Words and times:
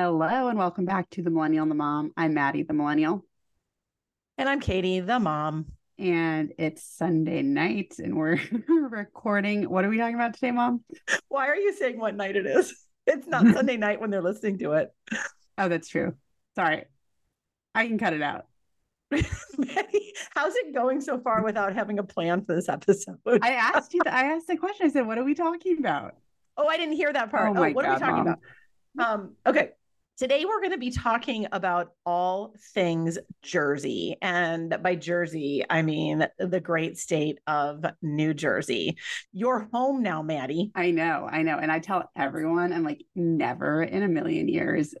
Hello 0.00 0.46
and 0.46 0.56
welcome 0.56 0.84
back 0.84 1.10
to 1.10 1.22
the 1.24 1.30
Millennial 1.30 1.62
and 1.62 1.70
the 1.72 1.74
Mom. 1.74 2.12
I'm 2.16 2.32
Maddie, 2.32 2.62
the 2.62 2.72
Millennial. 2.72 3.26
And 4.36 4.48
I'm 4.48 4.60
Katie, 4.60 5.00
the 5.00 5.18
mom. 5.18 5.72
And 5.98 6.52
it's 6.56 6.84
Sunday 6.84 7.42
night 7.42 7.96
and 7.98 8.16
we're 8.16 8.38
recording. 8.68 9.68
What 9.68 9.84
are 9.84 9.88
we 9.88 9.98
talking 9.98 10.14
about 10.14 10.34
today, 10.34 10.52
Mom? 10.52 10.84
Why 11.26 11.48
are 11.48 11.56
you 11.56 11.74
saying 11.74 11.98
what 11.98 12.14
night 12.14 12.36
it 12.36 12.46
is? 12.46 12.72
It's 13.08 13.26
not 13.26 13.44
Sunday 13.52 13.76
night 13.76 14.00
when 14.00 14.10
they're 14.10 14.22
listening 14.22 14.58
to 14.58 14.74
it. 14.74 14.94
Oh, 15.58 15.68
that's 15.68 15.88
true. 15.88 16.14
Sorry. 16.54 16.84
I 17.74 17.88
can 17.88 17.98
cut 17.98 18.12
it 18.12 18.22
out. 18.22 18.46
Maddie, 19.10 20.12
how's 20.30 20.54
it 20.54 20.72
going 20.72 21.00
so 21.00 21.18
far 21.18 21.42
without 21.42 21.74
having 21.74 21.98
a 21.98 22.04
plan 22.04 22.44
for 22.44 22.54
this 22.54 22.68
episode? 22.68 23.18
I 23.42 23.50
asked 23.54 23.94
you, 23.94 24.02
I 24.06 24.26
asked 24.26 24.46
the 24.46 24.58
question. 24.58 24.86
I 24.86 24.90
said, 24.90 25.08
What 25.08 25.18
are 25.18 25.24
we 25.24 25.34
talking 25.34 25.76
about? 25.80 26.14
Oh, 26.56 26.68
I 26.68 26.76
didn't 26.76 26.94
hear 26.94 27.12
that 27.12 27.32
part. 27.32 27.48
Oh, 27.48 27.54
my 27.54 27.72
what 27.72 27.84
God, 27.84 27.90
are 27.90 27.94
we 27.94 27.98
talking 27.98 28.14
Mom. 28.14 28.26
about? 28.28 28.38
Um, 28.98 29.34
okay. 29.44 29.70
Today 30.18 30.44
we're 30.44 30.58
going 30.58 30.72
to 30.72 30.78
be 30.78 30.90
talking 30.90 31.46
about 31.52 31.92
all 32.04 32.52
things 32.74 33.18
Jersey. 33.40 34.16
And 34.20 34.76
by 34.82 34.96
Jersey, 34.96 35.64
I 35.70 35.82
mean 35.82 36.26
the 36.40 36.58
great 36.58 36.98
state 36.98 37.38
of 37.46 37.84
New 38.02 38.34
Jersey. 38.34 38.96
You're 39.32 39.68
home 39.72 40.02
now, 40.02 40.22
Maddie. 40.22 40.72
I 40.74 40.90
know, 40.90 41.28
I 41.30 41.42
know. 41.42 41.58
And 41.58 41.70
I 41.70 41.78
tell 41.78 42.10
everyone, 42.16 42.72
I'm 42.72 42.82
like, 42.82 43.04
never 43.14 43.80
in 43.80 44.02
a 44.02 44.08
million 44.08 44.48
years, 44.48 44.92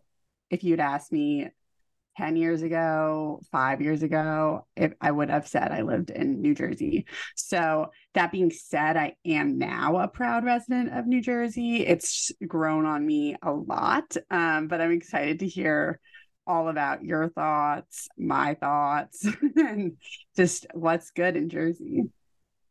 if 0.50 0.62
you'd 0.62 0.78
asked 0.78 1.10
me 1.10 1.48
10 2.18 2.34
years 2.34 2.62
ago, 2.62 3.40
five 3.52 3.80
years 3.80 4.02
ago, 4.02 4.66
if 4.74 4.92
I 5.00 5.12
would 5.12 5.30
have 5.30 5.46
said 5.46 5.70
I 5.70 5.82
lived 5.82 6.10
in 6.10 6.42
New 6.42 6.52
Jersey. 6.52 7.06
So, 7.36 7.92
that 8.14 8.32
being 8.32 8.50
said, 8.50 8.96
I 8.96 9.14
am 9.24 9.56
now 9.56 9.98
a 9.98 10.08
proud 10.08 10.44
resident 10.44 10.92
of 10.92 11.06
New 11.06 11.22
Jersey. 11.22 11.86
It's 11.86 12.32
grown 12.46 12.86
on 12.86 13.06
me 13.06 13.36
a 13.40 13.52
lot, 13.52 14.16
um, 14.32 14.66
but 14.66 14.80
I'm 14.80 14.90
excited 14.90 15.38
to 15.40 15.48
hear 15.48 16.00
all 16.44 16.68
about 16.68 17.04
your 17.04 17.28
thoughts, 17.28 18.08
my 18.18 18.54
thoughts, 18.54 19.24
and 19.56 19.92
just 20.36 20.66
what's 20.74 21.10
good 21.12 21.36
in 21.36 21.48
Jersey. 21.48 22.10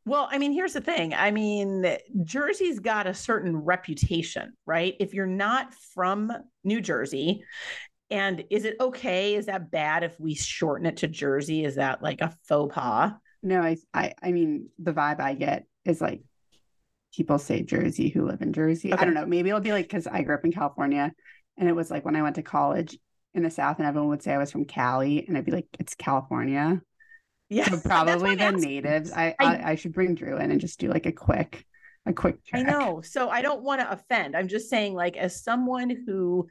Well, 0.07 0.29
I 0.31 0.37
mean, 0.37 0.53
here's 0.53 0.71
the 0.71 0.81
thing. 0.81 1.13
I 1.13 1.31
mean, 1.31 1.97
Jersey's 2.23 2.79
got 2.79 3.07
a 3.07 3.13
certain 3.13 3.57
reputation, 3.57 4.53
right? 4.65 4.95
If 5.01 5.13
you're 5.13 5.25
not 5.25 5.73
from 5.73 6.31
New 6.63 6.79
Jersey, 6.79 7.43
and 8.09 8.43
is 8.49 8.65
it 8.65 8.75
okay? 8.79 9.35
Is 9.35 9.47
that 9.47 9.69
bad 9.71 10.03
if 10.03 10.19
we 10.19 10.33
shorten 10.35 10.85
it 10.85 10.97
to 10.97 11.07
Jersey? 11.07 11.65
Is 11.65 11.75
that 11.75 12.01
like 12.01 12.21
a 12.21 12.33
faux 12.47 12.73
pas? 12.73 13.11
No, 13.43 13.61
I, 13.61 13.77
I, 13.93 14.13
I 14.21 14.31
mean, 14.31 14.69
the 14.79 14.93
vibe 14.93 15.19
I 15.19 15.33
get 15.33 15.65
is 15.85 16.01
like 16.01 16.21
people 17.13 17.37
say 17.39 17.63
Jersey 17.63 18.09
who 18.09 18.25
live 18.25 18.41
in 18.41 18.53
Jersey. 18.53 18.93
I 18.93 19.03
don't 19.05 19.13
know. 19.13 19.25
Maybe 19.25 19.49
it'll 19.49 19.61
be 19.61 19.71
like 19.71 19.85
because 19.87 20.07
I 20.07 20.21
grew 20.23 20.35
up 20.35 20.45
in 20.45 20.51
California, 20.51 21.11
and 21.57 21.69
it 21.69 21.75
was 21.75 21.91
like 21.91 22.05
when 22.05 22.15
I 22.15 22.21
went 22.21 22.35
to 22.35 22.43
college 22.43 22.97
in 23.33 23.43
the 23.43 23.49
South, 23.49 23.77
and 23.77 23.87
everyone 23.87 24.09
would 24.09 24.23
say 24.23 24.33
I 24.33 24.37
was 24.37 24.51
from 24.51 24.65
Cali, 24.65 25.27
and 25.27 25.37
I'd 25.37 25.45
be 25.45 25.51
like, 25.51 25.67
it's 25.79 25.95
California. 25.95 26.81
Yeah, 27.49 27.69
So 27.69 27.77
probably 27.85 28.35
the 28.35 28.51
natives. 28.51 29.11
I, 29.11 29.35
I- 29.39 29.45
I 29.55 29.69
I 29.71 29.75
should 29.75 29.93
bring 29.93 30.15
Drew 30.15 30.37
in 30.37 30.51
and 30.51 30.59
just 30.61 30.79
do 30.79 30.89
like 30.89 31.05
a 31.05 31.11
quick, 31.11 31.65
a 32.05 32.13
quick. 32.13 32.37
I 32.53 32.63
know. 32.63 33.01
So 33.01 33.29
I 33.29 33.41
don't 33.41 33.63
want 33.63 33.81
to 33.81 33.91
offend. 33.91 34.35
I'm 34.35 34.47
just 34.47 34.69
saying, 34.69 34.93
like, 34.93 35.15
as 35.17 35.43
someone 35.43 35.89
who 36.05 36.47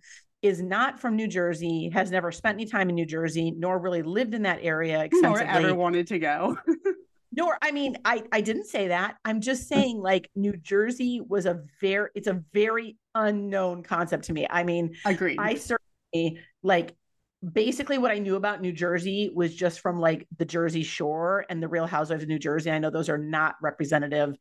is 0.46 0.62
not 0.62 1.00
from 1.00 1.16
New 1.16 1.28
Jersey, 1.28 1.90
has 1.92 2.10
never 2.10 2.32
spent 2.32 2.56
any 2.56 2.66
time 2.66 2.88
in 2.88 2.94
New 2.94 3.06
Jersey, 3.06 3.50
nor 3.50 3.78
really 3.78 4.02
lived 4.02 4.34
in 4.34 4.42
that 4.42 4.60
area 4.62 5.08
Nor 5.12 5.40
ever 5.40 5.74
wanted 5.74 6.06
to 6.08 6.18
go. 6.18 6.58
Nor, 7.32 7.58
I 7.60 7.70
mean, 7.70 7.96
I 8.04 8.22
I 8.32 8.40
didn't 8.40 8.64
say 8.64 8.88
that. 8.88 9.16
I'm 9.24 9.40
just 9.40 9.68
saying, 9.68 10.00
like, 10.00 10.30
New 10.34 10.56
Jersey 10.56 11.20
was 11.26 11.44
a 11.44 11.62
very, 11.80 12.08
it's 12.14 12.28
a 12.28 12.42
very 12.54 12.96
unknown 13.14 13.82
concept 13.82 14.24
to 14.24 14.32
me. 14.32 14.46
I 14.48 14.62
mean, 14.62 14.94
Agreed. 15.04 15.38
I 15.38 15.56
certainly 15.56 16.40
like 16.62 16.94
basically 17.52 17.98
what 17.98 18.10
I 18.10 18.18
knew 18.18 18.36
about 18.36 18.62
New 18.62 18.72
Jersey 18.72 19.30
was 19.34 19.54
just 19.54 19.80
from 19.80 20.00
like 20.00 20.26
the 20.36 20.44
Jersey 20.44 20.82
Shore 20.82 21.44
and 21.50 21.62
the 21.62 21.68
Real 21.68 21.86
Housewives 21.86 22.22
of 22.22 22.28
New 22.28 22.38
Jersey. 22.38 22.70
I 22.70 22.78
know 22.78 22.90
those 22.90 23.08
are 23.08 23.18
not 23.18 23.56
representative 23.60 24.36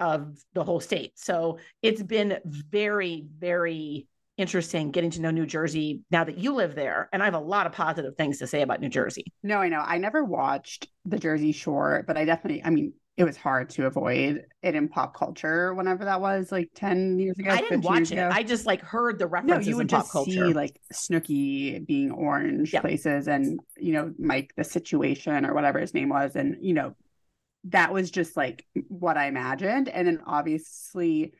of 0.00 0.38
the 0.52 0.64
whole 0.64 0.80
state. 0.80 1.18
So 1.18 1.58
it's 1.82 2.02
been 2.02 2.38
very, 2.44 3.26
very 3.38 4.06
interesting 4.36 4.90
getting 4.90 5.10
to 5.10 5.20
know 5.20 5.30
New 5.30 5.46
Jersey 5.46 6.02
now 6.10 6.24
that 6.24 6.38
you 6.38 6.54
live 6.54 6.74
there. 6.74 7.08
And 7.12 7.22
I 7.22 7.24
have 7.24 7.34
a 7.34 7.38
lot 7.38 7.66
of 7.66 7.72
positive 7.72 8.16
things 8.16 8.38
to 8.38 8.46
say 8.46 8.62
about 8.62 8.80
New 8.80 8.88
Jersey. 8.88 9.24
No, 9.42 9.58
I 9.58 9.68
know. 9.68 9.80
I 9.80 9.98
never 9.98 10.22
watched 10.24 10.88
the 11.04 11.18
Jersey 11.18 11.52
Shore, 11.52 12.04
but 12.06 12.16
I 12.16 12.24
definitely, 12.24 12.62
I 12.64 12.70
mean, 12.70 12.92
it 13.16 13.24
was 13.24 13.38
hard 13.38 13.70
to 13.70 13.86
avoid 13.86 14.42
it 14.62 14.74
in 14.74 14.88
pop 14.88 15.16
culture 15.16 15.72
whenever 15.72 16.04
that 16.04 16.20
was 16.20 16.52
like 16.52 16.68
10 16.74 17.18
years 17.18 17.38
ago. 17.38 17.50
I 17.50 17.62
didn't 17.62 17.80
watch 17.80 18.10
it. 18.10 18.12
ago. 18.12 18.28
I 18.30 18.42
just 18.42 18.66
like 18.66 18.82
heard 18.82 19.18
the 19.18 19.24
no, 19.24 19.30
references 19.30 19.68
you 19.68 19.76
would 19.76 19.84
in 19.84 19.88
pop 19.88 20.02
just 20.02 20.12
culture. 20.12 20.30
see 20.32 20.52
like 20.52 20.78
Snooki 20.92 21.86
being 21.86 22.10
orange 22.10 22.74
Yeah. 22.74 22.82
places 22.82 23.26
and, 23.26 23.58
you 23.78 23.92
know, 23.94 24.12
Mike, 24.18 24.52
the 24.54 24.64
situation 24.64 25.46
or 25.46 25.54
whatever 25.54 25.78
his 25.78 25.94
name 25.94 26.10
was. 26.10 26.36
And, 26.36 26.58
you 26.60 26.74
know, 26.74 26.94
that 27.68 27.90
was 27.90 28.10
just 28.10 28.36
like 28.36 28.66
what 28.88 29.16
I 29.16 29.28
imagined. 29.28 29.88
And 29.88 30.06
then 30.06 30.20
obviously 30.26 31.32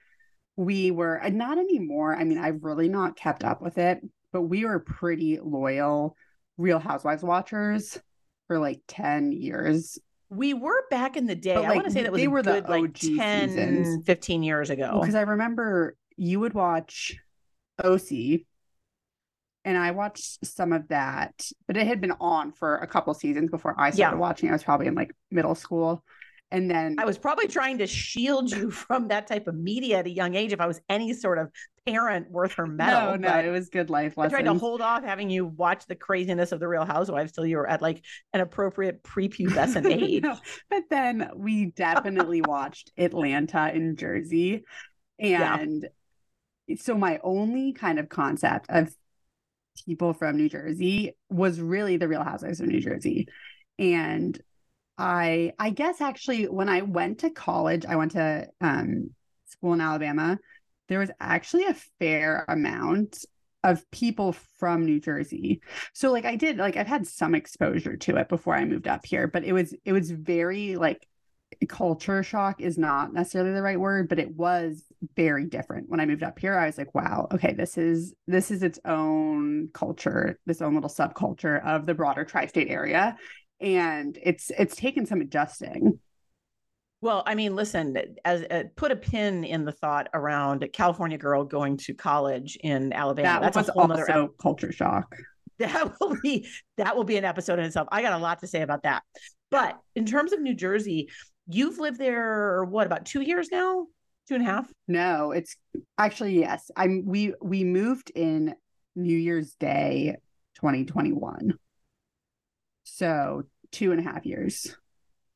we 0.56 0.90
were, 0.90 1.20
not 1.30 1.58
anymore. 1.58 2.16
I 2.16 2.24
mean, 2.24 2.38
I've 2.38 2.64
really 2.64 2.88
not 2.88 3.16
kept 3.16 3.44
up 3.44 3.60
with 3.62 3.78
it, 3.78 4.00
but 4.32 4.42
we 4.42 4.64
were 4.64 4.80
pretty 4.80 5.38
loyal 5.42 6.16
Real 6.56 6.78
Housewives 6.78 7.22
watchers 7.22 7.98
for 8.46 8.58
like 8.58 8.80
10 8.88 9.32
years. 9.32 9.98
we 10.30 10.54
were 10.54 10.84
back 10.90 11.16
in 11.16 11.26
the 11.26 11.34
day. 11.34 11.54
But, 11.54 11.64
I 11.64 11.68
like, 11.68 11.76
want 11.76 11.86
to 11.88 11.92
say 11.92 12.02
that 12.02 12.12
was 12.12 12.20
they 12.20 12.28
were 12.28 12.42
the 12.42 12.60
good, 12.62 12.68
like 12.68 12.82
OG 12.84 12.96
10, 13.18 13.48
seasons. 13.48 14.06
15 14.06 14.42
years 14.42 14.70
ago. 14.70 14.98
Because 15.00 15.14
I 15.14 15.22
remember 15.22 15.96
you 16.16 16.40
would 16.40 16.54
watch 16.54 17.16
OC, 17.84 18.40
and 19.64 19.76
I 19.76 19.90
watched 19.90 20.46
some 20.46 20.72
of 20.72 20.88
that, 20.88 21.48
but 21.66 21.76
it 21.76 21.86
had 21.86 22.00
been 22.00 22.14
on 22.20 22.52
for 22.52 22.76
a 22.76 22.86
couple 22.86 23.12
seasons 23.14 23.50
before 23.50 23.74
I 23.78 23.90
started 23.90 24.16
Yeah. 24.16 24.20
watching. 24.20 24.48
I 24.48 24.52
was 24.52 24.64
probably 24.64 24.86
in 24.86 24.94
like 24.94 25.12
middle 25.30 25.54
school, 25.54 26.04
and 26.50 26.70
then 26.70 26.96
I 26.98 27.04
was 27.04 27.18
probably 27.18 27.48
trying 27.48 27.78
to 27.78 27.86
shield 27.86 28.50
you 28.50 28.70
from 28.86 29.08
that 29.08 29.26
type 29.26 29.48
of 29.48 29.54
media 29.54 29.98
at 29.98 30.06
a 30.06 30.10
young 30.10 30.34
age 30.34 30.52
if 30.52 30.60
I 30.60 30.66
was 30.66 30.80
any 30.88 31.12
sort 31.12 31.38
of 31.38 31.50
parent 31.86 32.30
worth 32.30 32.52
her 32.54 32.66
mettle. 32.66 33.16
no, 33.18 33.28
no, 33.28 33.40
it 33.40 33.50
was 33.50 33.68
good 33.68 33.90
life 33.90 34.14
I 34.16 34.22
lessons. 34.22 34.32
tried 34.32 34.52
to 34.52 34.58
hold 34.58 34.80
off 34.80 35.02
having 35.04 35.30
you 35.30 35.46
watch 35.46 35.86
the 35.86 35.96
craziness 35.96 36.52
of 36.52 36.60
the 36.60 36.68
Real 36.68 36.84
Housewives 36.84 37.32
till 37.32 37.46
you 37.46 37.56
were 37.56 37.68
at 37.68 37.82
like 37.82 38.04
an 38.32 38.40
appropriate 38.40 39.02
prepubescent 39.04 39.90
age. 39.90 40.22
No, 40.22 40.36
but 40.70 40.84
then 40.88 41.30
we 41.34 41.66
definitely 41.66 42.42
watched 42.42 42.92
Atlanta 42.96 43.72
in 43.74 43.96
Jersey. 43.96 44.64
Yeah. 45.18 45.58
And 45.58 45.88
so 46.78 46.96
my 46.96 47.18
only 47.22 47.72
kind 47.72 47.98
of 47.98 48.08
concept 48.08 48.66
of 48.68 48.94
people 49.84 50.12
from 50.12 50.36
New 50.36 50.48
Jersey 50.48 51.16
was 51.28 51.60
really 51.60 51.96
the 51.96 52.08
Real 52.08 52.22
Housewives 52.22 52.60
of 52.60 52.66
New 52.66 52.80
Jersey. 52.80 53.26
And 53.78 54.40
I 54.98 55.52
I 55.58 55.70
guess 55.70 56.00
actually 56.00 56.44
when 56.48 56.68
I 56.68 56.82
went 56.82 57.20
to 57.20 57.30
college, 57.30 57.84
I 57.86 57.96
went 57.96 58.12
to 58.12 58.48
um 58.60 59.10
school 59.46 59.72
in 59.74 59.80
Alabama, 59.80 60.38
there 60.88 60.98
was 60.98 61.10
actually 61.20 61.64
a 61.64 61.76
fair 61.98 62.44
amount 62.48 63.24
of 63.64 63.88
people 63.90 64.32
from 64.58 64.84
New 64.84 65.00
Jersey. 65.00 65.60
So 65.92 66.12
like 66.12 66.24
I 66.24 66.36
did 66.36 66.58
like 66.58 66.76
I've 66.76 66.86
had 66.86 67.06
some 67.06 67.34
exposure 67.34 67.96
to 67.96 68.16
it 68.16 68.28
before 68.28 68.54
I 68.54 68.64
moved 68.64 68.88
up 68.88 69.04
here, 69.04 69.26
but 69.26 69.44
it 69.44 69.52
was 69.52 69.74
it 69.84 69.92
was 69.92 70.10
very 70.10 70.76
like 70.76 71.06
culture 71.68 72.22
shock 72.22 72.60
is 72.60 72.76
not 72.78 73.12
necessarily 73.12 73.52
the 73.52 73.62
right 73.62 73.80
word, 73.80 74.08
but 74.08 74.18
it 74.18 74.34
was 74.36 74.84
very 75.16 75.46
different 75.46 75.88
when 75.88 76.00
I 76.00 76.06
moved 76.06 76.22
up 76.22 76.38
here. 76.38 76.56
I 76.56 76.66
was 76.66 76.78
like, 76.78 76.94
wow, 76.94 77.28
okay, 77.32 77.54
this 77.54 77.78
is 77.78 78.14
this 78.26 78.50
is 78.50 78.62
its 78.62 78.78
own 78.84 79.68
culture, 79.72 80.38
this 80.46 80.62
own 80.62 80.74
little 80.74 80.90
subculture 80.90 81.64
of 81.64 81.86
the 81.86 81.94
broader 81.94 82.24
tri-state 82.24 82.68
area. 82.68 83.16
And 83.60 84.18
it's 84.22 84.50
it's 84.50 84.76
taken 84.76 85.06
some 85.06 85.20
adjusting. 85.20 85.98
Well, 87.00 87.22
I 87.26 87.34
mean, 87.34 87.54
listen, 87.54 87.96
as 88.24 88.42
uh, 88.44 88.64
put 88.74 88.90
a 88.90 88.96
pin 88.96 89.44
in 89.44 89.64
the 89.64 89.72
thought 89.72 90.08
around 90.14 90.62
a 90.62 90.68
California 90.68 91.18
girl 91.18 91.44
going 91.44 91.76
to 91.78 91.94
college 91.94 92.56
in 92.62 92.92
Alabama. 92.92 93.40
that 93.40 93.42
That's 93.42 93.56
was 93.56 93.68
a 93.68 93.72
whole 93.72 93.92
also 93.92 94.34
culture 94.40 94.72
shock. 94.72 95.14
that 95.58 95.92
will 96.00 96.16
be 96.22 96.48
that 96.76 96.96
will 96.96 97.04
be 97.04 97.16
an 97.16 97.24
episode 97.24 97.58
in 97.58 97.64
itself. 97.66 97.88
I 97.92 98.02
got 98.02 98.14
a 98.14 98.18
lot 98.18 98.40
to 98.40 98.46
say 98.46 98.62
about 98.62 98.82
that. 98.84 99.02
But 99.50 99.78
in 99.94 100.06
terms 100.06 100.32
of 100.32 100.40
New 100.40 100.54
Jersey, 100.54 101.08
you've 101.46 101.78
lived 101.78 101.98
there 101.98 102.64
what 102.64 102.86
about 102.86 103.06
two 103.06 103.20
years 103.20 103.50
now? 103.52 103.86
Two 104.28 104.34
and 104.34 104.42
a 104.42 104.50
half? 104.50 104.72
No, 104.88 105.30
it's 105.30 105.56
actually 105.98 106.40
yes. 106.40 106.70
I'm 106.76 107.04
we 107.06 107.34
we 107.40 107.62
moved 107.62 108.10
in 108.14 108.54
New 108.96 109.16
Year's 109.16 109.54
Day 109.54 110.16
2021. 110.56 111.52
So 112.86 113.42
two 113.72 113.92
and 113.92 114.00
a 114.00 114.02
half 114.02 114.24
years. 114.24 114.74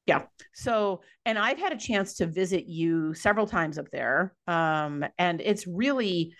Yeah. 0.06 0.22
So, 0.54 1.02
and 1.26 1.38
I've 1.38 1.58
had 1.58 1.72
a 1.72 1.76
chance 1.76 2.14
to 2.14 2.26
visit 2.26 2.66
you 2.66 3.12
several 3.14 3.46
times 3.46 3.78
up 3.78 3.90
there. 3.92 4.34
Um, 4.46 5.04
and 5.18 5.40
it's 5.40 5.66
really, 5.66 6.34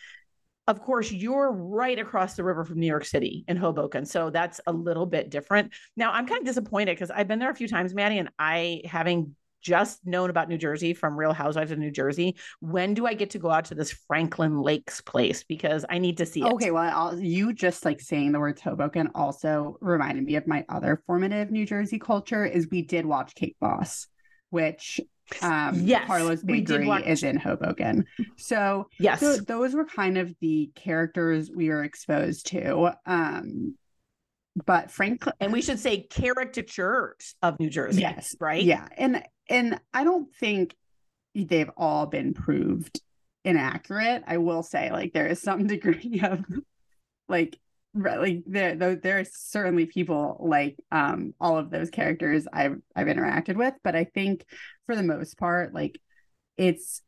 of 0.67 0.81
course, 0.81 1.13
you're 1.13 1.53
right 1.53 1.99
across 1.99 2.35
the 2.35 2.45
river 2.45 2.65
from 2.65 2.81
New 2.81 2.87
York 2.87 3.05
City 3.05 3.45
in 3.49 3.57
Hoboken. 3.57 4.07
So 4.07 4.31
that's 4.31 4.61
a 4.67 4.73
little 4.73 5.07
bit 5.07 5.31
different. 5.31 5.73
Now, 5.97 6.13
I'm 6.13 6.27
kind 6.27 6.41
of 6.41 6.47
disappointed 6.47 6.97
because 6.97 7.11
I've 7.11 7.29
been 7.29 7.39
there 7.39 7.51
a 7.51 7.55
few 7.55 7.69
times, 7.69 7.95
Maddie, 7.95 8.19
and 8.19 8.31
I, 8.39 8.83
having 8.85 9.35
just 9.61 10.05
known 10.07 10.31
about 10.31 10.49
New 10.49 10.59
Jersey 10.59 10.95
from 10.95 11.17
Real 11.19 11.33
Housewives 11.33 11.71
of 11.71 11.79
New 11.79 11.91
Jersey. 11.91 12.37
When 12.61 12.95
do 12.95 13.07
I 13.07 13.15
get 13.15 13.31
to 13.31 13.39
go 13.39 13.51
out 13.51 13.67
to 13.67 13.75
this 13.75 13.93
Franklin 14.07 14.61
Lakes 14.61 15.01
place? 15.01 15.45
Because 15.45 15.85
I 15.89 15.99
need 15.99 16.17
to 16.19 16.27
see 16.27 16.41
it. 16.41 16.47
Okay, 16.53 16.71
well, 16.71 16.91
I'll, 16.93 17.19
you 17.19 17.53
just 17.53 17.85
like 17.85 18.01
saying 18.01 18.33
the 18.33 18.41
words 18.41 18.61
Hoboken 18.61 19.11
also 19.15 19.77
reminded 19.81 20.25
me 20.25 20.37
of 20.37 20.47
my 20.47 20.65
other 20.69 21.03
formative 21.07 21.51
New 21.51 21.67
Jersey 21.67 21.99
culture. 21.99 22.45
Is 22.45 22.69
we 22.71 22.83
did 22.83 23.07
watch 23.07 23.35
Cake 23.35 23.57
Boss, 23.61 24.07
which 24.51 25.01
um 25.43 25.83
Yes, 25.85 26.07
Carlo's 26.09 26.43
Bakery 26.43 26.87
watch- 26.87 27.05
is 27.07 27.23
in 27.23 27.37
Hoboken. 27.37 28.05
So 28.37 28.89
Yes. 28.99 29.21
those 29.47 29.75
were 29.75 29.85
kind 29.85 30.19
of 30.19 30.35
the 30.41 30.73
characters 30.75 31.51
we 31.55 31.69
were 31.69 31.85
exposed 31.85 32.47
to. 32.49 32.91
Um 33.07 33.77
but 34.67 34.91
Franklin 34.91 35.35
and 35.39 35.53
we 35.53 35.63
should 35.63 35.79
say 35.79 36.03
caricatures 36.11 37.37
of 37.43 37.61
New 37.61 37.71
Jersey. 37.71 38.01
Yes. 38.01 38.35
Right? 38.41 38.65
Yeah. 38.65 38.89
And 38.97 39.23
and 39.51 39.79
I 39.93 40.05
don't 40.05 40.35
think 40.37 40.75
they've 41.35 41.71
all 41.77 42.07
been 42.07 42.33
proved 42.33 43.01
inaccurate. 43.45 44.23
I 44.27 44.39
will 44.39 44.63
say 44.63 44.91
like 44.91 45.13
there 45.13 45.27
is 45.27 45.43
some 45.43 45.67
degree 45.67 46.21
of 46.25 46.45
like 47.29 47.59
like 47.93 48.45
there 48.47 48.77
there 48.77 49.19
are 49.19 49.25
certainly 49.25 49.85
people 49.85 50.37
like 50.41 50.77
um 50.93 51.35
all 51.41 51.59
of 51.59 51.71
those 51.71 51.91
characters 51.91 52.47
I've 52.53 52.79
I've 52.95 53.09
interacted 53.09 53.57
with, 53.57 53.75
but 53.83 53.95
I 53.95 54.05
think 54.05 54.45
for 54.87 54.97
the 54.97 55.03
most 55.03 55.37
part 55.37 55.75
like 55.75 56.01
it's 56.57 57.03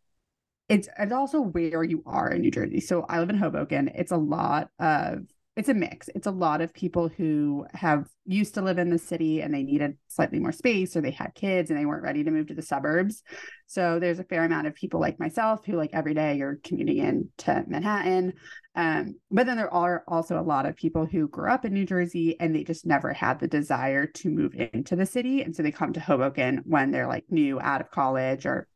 it's 0.68 0.88
it's 0.98 1.12
also 1.12 1.40
where 1.40 1.84
you 1.84 2.02
are 2.06 2.30
in 2.30 2.40
New 2.42 2.50
Jersey. 2.50 2.80
So 2.80 3.04
I 3.08 3.20
live 3.20 3.30
in 3.30 3.36
Hoboken. 3.36 3.88
It's 3.94 4.12
a 4.12 4.16
lot 4.16 4.70
of 4.78 5.26
it's 5.54 5.68
a 5.68 5.74
mix. 5.74 6.08
It's 6.14 6.26
a 6.26 6.30
lot 6.30 6.62
of 6.62 6.72
people 6.72 7.08
who 7.08 7.66
have 7.74 8.08
used 8.24 8.54
to 8.54 8.62
live 8.62 8.78
in 8.78 8.88
the 8.88 8.98
city 8.98 9.42
and 9.42 9.52
they 9.52 9.62
needed 9.62 9.98
slightly 10.08 10.38
more 10.38 10.52
space 10.52 10.96
or 10.96 11.02
they 11.02 11.10
had 11.10 11.34
kids 11.34 11.70
and 11.70 11.78
they 11.78 11.84
weren't 11.84 12.02
ready 12.02 12.24
to 12.24 12.30
move 12.30 12.46
to 12.46 12.54
the 12.54 12.62
suburbs. 12.62 13.22
So 13.66 13.98
there's 13.98 14.18
a 14.18 14.24
fair 14.24 14.44
amount 14.44 14.66
of 14.66 14.74
people 14.74 14.98
like 14.98 15.20
myself 15.20 15.66
who 15.66 15.74
like 15.74 15.90
every 15.92 16.14
day 16.14 16.36
you're 16.36 16.58
commuting 16.64 16.98
in 16.98 17.28
to 17.38 17.64
Manhattan. 17.66 18.32
Um, 18.74 19.16
but 19.30 19.44
then 19.44 19.58
there 19.58 19.72
are 19.72 20.04
also 20.08 20.40
a 20.40 20.42
lot 20.42 20.64
of 20.64 20.74
people 20.74 21.04
who 21.04 21.28
grew 21.28 21.50
up 21.50 21.66
in 21.66 21.74
New 21.74 21.84
Jersey 21.84 22.40
and 22.40 22.54
they 22.54 22.64
just 22.64 22.86
never 22.86 23.12
had 23.12 23.38
the 23.38 23.48
desire 23.48 24.06
to 24.06 24.30
move 24.30 24.54
into 24.54 24.96
the 24.96 25.04
city. 25.04 25.42
And 25.42 25.54
so 25.54 25.62
they 25.62 25.70
come 25.70 25.92
to 25.92 26.00
Hoboken 26.00 26.62
when 26.64 26.92
they're 26.92 27.08
like 27.08 27.24
new 27.28 27.60
out 27.60 27.82
of 27.82 27.90
college 27.90 28.46
or 28.46 28.68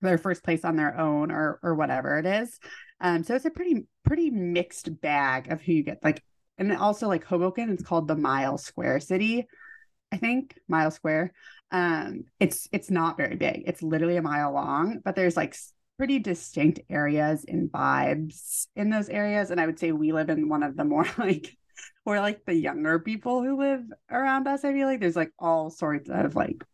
their 0.00 0.18
first 0.18 0.42
place 0.42 0.64
on 0.64 0.76
their 0.76 0.98
own 0.98 1.30
or 1.30 1.58
or 1.62 1.74
whatever 1.74 2.18
it 2.18 2.26
is. 2.26 2.58
Um, 3.00 3.22
so 3.22 3.34
it's 3.34 3.44
a 3.44 3.50
pretty 3.50 3.86
pretty 4.04 4.30
mixed 4.30 5.00
bag 5.00 5.50
of 5.50 5.60
who 5.60 5.72
you 5.72 5.82
get. 5.82 6.02
Like, 6.02 6.22
and 6.58 6.74
also 6.76 7.08
like 7.08 7.24
Hoboken, 7.24 7.70
it's 7.70 7.82
called 7.82 8.08
the 8.08 8.16
Mile 8.16 8.58
Square 8.58 9.00
City, 9.00 9.46
I 10.12 10.16
think 10.16 10.58
Mile 10.68 10.90
Square. 10.90 11.32
Um, 11.70 12.24
it's 12.40 12.68
it's 12.72 12.90
not 12.90 13.16
very 13.16 13.36
big. 13.36 13.64
It's 13.66 13.82
literally 13.82 14.16
a 14.16 14.22
mile 14.22 14.52
long, 14.52 15.00
but 15.04 15.16
there's 15.16 15.36
like 15.36 15.56
pretty 15.98 16.18
distinct 16.18 16.80
areas 16.90 17.44
and 17.48 17.70
vibes 17.70 18.66
in 18.76 18.90
those 18.90 19.08
areas. 19.08 19.50
And 19.50 19.60
I 19.60 19.66
would 19.66 19.78
say 19.78 19.92
we 19.92 20.12
live 20.12 20.30
in 20.30 20.48
one 20.48 20.62
of 20.62 20.76
the 20.76 20.84
more 20.84 21.06
like 21.18 21.56
or 22.04 22.20
like 22.20 22.44
the 22.44 22.54
younger 22.54 22.98
people 22.98 23.42
who 23.42 23.58
live 23.58 23.82
around 24.10 24.46
us. 24.46 24.64
I 24.64 24.72
feel 24.72 24.86
like 24.86 25.00
there's 25.00 25.16
like 25.16 25.32
all 25.38 25.70
sorts 25.70 26.08
of 26.08 26.36
like 26.36 26.64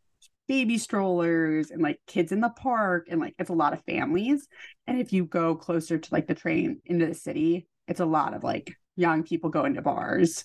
baby 0.48 0.78
strollers 0.78 1.70
and 1.70 1.82
like 1.82 2.00
kids 2.06 2.32
in 2.32 2.40
the 2.40 2.50
park 2.50 3.06
and 3.10 3.20
like 3.20 3.34
it's 3.38 3.50
a 3.50 3.54
lot 3.54 3.72
of 3.72 3.84
families. 3.84 4.46
And 4.86 5.00
if 5.00 5.12
you 5.12 5.24
go 5.24 5.54
closer 5.54 5.98
to 5.98 6.08
like 6.14 6.26
the 6.26 6.34
train 6.34 6.80
into 6.84 7.06
the 7.06 7.14
city 7.14 7.66
it's 7.88 8.00
a 8.00 8.06
lot 8.06 8.34
of 8.34 8.44
like 8.44 8.76
young 8.96 9.22
people 9.22 9.50
going 9.50 9.74
to 9.74 9.82
bars 9.82 10.44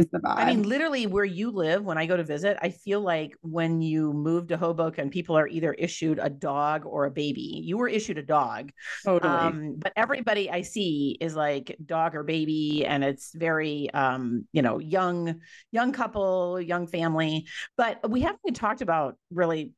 is 0.00 0.06
the 0.10 0.18
vibe 0.18 0.36
I 0.36 0.46
mean, 0.46 0.62
literally 0.62 1.06
where 1.06 1.24
you 1.24 1.50
live, 1.50 1.84
when 1.84 1.98
I 1.98 2.06
go 2.06 2.16
to 2.16 2.24
visit, 2.24 2.56
I 2.62 2.70
feel 2.70 3.00
like 3.00 3.32
when 3.42 3.80
you 3.82 4.12
move 4.12 4.48
to 4.48 4.56
Hoboken, 4.56 5.10
people 5.10 5.36
are 5.36 5.46
either 5.46 5.72
issued 5.74 6.18
a 6.20 6.30
dog 6.30 6.84
or 6.86 7.04
a 7.04 7.10
baby. 7.10 7.62
You 7.64 7.78
were 7.78 7.88
issued 7.88 8.18
a 8.18 8.22
dog. 8.22 8.72
totally 9.04 9.32
Um, 9.32 9.74
but 9.78 9.92
everybody 9.96 10.50
I 10.50 10.62
see 10.62 11.16
is 11.20 11.36
like 11.36 11.76
dog 11.84 12.14
or 12.14 12.22
baby, 12.22 12.84
and 12.86 13.04
it's 13.04 13.32
very 13.34 13.90
um, 13.92 14.46
you 14.52 14.62
know, 14.62 14.78
young, 14.78 15.40
young 15.70 15.92
couple, 15.92 16.60
young 16.60 16.86
family. 16.86 17.46
But 17.76 18.10
we 18.10 18.22
haven't 18.22 18.54
talked 18.54 18.80
about 18.80 19.16
really 19.30 19.72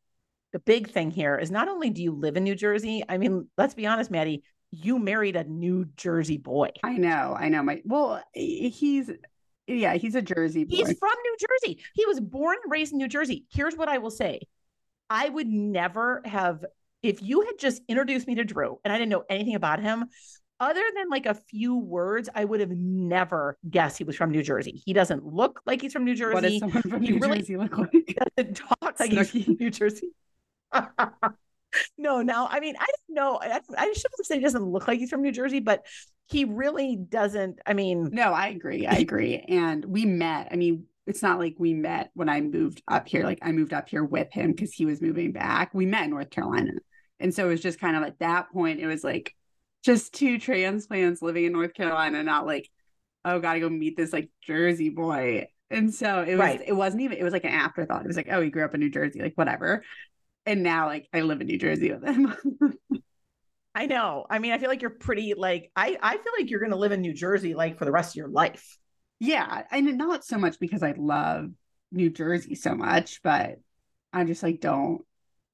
the 0.52 0.60
big 0.60 0.90
thing 0.90 1.10
here 1.10 1.36
is 1.36 1.50
not 1.50 1.68
only 1.68 1.90
do 1.90 2.02
you 2.02 2.12
live 2.12 2.36
in 2.36 2.44
New 2.44 2.54
Jersey, 2.54 3.02
I 3.08 3.18
mean, 3.18 3.48
let's 3.56 3.74
be 3.74 3.86
honest, 3.86 4.10
Maddie, 4.10 4.42
you 4.70 4.98
married 4.98 5.36
a 5.36 5.44
New 5.44 5.86
Jersey 5.96 6.38
boy. 6.38 6.70
i 6.82 6.96
know 6.96 7.36
i 7.38 7.48
know 7.48 7.62
my 7.62 7.82
well 7.84 8.22
he's 8.32 9.10
yeah 9.66 9.94
he's 9.94 10.14
a 10.14 10.22
jersey 10.22 10.64
boy 10.64 10.76
He's 10.76 10.98
from 10.98 11.10
New 11.24 11.36
Jersey. 11.38 11.80
He 11.94 12.06
was 12.06 12.20
born 12.20 12.56
and 12.62 12.72
raised 12.72 12.92
in 12.92 12.98
New 12.98 13.08
Jersey. 13.08 13.44
Here's 13.50 13.76
what 13.76 13.88
I 13.88 13.98
will 13.98 14.10
say 14.10 14.40
I 15.10 15.28
would 15.28 15.46
never 15.46 16.22
have, 16.24 16.64
if 17.02 17.22
you 17.22 17.42
had 17.42 17.58
just 17.58 17.82
introduced 17.88 18.26
me 18.26 18.34
to 18.36 18.44
Drew 18.44 18.78
and 18.84 18.92
I 18.92 18.98
didn't 18.98 19.10
know 19.10 19.24
anything 19.28 19.54
about 19.54 19.80
him, 19.80 20.06
other 20.60 20.82
than 20.96 21.08
like 21.10 21.26
a 21.26 21.34
few 21.34 21.76
words, 21.76 22.28
I 22.34 22.44
would 22.44 22.60
have 22.60 22.70
never 22.70 23.58
guessed 23.68 23.98
he 23.98 24.04
was 24.04 24.16
from 24.16 24.30
New 24.30 24.42
Jersey. 24.42 24.80
He 24.86 24.92
doesn't 24.92 25.24
look 25.24 25.60
like 25.66 25.82
he's 25.82 25.92
from 25.92 26.04
New 26.04 26.14
Jersey. 26.14 26.34
what 26.34 26.42
does 26.44 26.58
someone 26.60 26.82
from 26.82 27.02
he 27.02 27.10
new 27.12 27.18
really- 27.18 27.38
jersey 27.38 27.56
look 27.56 27.76
like 27.76 27.90
He 27.92 28.16
doesn't 28.36 28.56
talk 28.56 29.00
like 29.00 29.10
he's 29.10 29.44
from 29.44 29.56
New 29.58 29.70
Jersey. 29.70 30.10
no, 31.98 32.22
now, 32.22 32.48
I 32.50 32.60
mean, 32.60 32.76
I 32.78 32.86
don't 32.86 33.14
know. 33.16 33.38
I, 33.42 33.60
I 33.76 33.92
shouldn't 33.92 34.24
say 34.24 34.36
he 34.36 34.40
doesn't 34.42 34.62
look 34.64 34.86
like 34.88 34.98
he's 34.98 35.10
from 35.10 35.22
New 35.22 35.32
Jersey, 35.32 35.60
but 35.60 35.84
he 36.32 36.44
really 36.44 36.96
doesn't. 36.96 37.60
I 37.66 37.74
mean, 37.74 38.08
No, 38.12 38.32
I 38.32 38.48
agree. 38.48 38.86
I 38.86 38.94
agree. 38.96 39.38
And 39.48 39.84
we 39.84 40.04
met. 40.06 40.48
I 40.50 40.56
mean, 40.56 40.86
it's 41.06 41.22
not 41.22 41.38
like 41.38 41.56
we 41.58 41.74
met 41.74 42.10
when 42.14 42.28
I 42.28 42.40
moved 42.40 42.82
up 42.88 43.08
here. 43.08 43.24
Like 43.24 43.40
I 43.42 43.52
moved 43.52 43.72
up 43.72 43.88
here 43.88 44.04
with 44.04 44.32
him 44.32 44.52
because 44.52 44.72
he 44.72 44.86
was 44.86 45.00
moving 45.02 45.32
back. 45.32 45.74
We 45.74 45.86
met 45.86 46.04
in 46.04 46.10
North 46.10 46.30
Carolina. 46.30 46.72
And 47.20 47.34
so 47.34 47.46
it 47.46 47.48
was 47.50 47.60
just 47.60 47.80
kind 47.80 47.96
of 47.96 48.02
at 48.02 48.18
that 48.20 48.50
point, 48.52 48.80
it 48.80 48.86
was 48.86 49.04
like 49.04 49.34
just 49.84 50.12
two 50.14 50.38
transplants 50.38 51.22
living 51.22 51.44
in 51.44 51.52
North 51.52 51.74
Carolina, 51.74 52.22
not 52.22 52.46
like, 52.46 52.68
oh, 53.24 53.38
gotta 53.40 53.60
go 53.60 53.68
meet 53.68 53.96
this 53.96 54.12
like 54.12 54.30
Jersey 54.46 54.90
boy. 54.90 55.48
And 55.70 55.92
so 55.94 56.22
it 56.22 56.32
was 56.32 56.38
Right. 56.40 56.62
it 56.66 56.72
wasn't 56.72 57.02
even 57.02 57.18
it 57.18 57.24
was 57.24 57.32
like 57.32 57.44
an 57.44 57.50
afterthought. 57.52 58.02
It 58.04 58.08
was 58.08 58.16
like, 58.16 58.28
oh, 58.30 58.40
he 58.40 58.50
grew 58.50 58.64
up 58.64 58.74
in 58.74 58.80
New 58.80 58.90
Jersey, 58.90 59.20
like 59.22 59.34
whatever. 59.34 59.84
And 60.46 60.62
now 60.62 60.86
like 60.86 61.08
I 61.12 61.20
live 61.22 61.40
in 61.40 61.46
New 61.46 61.58
Jersey 61.58 61.92
with 61.92 62.04
him. 62.04 62.34
I 63.74 63.86
know. 63.86 64.26
I 64.28 64.38
mean, 64.38 64.52
I 64.52 64.58
feel 64.58 64.68
like 64.68 64.82
you're 64.82 64.90
pretty 64.90 65.34
like 65.34 65.70
I 65.74 65.98
I 66.02 66.16
feel 66.16 66.32
like 66.38 66.50
you're 66.50 66.60
going 66.60 66.72
to 66.72 66.78
live 66.78 66.92
in 66.92 67.00
New 67.00 67.14
Jersey 67.14 67.54
like 67.54 67.78
for 67.78 67.84
the 67.84 67.92
rest 67.92 68.12
of 68.12 68.16
your 68.16 68.28
life. 68.28 68.76
Yeah, 69.18 69.62
and 69.70 69.96
not 69.96 70.24
so 70.24 70.36
much 70.36 70.58
because 70.58 70.82
I 70.82 70.94
love 70.96 71.50
New 71.90 72.10
Jersey 72.10 72.54
so 72.54 72.74
much, 72.74 73.22
but 73.22 73.60
I 74.12 74.24
just 74.24 74.42
like 74.42 74.60
don't 74.60 75.02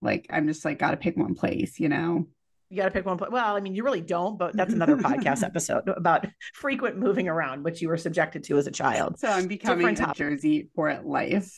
like 0.01 0.27
I'm 0.31 0.49
just 0.49 0.65
like 0.65 0.79
got 0.79 0.93
to 0.93 0.97
pick 0.97 1.17
one 1.17 1.35
place, 1.35 1.79
you 1.79 1.89
know. 1.89 2.27
You 2.71 2.77
got 2.77 2.85
to 2.85 2.91
pick 2.91 3.07
one 3.07 3.17
place. 3.17 3.31
Well, 3.31 3.57
I 3.57 3.61
mean, 3.61 3.75
you 3.75 3.83
really 3.83 4.03
don't, 4.03 4.39
but 4.39 4.55
that's 4.55 4.75
another 4.75 4.97
podcast 4.97 5.43
episode 5.45 5.89
about 5.89 6.27
frequent 6.55 6.99
moving 6.99 7.27
around, 7.27 7.65
which 7.65 7.81
you 7.81 7.89
were 7.89 7.97
subjected 7.97 8.45
to 8.45 8.59
as 8.59 8.67
a 8.67 8.71
child. 8.71 9.19
So 9.19 9.29
I'm 9.29 9.47
becoming 9.47 9.89
a 9.89 9.95
topic. 9.95 10.17
Jersey 10.17 10.69
for 10.75 11.01
life, 11.03 11.51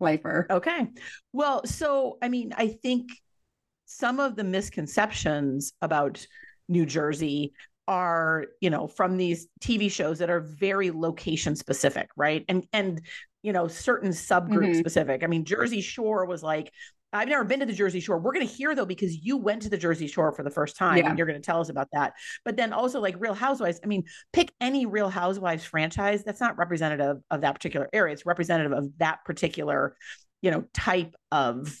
lifer. 0.00 0.46
Okay. 0.50 0.86
Well, 1.32 1.64
so 1.64 2.18
I 2.20 2.28
mean, 2.28 2.52
I 2.56 2.68
think 2.68 3.10
some 3.92 4.20
of 4.20 4.36
the 4.36 4.44
misconceptions 4.44 5.72
about 5.82 6.24
New 6.68 6.86
Jersey 6.86 7.52
are, 7.88 8.46
you 8.60 8.70
know, 8.70 8.86
from 8.86 9.16
these 9.16 9.48
TV 9.60 9.90
shows 9.90 10.20
that 10.20 10.30
are 10.30 10.38
very 10.40 10.92
location 10.92 11.56
specific, 11.56 12.08
right? 12.16 12.44
And 12.48 12.66
and 12.72 13.02
you 13.42 13.52
know, 13.52 13.66
certain 13.68 14.10
subgroup 14.10 14.70
Mhm. 14.74 14.78
specific. 14.78 15.24
I 15.24 15.26
mean, 15.26 15.44
Jersey 15.44 15.80
Shore 15.80 16.24
was 16.26 16.42
like 16.42 16.72
I've 17.12 17.26
never 17.26 17.42
been 17.42 17.58
to 17.58 17.66
the 17.66 17.72
Jersey 17.72 17.98
Shore. 17.98 18.20
We're 18.20 18.32
going 18.32 18.46
to 18.46 18.52
hear 18.54 18.72
though 18.76 18.86
because 18.86 19.16
you 19.16 19.36
went 19.36 19.62
to 19.62 19.68
the 19.68 19.76
Jersey 19.76 20.06
Shore 20.06 20.30
for 20.30 20.44
the 20.44 20.50
first 20.50 20.76
time 20.76 20.98
Yeah. 20.98 21.08
and 21.08 21.18
you're 21.18 21.26
going 21.26 21.40
to 21.42 21.44
tell 21.44 21.60
us 21.60 21.68
about 21.68 21.88
that. 21.92 22.12
But 22.44 22.56
then 22.56 22.72
also 22.72 23.00
like 23.00 23.16
Real 23.18 23.34
Housewives. 23.34 23.80
I 23.82 23.88
mean, 23.88 24.04
pick 24.32 24.52
any 24.60 24.86
Real 24.86 25.08
Housewives 25.08 25.64
franchise. 25.64 26.22
That's 26.22 26.40
not 26.40 26.56
representative 26.56 27.16
of 27.28 27.40
that 27.40 27.54
particular 27.56 27.88
area. 27.92 28.12
It's 28.12 28.24
representative 28.24 28.70
of 28.70 28.96
that 28.98 29.24
particular, 29.24 29.96
you 30.40 30.52
know, 30.52 30.62
type 30.72 31.16
of, 31.32 31.76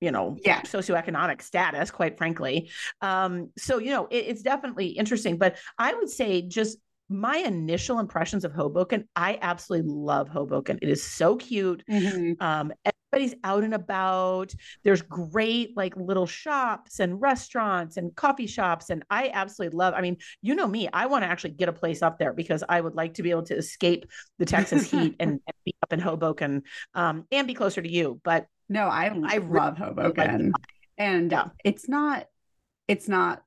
you 0.00 0.10
know, 0.10 0.36
Yeah. 0.44 0.62
socioeconomic 0.62 1.42
status, 1.42 1.90
quite 1.90 2.16
frankly. 2.18 2.70
Um, 3.00 3.50
so, 3.58 3.78
you 3.78 3.90
know, 3.90 4.06
it- 4.10 4.26
it's 4.28 4.42
definitely 4.42 4.88
interesting. 4.88 5.36
But 5.38 5.56
I 5.78 5.94
would 5.94 6.08
say 6.08 6.42
just 6.42 6.78
my 7.08 7.38
initial 7.38 7.98
impressions 7.98 8.44
of 8.44 8.52
Hoboken, 8.52 9.08
I 9.16 9.38
absolutely 9.42 9.90
love 9.92 10.28
Hoboken. 10.28 10.78
It 10.80 10.88
is 10.88 11.02
so 11.02 11.36
cute. 11.36 11.82
Mhm. 11.90 12.40
Um, 12.40 12.72
everybody's 13.12 13.34
out 13.42 13.64
and 13.64 13.74
about. 13.74 14.54
There's 14.84 15.02
great 15.02 15.76
like 15.76 15.96
little 15.96 16.26
shops 16.26 17.00
and 17.00 17.20
restaurants 17.20 17.96
and 17.96 18.14
coffee 18.14 18.46
shops. 18.46 18.90
And 18.90 19.02
I 19.10 19.30
absolutely 19.34 19.76
love, 19.76 19.94
I 19.94 20.00
mean, 20.02 20.18
you 20.40 20.54
know 20.54 20.68
me, 20.68 20.88
I 20.92 21.06
want 21.06 21.24
to 21.24 21.28
actually 21.28 21.50
get 21.50 21.68
a 21.68 21.72
place 21.72 22.00
up 22.00 22.20
there 22.20 22.32
because 22.32 22.62
I 22.68 22.80
would 22.80 22.94
like 22.94 23.14
to 23.14 23.24
be 23.24 23.30
able 23.32 23.42
to 23.44 23.56
escape 23.56 24.06
the 24.38 24.46
Texas 24.46 24.88
heat 24.88 25.16
and, 25.20 25.32
and 25.32 25.54
be 25.64 25.74
up 25.82 25.92
in 25.92 25.98
Hoboken 25.98 26.62
um, 26.94 27.26
and 27.32 27.46
be 27.48 27.54
closer 27.54 27.82
to 27.82 27.90
you. 27.90 28.20
But 28.22 28.46
No, 28.70 28.86
I, 28.86 29.12
I 29.24 29.38
love 29.38 29.76
Hoboken. 29.76 30.52
and 30.96 31.32
Yeah. 31.32 31.48
it's 31.64 31.88
not 31.88 32.26
it's 32.88 33.08
not 33.08 33.42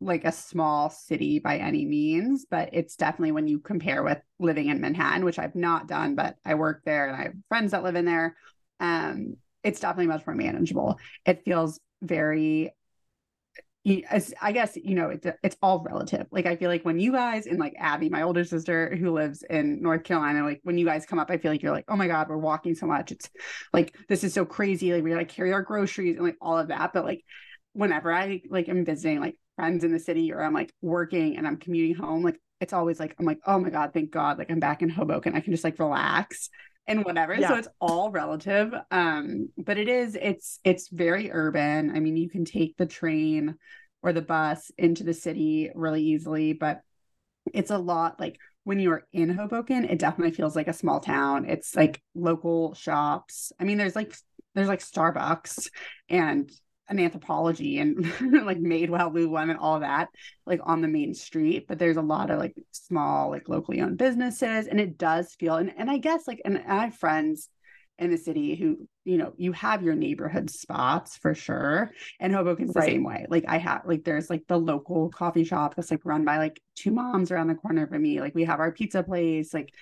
like 0.00 0.24
a 0.24 0.32
small 0.32 0.90
city 0.90 1.38
by 1.38 1.58
any 1.58 1.86
means, 1.86 2.44
but 2.50 2.70
it's 2.72 2.96
definitely 2.96 3.32
when 3.32 3.48
you 3.48 3.58
compare 3.60 4.02
with 4.02 4.18
living 4.38 4.68
in 4.68 4.80
Manhattan, 4.80 5.24
which 5.24 5.38
I've 5.38 5.54
not 5.54 5.88
done, 5.88 6.14
but 6.14 6.36
I 6.44 6.54
work 6.56 6.82
there 6.84 7.06
and 7.08 7.16
I 7.16 7.22
have 7.24 7.32
friends 7.48 7.70
that 7.70 7.84
live 7.84 7.94
in 7.94 8.04
there. 8.04 8.36
Um, 8.80 9.36
it's 9.62 9.80
definitely 9.80 10.08
much 10.08 10.26
more 10.26 10.36
manageable. 10.36 10.98
It 11.24 11.44
feels 11.44 11.80
very 12.02 12.74
I 13.86 14.52
guess 14.52 14.76
you 14.76 14.94
know 14.94 15.10
it's 15.10 15.26
it's 15.42 15.56
all 15.60 15.82
relative. 15.82 16.26
Like 16.30 16.46
I 16.46 16.56
feel 16.56 16.70
like 16.70 16.84
when 16.86 16.98
you 16.98 17.12
guys 17.12 17.46
and 17.46 17.58
like 17.58 17.74
Abby, 17.78 18.08
my 18.08 18.22
older 18.22 18.42
sister 18.42 18.96
who 18.96 19.12
lives 19.12 19.42
in 19.50 19.82
North 19.82 20.04
Carolina, 20.04 20.42
like 20.42 20.60
when 20.62 20.78
you 20.78 20.86
guys 20.86 21.04
come 21.04 21.18
up, 21.18 21.30
I 21.30 21.36
feel 21.36 21.50
like 21.50 21.62
you're 21.62 21.72
like, 21.72 21.84
oh 21.88 21.96
my 21.96 22.06
god, 22.06 22.28
we're 22.30 22.38
walking 22.38 22.74
so 22.74 22.86
much. 22.86 23.12
It's 23.12 23.28
like 23.74 23.94
this 24.08 24.24
is 24.24 24.32
so 24.32 24.46
crazy. 24.46 24.94
Like 24.94 25.04
we 25.04 25.14
like 25.14 25.28
carry 25.28 25.52
our 25.52 25.60
groceries 25.60 26.16
and 26.16 26.24
like 26.24 26.38
all 26.40 26.56
of 26.56 26.68
that. 26.68 26.94
But 26.94 27.04
like 27.04 27.24
whenever 27.74 28.10
I 28.10 28.40
like 28.48 28.70
am 28.70 28.86
visiting 28.86 29.20
like 29.20 29.36
friends 29.56 29.84
in 29.84 29.92
the 29.92 30.00
city 30.00 30.32
or 30.32 30.42
I'm 30.42 30.54
like 30.54 30.72
working 30.80 31.36
and 31.36 31.46
I'm 31.46 31.58
commuting 31.58 31.94
home, 31.94 32.22
like 32.22 32.40
it's 32.62 32.72
always 32.72 32.98
like 32.98 33.14
I'm 33.18 33.26
like, 33.26 33.40
oh 33.46 33.58
my 33.58 33.68
god, 33.68 33.90
thank 33.92 34.10
God, 34.10 34.38
like 34.38 34.50
I'm 34.50 34.60
back 34.60 34.80
in 34.80 34.88
Hoboken. 34.88 35.34
I 35.34 35.40
can 35.40 35.52
just 35.52 35.64
like 35.64 35.78
relax 35.78 36.48
and 36.86 37.04
whatever. 37.04 37.34
Yeah. 37.34 37.48
So 37.48 37.56
it's 37.56 37.68
all 37.80 38.10
relative. 38.10 38.74
Um, 38.90 39.48
but 39.56 39.78
it 39.78 39.88
is, 39.88 40.16
it's 40.20 40.60
it's 40.64 40.88
very 40.88 41.30
urban. 41.30 41.90
I 41.94 42.00
mean, 42.00 42.16
you 42.16 42.28
can 42.28 42.44
take 42.44 42.76
the 42.76 42.86
train 42.86 43.56
or 44.02 44.12
the 44.12 44.22
bus 44.22 44.70
into 44.76 45.04
the 45.04 45.14
city 45.14 45.70
really 45.74 46.02
easily, 46.02 46.52
but 46.52 46.80
it's 47.52 47.70
a 47.70 47.78
lot 47.78 48.20
like 48.20 48.38
when 48.64 48.80
you're 48.80 49.06
in 49.12 49.30
Hoboken, 49.30 49.84
it 49.84 49.98
definitely 49.98 50.34
feels 50.34 50.56
like 50.56 50.68
a 50.68 50.72
small 50.72 51.00
town. 51.00 51.44
It's 51.46 51.76
like 51.76 52.02
local 52.14 52.74
shops. 52.74 53.52
I 53.60 53.64
mean, 53.64 53.78
there's 53.78 53.96
like 53.96 54.14
there's 54.54 54.68
like 54.68 54.80
Starbucks 54.80 55.68
and 56.08 56.50
an 56.88 56.98
Anthropologie 56.98 57.80
and 57.80 58.44
like 58.46 58.58
made 58.58 58.90
Madewell 58.90 59.12
Lululemon 59.12 59.50
and 59.50 59.58
all 59.58 59.80
that 59.80 60.08
like 60.46 60.60
on 60.64 60.82
the 60.82 60.88
main 60.88 61.14
street 61.14 61.66
but 61.66 61.78
there's 61.78 61.96
a 61.96 62.02
lot 62.02 62.30
of 62.30 62.38
like 62.38 62.54
small 62.72 63.30
like 63.30 63.48
locally 63.48 63.80
owned 63.80 63.98
businesses 63.98 64.66
and 64.66 64.80
it 64.80 64.98
does 64.98 65.34
feel 65.34 65.56
and, 65.56 65.72
and 65.76 65.90
I 65.90 65.98
guess 65.98 66.26
like 66.26 66.42
and 66.44 66.62
I 66.66 66.84
have 66.84 66.94
friends 66.94 67.48
in 67.98 68.10
the 68.10 68.18
city 68.18 68.56
who 68.56 68.88
you 69.04 69.16
know 69.16 69.32
you 69.36 69.52
have 69.52 69.82
your 69.82 69.94
neighborhood 69.94 70.50
spots 70.50 71.16
for 71.16 71.34
sure 71.34 71.90
and 72.18 72.32
hoboken's 72.32 72.74
right. 72.74 72.86
the 72.86 72.92
same 72.92 73.04
way. 73.04 73.26
Like 73.28 73.44
i 73.46 73.58
have 73.58 73.82
like 73.86 74.04
there's 74.04 74.28
like 74.28 74.42
the 74.48 74.58
local 74.58 75.10
coffee 75.10 75.44
shop 75.44 75.74
that's 75.74 75.90
like 75.90 76.04
run 76.04 76.24
by 76.24 76.38
like 76.38 76.60
two 76.74 76.90
moms 76.90 77.30
around 77.30 77.46
the 77.46 77.54
corner 77.54 77.86
from 77.86 78.02
me. 78.02 78.20
Like 78.20 78.34
we 78.34 78.44
have 78.44 78.60
our 78.60 78.72
pizza 78.72 79.02
place 79.02 79.54
like 79.54 79.72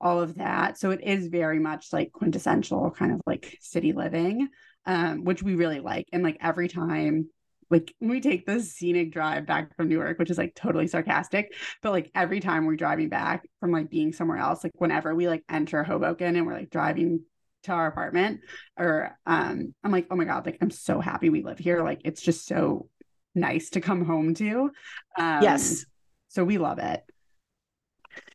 all 0.00 0.20
of 0.20 0.36
that. 0.36 0.78
So 0.78 0.90
it 0.90 1.00
is 1.02 1.28
very 1.28 1.58
much 1.58 1.92
like 1.92 2.12
quintessential 2.12 2.90
kind 2.90 3.12
of 3.12 3.20
like 3.26 3.56
city 3.60 3.92
living 3.92 4.48
um 4.86 5.24
which 5.24 5.42
we 5.42 5.54
really 5.54 5.80
like 5.80 6.06
and 6.12 6.22
like 6.22 6.38
every 6.40 6.68
time 6.68 7.28
like 7.70 7.94
we 8.00 8.20
take 8.20 8.46
this 8.46 8.72
scenic 8.72 9.12
drive 9.12 9.46
back 9.46 9.76
from 9.76 9.88
Newark, 9.88 10.18
which 10.18 10.30
is 10.30 10.38
like 10.38 10.54
totally 10.56 10.88
sarcastic, 10.88 11.54
but 11.82 11.92
like 11.92 12.10
every 12.14 12.40
time 12.40 12.66
we're 12.66 12.74
driving 12.74 13.08
back 13.08 13.48
from 13.60 13.70
like 13.70 13.88
being 13.88 14.12
somewhere 14.12 14.38
else, 14.38 14.64
like 14.64 14.72
whenever 14.78 15.14
we 15.14 15.28
like 15.28 15.44
enter 15.48 15.84
Hoboken 15.84 16.34
and 16.34 16.46
we're 16.46 16.54
like 16.54 16.70
driving 16.70 17.22
to 17.62 17.72
our 17.72 17.86
apartment 17.86 18.40
or 18.76 19.16
um 19.26 19.74
I'm 19.84 19.92
like, 19.92 20.08
oh 20.10 20.16
my 20.16 20.24
God, 20.24 20.46
like 20.46 20.58
I'm 20.60 20.70
so 20.70 21.00
happy 21.00 21.30
we 21.30 21.42
live 21.42 21.58
here. 21.58 21.82
Like 21.84 22.00
it's 22.04 22.22
just 22.22 22.46
so 22.46 22.88
nice 23.34 23.70
to 23.70 23.80
come 23.80 24.04
home 24.04 24.34
to. 24.34 24.70
Um, 25.16 25.42
yes. 25.42 25.84
So 26.28 26.44
we 26.44 26.58
love 26.58 26.78
it. 26.78 27.02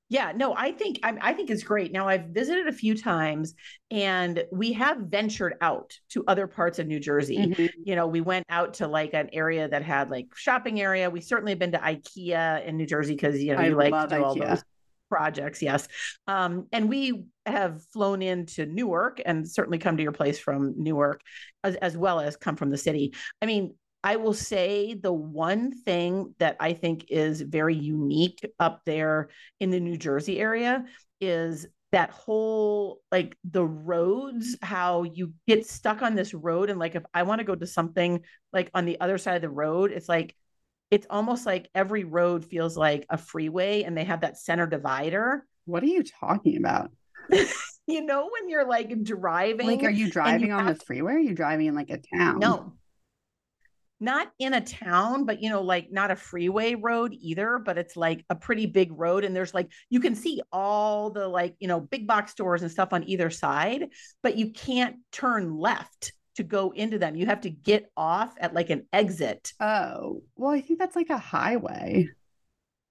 Yeah, 0.07 0.33
no, 0.35 0.53
I 0.55 0.71
think 0.71 0.99
I, 1.01 1.17
I, 1.19 1.33
think 1.33 1.49
it's 1.49 1.63
great. 1.63 1.91
Now 1.91 2.07
I've 2.07 2.25
visited 2.25 2.67
a 2.67 2.71
few 2.71 2.95
times, 2.95 3.55
and 3.89 4.43
we 4.51 4.71
have 4.73 4.97
ventured 4.99 5.55
out 5.61 5.93
to 6.09 6.23
other 6.27 6.45
parts 6.45 6.77
of 6.77 6.85
New 6.85 6.99
Jersey. 6.99 7.37
Mm-hmm. 7.37 7.65
You 7.83 7.95
know, 7.95 8.05
we 8.05 8.21
went 8.21 8.45
out 8.49 8.75
to 8.75 8.87
like 8.87 9.15
an 9.15 9.29
area 9.33 9.67
that 9.67 9.81
had 9.81 10.11
like 10.11 10.27
shopping 10.35 10.79
area. 10.79 11.09
We 11.09 11.21
certainly 11.21 11.53
have 11.53 11.59
been 11.59 11.71
to 11.71 11.79
IKEA 11.79 12.65
in 12.65 12.77
New 12.77 12.85
Jersey 12.85 13.15
because 13.15 13.41
you 13.41 13.55
know 13.55 13.61
I 13.61 13.67
you 13.67 13.75
like 13.75 13.93
to 13.93 14.15
do 14.15 14.21
IKEA. 14.21 14.23
all 14.23 14.35
those 14.35 14.63
projects. 15.09 15.63
Yes, 15.63 15.87
um, 16.27 16.67
and 16.71 16.87
we 16.87 17.23
have 17.47 17.83
flown 17.85 18.21
into 18.21 18.67
Newark 18.67 19.21
and 19.25 19.49
certainly 19.49 19.79
come 19.79 19.97
to 19.97 20.03
your 20.03 20.11
place 20.11 20.37
from 20.37 20.75
Newark, 20.77 21.21
as, 21.63 21.75
as 21.77 21.97
well 21.97 22.19
as 22.19 22.37
come 22.37 22.57
from 22.57 22.69
the 22.69 22.77
city. 22.77 23.15
I 23.41 23.47
mean, 23.47 23.73
I 24.05 24.17
will 24.17 24.35
say 24.35 24.93
the 24.93 25.11
one 25.11 25.71
thing 25.71 26.35
that 26.37 26.57
I 26.59 26.73
think 26.73 27.07
is 27.09 27.41
very 27.41 27.73
unique 27.73 28.47
up 28.59 28.81
there 28.85 29.29
in 29.59 29.71
the 29.71 29.79
New 29.79 29.97
Jersey 29.97 30.39
area 30.39 30.85
is 31.19 31.65
that 31.91 32.11
whole 32.11 33.01
like 33.11 33.35
the 33.43 33.65
roads 33.65 34.57
how 34.61 35.03
you 35.03 35.33
get 35.47 35.65
stuck 35.65 36.03
on 36.03 36.13
this 36.13 36.35
road 36.35 36.69
and 36.69 36.77
like 36.77 36.93
if 36.93 37.03
I 37.15 37.23
want 37.23 37.39
to 37.39 37.45
go 37.45 37.55
to 37.55 37.65
something 37.65 38.21
like 38.53 38.69
on 38.75 38.85
the 38.85 38.99
other 39.01 39.17
side 39.17 39.37
of 39.37 39.41
the 39.41 39.49
road 39.49 39.91
it's 39.91 40.07
like 40.07 40.35
it's 40.91 41.07
almost 41.09 41.47
like 41.47 41.67
every 41.73 42.03
road 42.03 42.45
feels 42.45 42.77
like 42.77 43.07
a 43.09 43.17
freeway 43.17 43.83
and 43.83 43.97
they 43.97 44.03
have 44.03 44.21
that 44.21 44.37
center 44.37 44.67
divider. 44.67 45.47
What 45.65 45.81
are 45.81 45.87
you 45.87 46.03
talking 46.03 46.57
about? 46.57 46.91
you 47.87 48.05
know 48.05 48.29
when 48.31 48.49
you're 48.49 48.67
like 48.67 49.03
driving 49.03 49.65
like 49.65 49.83
are 49.83 49.89
you 49.89 50.11
driving 50.11 50.49
you 50.49 50.53
on 50.53 50.67
the 50.67 50.75
freeway 50.75 51.13
are 51.13 51.19
you 51.19 51.33
driving 51.33 51.65
in 51.65 51.73
like 51.73 51.89
a 51.89 51.99
town 52.15 52.37
no 52.37 52.73
not 53.99 54.31
in 54.39 54.53
a 54.53 54.61
town, 54.61 55.25
but 55.25 55.41
you 55.41 55.49
know, 55.49 55.61
like 55.61 55.91
not 55.91 56.11
a 56.11 56.15
freeway 56.15 56.75
road 56.75 57.13
either, 57.19 57.59
but 57.59 57.77
it's 57.77 57.95
like 57.95 58.25
a 58.29 58.35
pretty 58.35 58.65
big 58.65 58.91
road. 58.91 59.23
And 59.23 59.35
there's 59.35 59.53
like, 59.53 59.71
you 59.89 59.99
can 59.99 60.15
see 60.15 60.41
all 60.51 61.09
the 61.11 61.27
like, 61.27 61.55
you 61.59 61.67
know, 61.67 61.79
big 61.79 62.05
box 62.07 62.31
stores 62.31 62.61
and 62.61 62.71
stuff 62.71 62.89
on 62.91 63.07
either 63.07 63.29
side, 63.29 63.87
but 64.21 64.37
you 64.37 64.51
can't 64.51 64.97
turn 65.11 65.57
left 65.57 66.13
to 66.35 66.43
go 66.43 66.71
into 66.71 66.99
them. 66.99 67.15
You 67.15 67.25
have 67.27 67.41
to 67.41 67.49
get 67.49 67.89
off 67.95 68.35
at 68.39 68.53
like 68.53 68.69
an 68.69 68.85
exit. 68.91 69.53
Oh, 69.59 70.23
well, 70.35 70.51
I 70.51 70.61
think 70.61 70.79
that's 70.79 70.95
like 70.95 71.09
a 71.09 71.17
highway. 71.17 72.09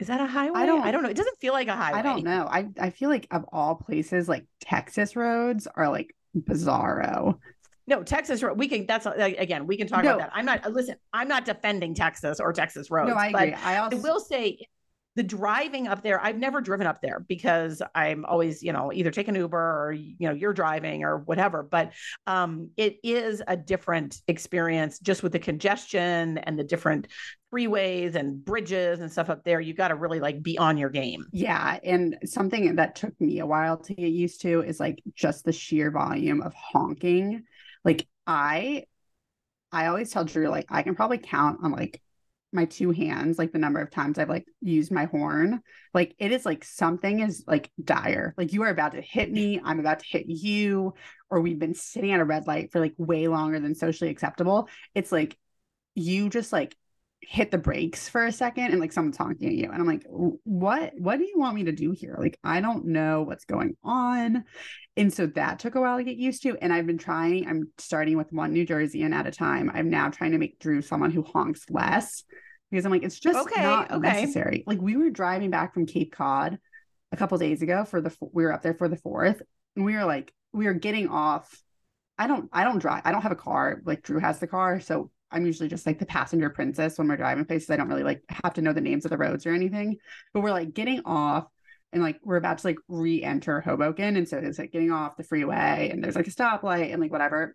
Is 0.00 0.08
that 0.08 0.20
a 0.20 0.26
highway? 0.26 0.61
I 0.61 0.66
don't 0.66 0.82
I 0.82 0.90
don't 0.90 1.02
know. 1.02 1.11
It 1.11 1.16
doesn't 1.16 1.38
feel 1.38 1.52
like 1.52 1.68
a 1.68 1.76
highway. 1.76 1.99
I 1.99 2.02
don't 2.02 2.25
know. 2.25 2.49
I, 2.50 2.68
I 2.80 2.90
feel 2.90 3.11
like 3.11 3.28
of 3.30 3.44
all 3.52 3.76
places, 3.76 4.28
like 4.28 4.46
Texas 4.61 5.14
roads 5.14 5.68
are 5.76 5.88
like 5.88 6.16
bizarro. 6.37 7.38
No, 7.86 8.02
Texas 8.02 8.42
road. 8.42 8.58
We 8.58 8.68
can. 8.68 8.86
That's 8.86 9.06
again. 9.06 9.66
We 9.66 9.76
can 9.76 9.86
talk 9.86 10.04
no. 10.04 10.14
about 10.14 10.18
that. 10.18 10.30
I'm 10.34 10.46
not. 10.46 10.72
Listen, 10.72 10.96
I'm 11.12 11.28
not 11.28 11.44
defending 11.44 11.94
Texas 11.94 12.40
or 12.40 12.52
Texas 12.52 12.90
roads. 12.90 13.10
No, 13.10 13.14
I 13.14 13.28
agree. 13.28 13.52
I 13.52 13.78
also 13.78 13.96
I 13.96 14.00
will 14.00 14.20
say 14.20 14.66
the 15.16 15.22
driving 15.22 15.86
up 15.86 16.02
there. 16.02 16.20
I've 16.20 16.38
never 16.38 16.60
driven 16.60 16.86
up 16.86 17.00
there 17.00 17.24
because 17.28 17.82
I'm 17.94 18.24
always, 18.24 18.62
you 18.62 18.72
know, 18.72 18.92
either 18.92 19.10
take 19.10 19.28
an 19.28 19.34
Uber 19.34 19.56
or 19.56 19.92
you 19.92 20.26
know 20.26 20.32
you're 20.32 20.52
driving 20.52 21.04
or 21.04 21.18
whatever. 21.18 21.62
But 21.62 21.92
um, 22.26 22.70
it 22.76 22.98
is 23.04 23.42
a 23.46 23.56
different 23.56 24.22
experience 24.28 24.98
just 24.98 25.22
with 25.22 25.32
the 25.32 25.38
congestion 25.38 26.38
and 26.38 26.58
the 26.58 26.64
different 26.64 27.08
freeways 27.52 28.16
and 28.16 28.44
bridges 28.44 29.00
and 29.00 29.10
stuff 29.10 29.30
up 29.30 29.44
there. 29.44 29.60
You 29.60 29.74
got 29.74 29.88
to 29.88 29.94
really 29.94 30.20
like 30.20 30.42
be 30.42 30.58
on 30.58 30.76
your 30.76 30.90
game. 30.90 31.26
Yeah, 31.32 31.78
and 31.84 32.16
something 32.24 32.74
that 32.76 32.96
took 32.96 33.18
me 33.20 33.38
a 33.38 33.46
while 33.46 33.76
to 33.76 33.94
get 33.94 34.10
used 34.10 34.40
to 34.42 34.62
is 34.62 34.80
like 34.80 35.02
just 35.14 35.44
the 35.44 35.52
sheer 35.52 35.90
volume 35.90 36.42
of 36.42 36.54
honking 36.54 37.44
like 37.84 38.06
I 38.26 38.84
I 39.72 39.86
always 39.86 40.10
tell 40.10 40.24
Drew 40.24 40.48
like 40.48 40.66
I 40.70 40.82
can 40.82 40.94
probably 40.94 41.18
count 41.18 41.60
on 41.62 41.72
like 41.72 42.00
my 42.52 42.64
two 42.64 42.92
hands 42.92 43.36
like 43.36 43.52
the 43.52 43.58
number 43.58 43.80
of 43.80 43.90
times 43.90 44.18
I've 44.18 44.28
like 44.28 44.46
used 44.60 44.92
my 44.92 45.06
horn. 45.06 45.60
Like 45.92 46.14
it 46.18 46.30
is 46.30 46.46
like 46.46 46.64
something 46.64 47.20
is 47.20 47.44
like 47.46 47.70
dire. 47.82 48.32
Like 48.38 48.52
you 48.52 48.62
are 48.62 48.68
about 48.68 48.92
to 48.92 49.00
hit 49.00 49.30
me, 49.30 49.60
I'm 49.62 49.80
about 49.80 49.98
to 49.98 50.06
hit 50.08 50.26
you, 50.28 50.94
or 51.28 51.40
we've 51.40 51.58
been 51.58 51.74
sitting 51.74 52.12
at 52.12 52.20
a 52.20 52.24
red 52.24 52.46
light 52.46 52.70
for 52.70 52.80
like 52.80 52.94
way 52.96 53.26
longer 53.26 53.58
than 53.58 53.74
socially 53.74 54.10
acceptable. 54.10 54.68
It's 54.94 55.10
like 55.10 55.36
you 55.96 56.30
just 56.30 56.52
like 56.52 56.76
hit 57.28 57.50
the 57.50 57.58
brakes 57.58 58.08
for 58.08 58.24
a 58.26 58.32
second 58.32 58.66
and 58.66 58.80
like 58.80 58.92
someone's 58.92 59.16
honking 59.16 59.48
at 59.48 59.54
you 59.54 59.70
and 59.70 59.80
i'm 59.80 59.86
like 59.86 60.04
what 60.08 60.92
what 60.98 61.18
do 61.18 61.24
you 61.24 61.38
want 61.38 61.54
me 61.54 61.64
to 61.64 61.72
do 61.72 61.90
here 61.92 62.16
like 62.18 62.38
i 62.44 62.60
don't 62.60 62.84
know 62.86 63.22
what's 63.22 63.44
going 63.44 63.76
on 63.82 64.44
and 64.96 65.12
so 65.12 65.26
that 65.26 65.58
took 65.58 65.74
a 65.74 65.80
while 65.80 65.96
to 65.96 66.04
get 66.04 66.16
used 66.16 66.42
to 66.42 66.56
and 66.58 66.72
i've 66.72 66.86
been 66.86 66.98
trying 66.98 67.46
i'm 67.48 67.70
starting 67.78 68.16
with 68.16 68.32
one 68.32 68.52
new 68.52 68.66
jerseyan 68.66 69.14
at 69.14 69.26
a 69.26 69.30
time 69.30 69.70
i'm 69.74 69.90
now 69.90 70.08
trying 70.08 70.32
to 70.32 70.38
make 70.38 70.58
drew 70.58 70.82
someone 70.82 71.10
who 71.10 71.22
honks 71.22 71.64
less 71.70 72.24
because 72.70 72.84
i'm 72.84 72.92
like 72.92 73.02
it's 73.02 73.20
just 73.20 73.38
okay, 73.38 73.62
not 73.62 73.90
okay. 73.90 74.20
necessary 74.20 74.64
like 74.66 74.80
we 74.80 74.96
were 74.96 75.10
driving 75.10 75.50
back 75.50 75.74
from 75.74 75.86
cape 75.86 76.12
cod 76.12 76.58
a 77.12 77.16
couple 77.16 77.38
days 77.38 77.62
ago 77.62 77.84
for 77.84 78.00
the 78.00 78.14
we 78.32 78.44
were 78.44 78.52
up 78.52 78.62
there 78.62 78.74
for 78.74 78.88
the 78.88 78.96
fourth 78.96 79.40
and 79.76 79.84
we 79.84 79.94
were 79.94 80.04
like 80.04 80.32
we 80.52 80.66
were 80.66 80.74
getting 80.74 81.08
off 81.08 81.62
I 82.16 82.26
don't 82.26 82.48
I 82.52 82.64
don't 82.64 82.78
drive. 82.78 83.02
I 83.04 83.12
don't 83.12 83.22
have 83.22 83.32
a 83.32 83.36
car. 83.36 83.80
Like 83.84 84.02
Drew 84.02 84.20
has 84.20 84.38
the 84.38 84.46
car. 84.46 84.80
So 84.80 85.10
I'm 85.34 85.44
usually 85.44 85.68
just 85.68 85.84
like 85.84 85.98
the 85.98 86.06
passenger 86.06 86.48
princess 86.48 86.96
when 86.96 87.08
we're 87.08 87.16
driving 87.16 87.44
places. 87.44 87.68
I 87.70 87.76
don't 87.76 87.88
really 87.88 88.04
like 88.04 88.22
have 88.28 88.54
to 88.54 88.62
know 88.62 88.72
the 88.72 88.80
names 88.80 89.04
of 89.04 89.10
the 89.10 89.18
roads 89.18 89.46
or 89.46 89.52
anything. 89.52 89.98
But 90.32 90.40
we're 90.40 90.52
like 90.52 90.72
getting 90.72 91.02
off 91.04 91.46
and 91.92 92.02
like 92.02 92.20
we're 92.22 92.36
about 92.36 92.58
to 92.58 92.66
like 92.68 92.78
re-enter 92.88 93.60
Hoboken. 93.60 94.16
And 94.16 94.28
so 94.28 94.38
it's 94.38 94.58
like 94.58 94.72
getting 94.72 94.92
off 94.92 95.16
the 95.16 95.24
freeway 95.24 95.90
and 95.92 96.02
there's 96.02 96.16
like 96.16 96.28
a 96.28 96.30
stoplight 96.30 96.92
and 96.92 97.02
like 97.02 97.12
whatever. 97.12 97.54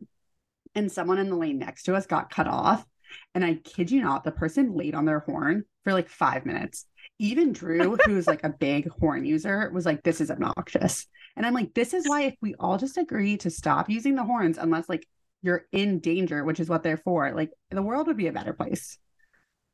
And 0.76 0.92
someone 0.92 1.18
in 1.18 1.30
the 1.30 1.36
lane 1.36 1.58
next 1.58 1.84
to 1.84 1.96
us 1.96 2.06
got 2.06 2.30
cut 2.30 2.48
off. 2.48 2.86
And 3.34 3.44
I 3.44 3.56
kid 3.56 3.90
you 3.90 4.02
not, 4.02 4.24
the 4.24 4.32
person 4.32 4.76
laid 4.76 4.94
on 4.94 5.06
their 5.06 5.20
horn 5.20 5.64
for 5.84 5.94
like 5.94 6.10
five 6.10 6.46
minutes. 6.46 6.86
Even 7.18 7.54
Drew, 7.54 7.96
who's 8.06 8.28
like 8.28 8.44
a 8.44 8.50
big 8.50 8.90
horn 8.90 9.26
user, 9.26 9.72
was 9.74 9.86
like, 9.86 10.04
this 10.04 10.22
is 10.22 10.30
obnoxious. 10.30 11.08
And 11.36 11.46
I'm 11.46 11.54
like, 11.54 11.74
this 11.74 11.94
is 11.94 12.08
why 12.08 12.24
if 12.24 12.36
we 12.42 12.56
all 12.60 12.78
just 12.78 12.98
agree 12.98 13.38
to 13.38 13.50
stop 13.50 13.90
using 13.90 14.16
the 14.16 14.24
horns, 14.26 14.58
unless 14.58 14.90
like 14.90 15.08
you're 15.42 15.66
in 15.72 16.00
danger, 16.00 16.44
which 16.44 16.60
is 16.60 16.70
what 16.70 16.84
they're 16.84 16.98
for, 16.98 17.32
like 17.34 17.52
the 17.72 17.82
world 17.82 18.08
would 18.08 18.18
be 18.18 18.28
a 18.28 18.34
better 18.34 18.54
place. 18.54 18.98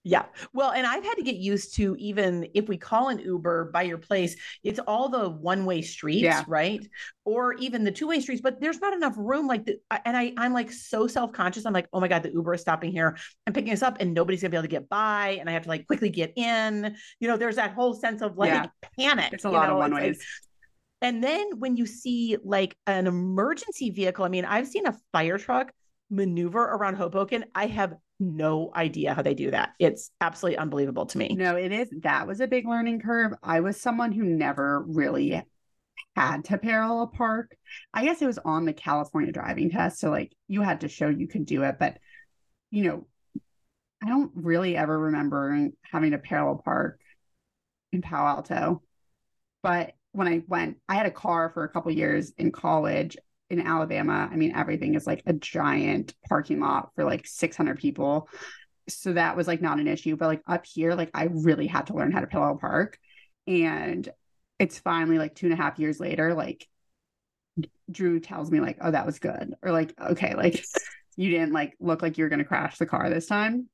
Yeah. 0.07 0.25
Well, 0.53 0.69
and 0.69 0.85
I've 0.85 1.03
had 1.03 1.15
to 1.15 1.23
get 1.23 1.37
used 1.37 1.77
to 1.77 1.95
even 1.97 2.47
if 2.53 2.67
we 2.67 2.77
call 2.77 3.09
an 3.09 3.17
Uber 3.17 3.71
by 3.73 3.81
your 3.81 3.97
place, 3.97 4.35
it's 4.63 4.77
all 4.85 5.09
the 5.09 5.31
one 5.31 5.65
way 5.65 5.81
streets, 5.81 6.21
Yeah. 6.21 6.43
right? 6.47 6.87
Or 7.23 7.53
even 7.55 7.83
the 7.83 7.91
two 7.91 8.05
way 8.07 8.19
streets, 8.19 8.39
but 8.39 8.61
there's 8.61 8.79
not 8.79 8.93
enough 8.93 9.15
room. 9.17 9.47
Like, 9.47 9.65
the, 9.65 9.79
and 10.05 10.15
I, 10.15 10.31
I'm 10.37 10.53
like 10.53 10.71
so 10.71 11.07
self 11.07 11.31
conscious. 11.31 11.65
I'm 11.65 11.73
like, 11.73 11.87
oh 11.91 11.99
my 11.99 12.07
God, 12.07 12.21
the 12.21 12.31
Uber 12.31 12.53
is 12.53 12.61
stopping 12.61 12.91
here 12.91 13.17
and 13.47 13.55
picking 13.55 13.73
us 13.73 13.81
up, 13.81 13.97
and 13.99 14.13
nobody's 14.13 14.43
gonna 14.43 14.51
be 14.51 14.57
able 14.57 14.65
to 14.65 14.67
get 14.67 14.87
by. 14.89 15.37
And 15.39 15.49
I 15.49 15.53
have 15.53 15.63
to 15.63 15.69
like 15.69 15.87
quickly 15.87 16.11
get 16.11 16.33
in. 16.37 16.95
You 17.19 17.27
know, 17.27 17.35
there's 17.35 17.55
that 17.55 17.73
whole 17.73 17.95
sense 17.95 18.21
of 18.21 18.37
like 18.37 18.51
Yeah. 18.51 18.67
panic. 18.99 19.33
It's 19.33 19.45
a 19.45 19.49
lot 19.49 19.69
know? 19.69 19.73
of 19.73 19.77
one 19.79 19.91
It's 19.93 19.93
like- 19.95 20.03
ways. 20.03 20.25
And 21.05 21.23
then 21.23 21.59
when 21.59 21.77
you 21.77 21.85
see 21.85 22.35
like 22.43 22.75
an 22.87 23.05
emergency 23.05 23.91
vehicle, 23.91 24.25
I 24.25 24.29
mean, 24.29 24.43
I've 24.43 24.67
seen 24.67 24.87
a 24.87 24.97
fire 25.11 25.37
truck 25.37 25.71
maneuver 26.09 26.63
around 26.63 26.95
Hoboken. 26.95 27.45
I 27.53 27.67
have 27.67 27.93
no 28.19 28.71
idea 28.75 29.13
how 29.13 29.21
they 29.21 29.35
do 29.35 29.51
that. 29.51 29.73
It's 29.77 30.09
absolutely 30.19 30.57
unbelievable 30.57 31.05
to 31.05 31.19
me. 31.19 31.35
No, 31.37 31.57
it 31.57 31.71
is. 31.71 31.89
That 32.01 32.25
was 32.25 32.41
a 32.41 32.47
big 32.47 32.67
learning 32.67 33.01
curve. 33.01 33.33
I 33.43 33.59
was 33.59 33.79
someone 33.79 34.13
who 34.13 34.23
never 34.23 34.83
really 34.87 35.43
had 36.15 36.45
to 36.45 36.57
parallel 36.57 37.05
park. 37.05 37.55
I 37.93 38.03
guess 38.03 38.23
it 38.23 38.25
was 38.25 38.39
on 38.39 38.65
the 38.65 38.73
California 38.73 39.31
driving 39.31 39.69
test. 39.69 39.99
So, 39.99 40.09
like, 40.09 40.33
you 40.47 40.63
had 40.63 40.81
to 40.81 40.89
show 40.89 41.07
you 41.07 41.27
could 41.27 41.45
do 41.45 41.61
it. 41.61 41.75
But, 41.77 41.99
you 42.71 42.83
know, 42.83 43.07
I 44.03 44.09
don't 44.09 44.31
really 44.33 44.75
ever 44.75 44.97
remember 44.97 45.69
having 45.83 46.11
to 46.11 46.17
parallel 46.17 46.63
park 46.65 46.99
in 47.91 48.01
Palo 48.01 48.27
Alto. 48.27 48.81
But 49.61 49.91
when 50.15 50.27
I 50.27 50.43
went, 50.47 50.77
I 50.87 50.95
had 50.95 51.05
a 51.05 51.11
car 51.11 51.49
for 51.49 51.63
a 51.63 51.69
couple 51.69 51.91
years 51.91 52.31
in 52.37 52.51
college 52.51 53.17
in 53.49 53.59
Alabama. 53.59 54.29
I 54.31 54.35
mean, 54.35 54.55
everything 54.55 54.95
is 54.95 55.05
like 55.05 55.21
a 55.25 55.33
giant 55.33 56.13
parking 56.27 56.59
lot 56.59 56.91
for 56.95 57.03
like 57.03 57.27
600 57.27 57.77
people. 57.77 58.29
So 58.87 59.13
that 59.13 59.35
was 59.35 59.47
like 59.47 59.61
not 59.61 59.79
an 59.79 59.87
issue. 59.87 60.15
But 60.15 60.27
like 60.27 60.41
up 60.47 60.65
here, 60.65 60.95
like 60.95 61.11
I 61.13 61.25
really 61.31 61.67
had 61.67 61.87
to 61.87 61.93
learn 61.93 62.11
how 62.11 62.21
to 62.21 62.27
parallel 62.27 62.57
park. 62.57 62.97
And 63.45 64.07
it's 64.57 64.79
finally 64.79 65.17
like 65.17 65.35
two 65.35 65.47
and 65.47 65.53
a 65.53 65.61
half 65.61 65.79
years 65.79 65.99
later, 65.99 66.33
like 66.33 66.65
Drew 67.91 68.19
tells 68.19 68.49
me, 68.49 68.61
like, 68.61 68.77
oh, 68.81 68.91
that 68.91 69.05
was 69.05 69.19
good. 69.19 69.53
Or 69.61 69.71
like, 69.71 69.93
okay, 69.99 70.33
like 70.35 70.63
you 71.17 71.29
didn't 71.29 71.53
like 71.53 71.75
look 71.79 72.01
like 72.01 72.17
you 72.17 72.23
were 72.23 72.29
going 72.29 72.39
to 72.39 72.45
crash 72.45 72.77
the 72.77 72.85
car 72.85 73.09
this 73.09 73.27
time. 73.27 73.69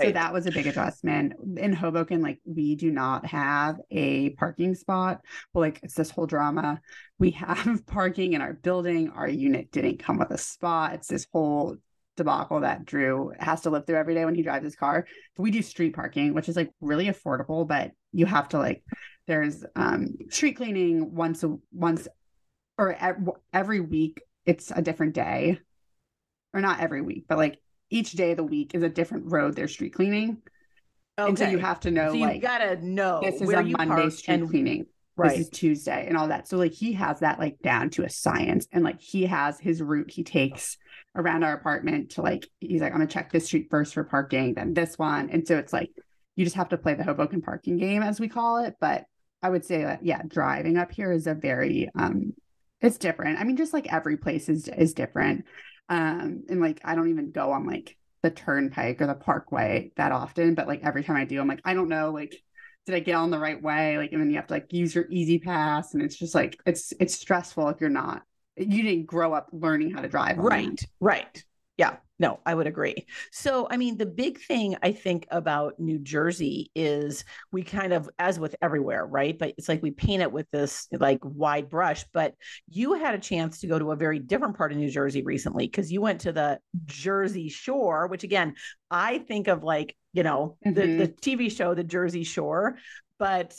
So 0.00 0.10
that 0.10 0.32
was 0.32 0.46
a 0.46 0.50
big 0.50 0.66
adjustment. 0.66 1.34
In 1.56 1.72
Hoboken, 1.72 2.22
like 2.22 2.40
we 2.44 2.76
do 2.76 2.90
not 2.90 3.26
have 3.26 3.78
a 3.90 4.30
parking 4.30 4.74
spot. 4.74 5.20
Well, 5.52 5.62
like 5.62 5.80
it's 5.82 5.94
this 5.94 6.10
whole 6.10 6.26
drama. 6.26 6.80
We 7.18 7.30
have 7.32 7.84
parking 7.86 8.32
in 8.32 8.40
our 8.40 8.54
building. 8.54 9.10
Our 9.10 9.28
unit 9.28 9.70
didn't 9.70 9.98
come 9.98 10.18
with 10.18 10.30
a 10.30 10.38
spot. 10.38 10.94
It's 10.94 11.08
this 11.08 11.26
whole 11.32 11.76
debacle 12.16 12.60
that 12.60 12.84
Drew 12.84 13.32
has 13.38 13.62
to 13.62 13.70
live 13.70 13.86
through 13.86 13.96
every 13.96 14.14
day 14.14 14.24
when 14.24 14.34
he 14.34 14.42
drives 14.42 14.64
his 14.64 14.76
car. 14.76 15.06
We 15.36 15.50
do 15.50 15.62
street 15.62 15.94
parking, 15.94 16.34
which 16.34 16.48
is 16.48 16.56
like 16.56 16.70
really 16.80 17.06
affordable, 17.06 17.66
but 17.66 17.92
you 18.12 18.26
have 18.26 18.48
to 18.50 18.58
like 18.58 18.82
there's 19.26 19.64
um 19.74 20.16
street 20.30 20.54
cleaning 20.54 21.14
once 21.14 21.42
a 21.42 21.56
once 21.72 22.08
or 22.78 22.96
every 23.52 23.80
week 23.80 24.22
it's 24.44 24.70
a 24.70 24.82
different 24.82 25.14
day. 25.14 25.58
Or 26.54 26.60
not 26.62 26.80
every 26.80 27.02
week, 27.02 27.26
but 27.28 27.36
like 27.36 27.60
each 27.90 28.12
day 28.12 28.32
of 28.32 28.36
the 28.36 28.44
week 28.44 28.74
is 28.74 28.82
a 28.82 28.88
different 28.88 29.30
road 29.30 29.54
they're 29.54 29.68
street 29.68 29.94
cleaning. 29.94 30.38
And 31.18 31.38
so 31.38 31.48
you 31.48 31.58
have 31.58 31.80
to 31.80 31.90
know 31.90 32.08
so 32.08 32.14
you 32.14 32.20
like 32.26 32.42
gotta 32.42 32.84
know 32.84 33.20
this 33.22 33.40
is 33.40 33.46
where 33.46 33.60
a 33.60 33.64
Monday 33.64 34.10
street 34.10 34.34
and 34.34 34.50
cleaning. 34.50 34.86
right. 35.16 35.30
This 35.30 35.46
is 35.46 35.50
Tuesday 35.50 36.06
and 36.06 36.16
all 36.16 36.28
that. 36.28 36.46
So 36.46 36.58
like 36.58 36.72
he 36.72 36.92
has 36.92 37.20
that 37.20 37.38
like 37.38 37.58
down 37.62 37.88
to 37.90 38.04
a 38.04 38.10
science 38.10 38.66
and 38.70 38.84
like 38.84 39.00
he 39.00 39.24
has 39.24 39.58
his 39.58 39.80
route 39.80 40.10
he 40.10 40.24
takes 40.24 40.76
around 41.14 41.42
our 41.42 41.54
apartment 41.54 42.10
to 42.10 42.22
like 42.22 42.46
he's 42.60 42.82
like 42.82 42.92
I'm 42.92 42.98
gonna 42.98 43.08
check 43.08 43.32
this 43.32 43.46
street 43.46 43.68
first 43.70 43.94
for 43.94 44.04
parking, 44.04 44.54
then 44.54 44.74
this 44.74 44.98
one. 44.98 45.30
And 45.30 45.46
so 45.48 45.56
it's 45.56 45.72
like 45.72 45.90
you 46.34 46.44
just 46.44 46.56
have 46.56 46.68
to 46.68 46.76
play 46.76 46.92
the 46.92 47.04
Hoboken 47.04 47.40
parking 47.40 47.78
game 47.78 48.02
as 48.02 48.20
we 48.20 48.28
call 48.28 48.58
it. 48.58 48.74
But 48.78 49.04
I 49.42 49.48
would 49.48 49.64
say 49.64 49.84
that 49.84 50.04
yeah, 50.04 50.20
driving 50.26 50.76
up 50.76 50.92
here 50.92 51.12
is 51.12 51.26
a 51.26 51.34
very 51.34 51.88
um 51.98 52.34
it's 52.82 52.98
different. 52.98 53.40
I 53.40 53.44
mean, 53.44 53.56
just 53.56 53.72
like 53.72 53.90
every 53.90 54.18
place 54.18 54.50
is 54.50 54.68
is 54.68 54.92
different. 54.92 55.46
Um 55.88 56.44
and 56.48 56.60
like 56.60 56.80
I 56.84 56.94
don't 56.94 57.10
even 57.10 57.30
go 57.30 57.52
on 57.52 57.66
like 57.66 57.96
the 58.22 58.30
turnpike 58.30 59.00
or 59.00 59.06
the 59.06 59.14
parkway 59.14 59.92
that 59.96 60.12
often, 60.12 60.54
but 60.54 60.66
like 60.66 60.82
every 60.82 61.04
time 61.04 61.16
I 61.16 61.24
do, 61.24 61.40
I'm 61.40 61.48
like, 61.48 61.60
I 61.64 61.74
don't 61.74 61.88
know, 61.88 62.10
like 62.10 62.34
did 62.86 62.94
I 62.94 63.00
get 63.00 63.16
on 63.16 63.30
the 63.30 63.38
right 63.38 63.60
way? 63.60 63.98
Like, 63.98 64.12
and 64.12 64.20
then 64.20 64.30
you 64.30 64.36
have 64.36 64.46
to 64.46 64.54
like 64.54 64.72
use 64.72 64.94
your 64.94 65.06
E-ZPass, 65.10 65.92
and 65.92 66.02
it's 66.02 66.16
just 66.16 66.36
like 66.36 66.56
it's 66.66 66.92
it's 67.00 67.14
stressful 67.14 67.68
if 67.68 67.80
you're 67.80 67.90
not 67.90 68.22
you 68.56 68.82
didn't 68.82 69.06
grow 69.06 69.34
up 69.34 69.48
learning 69.52 69.90
how 69.90 70.00
to 70.00 70.08
drive. 70.08 70.38
on 70.38 70.44
that. 70.44 70.50
Right, 70.50 70.86
right. 71.00 71.44
Yeah, 71.76 71.96
no, 72.18 72.40
I 72.46 72.54
would 72.54 72.66
agree. 72.66 73.06
So, 73.30 73.68
I 73.70 73.76
mean, 73.76 73.98
the 73.98 74.06
big 74.06 74.40
thing 74.40 74.76
I 74.82 74.92
think 74.92 75.26
about 75.30 75.78
New 75.78 75.98
Jersey 75.98 76.70
is 76.74 77.24
we 77.52 77.62
kind 77.62 77.92
of, 77.92 78.08
as 78.18 78.38
with 78.38 78.56
everywhere, 78.62 79.04
right? 79.06 79.38
But 79.38 79.54
it's 79.58 79.68
like 79.68 79.82
we 79.82 79.90
paint 79.90 80.22
it 80.22 80.32
with 80.32 80.50
this 80.50 80.88
like 80.92 81.20
wide 81.22 81.68
brush. 81.68 82.04
But 82.14 82.34
you 82.68 82.94
had 82.94 83.14
a 83.14 83.18
chance 83.18 83.60
to 83.60 83.66
go 83.66 83.78
to 83.78 83.92
a 83.92 83.96
very 83.96 84.18
different 84.18 84.56
part 84.56 84.72
of 84.72 84.78
New 84.78 84.90
Jersey 84.90 85.22
recently 85.22 85.66
because 85.66 85.92
you 85.92 86.00
went 86.00 86.22
to 86.22 86.32
the 86.32 86.58
Jersey 86.86 87.48
Shore, 87.50 88.06
which 88.06 88.24
again, 88.24 88.54
I 88.90 89.18
think 89.18 89.48
of 89.48 89.62
like, 89.62 89.94
you 90.12 90.22
know, 90.22 90.56
the, 90.64 90.70
Mhm. 90.70 90.98
the 90.98 91.08
TV 91.08 91.50
show, 91.50 91.74
The 91.74 91.84
Jersey 91.84 92.24
Shore. 92.24 92.78
But 93.18 93.54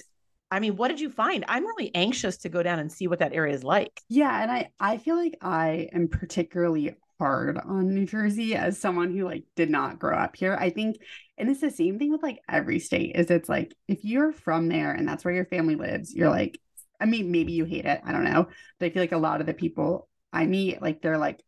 I 0.49 0.59
mean, 0.59 0.77
what 0.77 0.87
did 0.87 0.99
you 0.99 1.09
find? 1.09 1.43
I'm 1.47 1.65
really 1.65 1.93
anxious 1.93 2.37
to 2.37 2.49
go 2.49 2.63
down 2.63 2.79
and 2.79 2.91
see 2.91 3.07
what 3.07 3.19
that 3.19 3.33
area 3.33 3.53
is 3.53 3.63
like. 3.63 4.01
Yeah, 4.07 4.41
and 4.41 4.49
I 4.49 4.71
I 4.79 4.97
feel 4.97 5.17
like 5.17 5.37
I 5.41 5.89
am 5.93 6.07
particularly 6.07 6.95
hard 7.19 7.57
on 7.57 7.89
New 7.93 8.05
Jersey 8.05 8.55
as 8.55 8.79
someone 8.79 9.15
who 9.15 9.25
like 9.25 9.43
did 9.55 9.69
not 9.69 9.99
grow 9.99 10.17
up 10.17 10.35
here. 10.35 10.55
I 10.59 10.69
think 10.69 10.97
and 11.37 11.49
it's 11.49 11.61
the 11.61 11.71
same 11.71 11.99
thing 11.99 12.11
with 12.11 12.23
like 12.23 12.39
every 12.49 12.79
state 12.79 13.15
is 13.15 13.29
it's 13.29 13.49
like 13.49 13.73
if 13.87 14.03
you're 14.03 14.31
from 14.31 14.69
there 14.69 14.91
and 14.91 15.07
that's 15.07 15.23
where 15.25 15.33
your 15.33 15.45
family 15.45 15.75
lives, 15.75 16.13
you're 16.13 16.29
like 16.29 16.59
I 16.99 17.05
mean 17.05 17.31
maybe 17.31 17.53
you 17.53 17.65
hate 17.65 17.85
it, 17.85 18.01
I 18.03 18.11
don't 18.11 18.23
know. 18.23 18.47
But 18.79 18.85
I 18.87 18.89
feel 18.89 19.03
like 19.03 19.11
a 19.11 19.17
lot 19.17 19.41
of 19.41 19.47
the 19.47 19.53
people 19.53 20.09
I 20.33 20.45
meet 20.45 20.81
like 20.81 21.01
they're 21.01 21.17
like 21.17 21.41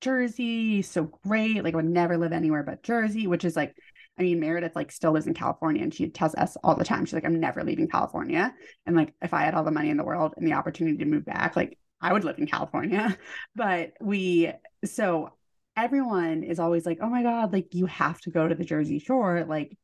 Jersey, 0.00 0.82
so 0.82 1.04
great. 1.04 1.64
Like 1.64 1.74
I 1.74 1.76
would 1.76 1.86
never 1.86 2.16
live 2.16 2.32
anywhere 2.32 2.62
but 2.62 2.82
Jersey, 2.82 3.26
which 3.26 3.44
is 3.44 3.56
like 3.56 3.74
I 4.18 4.22
mean, 4.22 4.40
Meredith 4.40 4.74
like 4.74 4.90
still 4.90 5.12
lives 5.12 5.26
in 5.26 5.34
California 5.34 5.82
and 5.82 5.94
she 5.94 6.10
tells 6.10 6.34
us 6.34 6.56
all 6.64 6.74
the 6.74 6.84
time. 6.84 7.04
She's 7.04 7.14
like, 7.14 7.24
I'm 7.24 7.38
never 7.38 7.62
leaving 7.62 7.88
California. 7.88 8.52
And 8.84 8.96
like 8.96 9.14
if 9.22 9.32
I 9.32 9.42
had 9.42 9.54
all 9.54 9.64
the 9.64 9.70
money 9.70 9.90
in 9.90 9.96
the 9.96 10.04
world 10.04 10.34
and 10.36 10.46
the 10.46 10.54
opportunity 10.54 10.98
to 10.98 11.04
move 11.04 11.24
back, 11.24 11.54
like 11.54 11.78
I 12.00 12.12
would 12.12 12.24
live 12.24 12.38
in 12.38 12.46
California. 12.46 13.16
But 13.54 13.92
we 14.00 14.52
so 14.84 15.30
everyone 15.76 16.42
is 16.42 16.58
always 16.58 16.84
like, 16.84 16.98
oh 17.00 17.08
my 17.08 17.22
God, 17.22 17.52
like 17.52 17.74
you 17.74 17.86
have 17.86 18.20
to 18.22 18.30
go 18.30 18.46
to 18.46 18.54
the 18.54 18.64
Jersey 18.64 18.98
Shore. 18.98 19.44
Like 19.48 19.76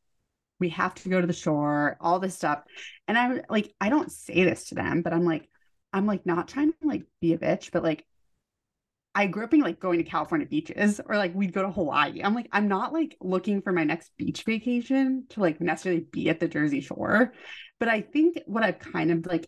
we 0.61 0.71
have 0.71 0.95
to 0.95 1.09
go 1.09 1.21
to 1.21 1.27
the 1.27 1.33
shore, 1.33 1.97
all 2.01 2.19
this 2.19 2.35
stuff. 2.35 2.63
And 3.07 3.19
I'm 3.19 3.43
like, 3.49 3.73
I 3.81 3.89
don't 3.89 4.11
say 4.11 4.45
this 4.45 4.67
to 4.67 4.75
them, 4.75 5.03
but 5.03 5.13
I'm 5.13 5.25
like, 5.25 5.49
I'm 5.93 6.07
like 6.07 6.27
not 6.27 6.49
trying 6.49 6.73
to 6.73 6.79
like 6.83 7.05
be 7.21 7.33
a 7.33 7.39
bitch, 7.39 7.71
but 7.73 7.83
like 7.83 8.05
I 9.15 9.29
grew 9.29 9.45
up 9.45 9.55
in 9.55 9.61
like 9.61 9.79
going 9.79 9.99
to 9.99 10.11
California 10.11 10.47
beaches 10.47 11.01
or 11.07 11.17
like 11.17 11.35
we'd 11.35 11.53
go 11.53 11.63
to 11.63 11.71
Hawaii. 11.71 12.23
I'm 12.23 12.35
like, 12.35 12.49
I'm 12.51 12.67
not 12.67 12.93
like 12.93 13.17
looking 13.21 13.63
for 13.63 13.73
my 13.73 13.85
next 13.85 14.11
beach 14.19 14.43
vacation 14.45 15.27
to 15.31 15.41
like 15.41 15.61
necessarily 15.61 16.05
be 16.11 16.29
at 16.29 16.41
the 16.41 16.49
Jersey 16.49 16.81
Shore. 16.81 17.33
But 17.79 17.89
I 17.89 18.01
think 18.01 18.39
what 18.47 18.65
I've 18.65 18.81
kind 18.81 19.13
of 19.13 19.27
like, 19.27 19.47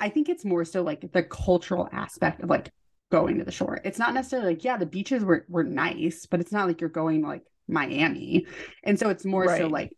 I 0.00 0.08
think 0.08 0.28
it's 0.28 0.44
more 0.44 0.64
so 0.64 0.82
like 0.82 1.12
the 1.12 1.22
cultural 1.22 1.88
aspect 1.92 2.42
of 2.42 2.48
like 2.48 2.72
going 3.10 3.38
to 3.38 3.44
the 3.44 3.52
shore. 3.52 3.80
It's 3.84 3.98
not 3.98 4.14
necessarily 4.14 4.54
like, 4.54 4.64
yeah, 4.64 4.76
the 4.76 4.86
beaches 4.86 5.24
were 5.24 5.44
were 5.48 5.64
nice, 5.64 6.26
but 6.26 6.40
it's 6.40 6.52
not 6.52 6.66
like 6.66 6.80
you're 6.80 6.90
going 6.90 7.22
like 7.22 7.42
Miami. 7.68 8.46
And 8.84 8.98
so 8.98 9.08
it's 9.10 9.24
more 9.24 9.56
so 9.56 9.66
like 9.66 9.96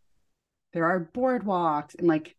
there 0.73 0.87
are 0.87 1.11
boardwalks 1.15 1.95
and 1.99 2.09
like 2.09 2.37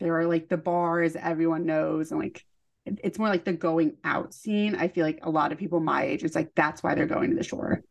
there 0.00 0.18
are 0.18 0.26
like 0.26 0.48
the 0.48 0.56
bars 0.56 1.16
everyone 1.16 1.66
knows 1.66 2.10
and 2.10 2.20
like 2.20 2.44
it's 2.84 3.18
more 3.18 3.28
like 3.28 3.44
the 3.44 3.52
going 3.52 3.96
out 4.04 4.32
scene. 4.32 4.74
I 4.74 4.88
feel 4.88 5.04
like 5.04 5.20
a 5.22 5.30
lot 5.30 5.52
of 5.52 5.58
people 5.58 5.80
my 5.80 6.04
age, 6.04 6.24
it's 6.24 6.34
like 6.34 6.54
that's 6.54 6.82
why 6.82 6.94
they're 6.94 7.06
going 7.06 7.30
to 7.30 7.36
the 7.36 7.44
shore. 7.44 7.82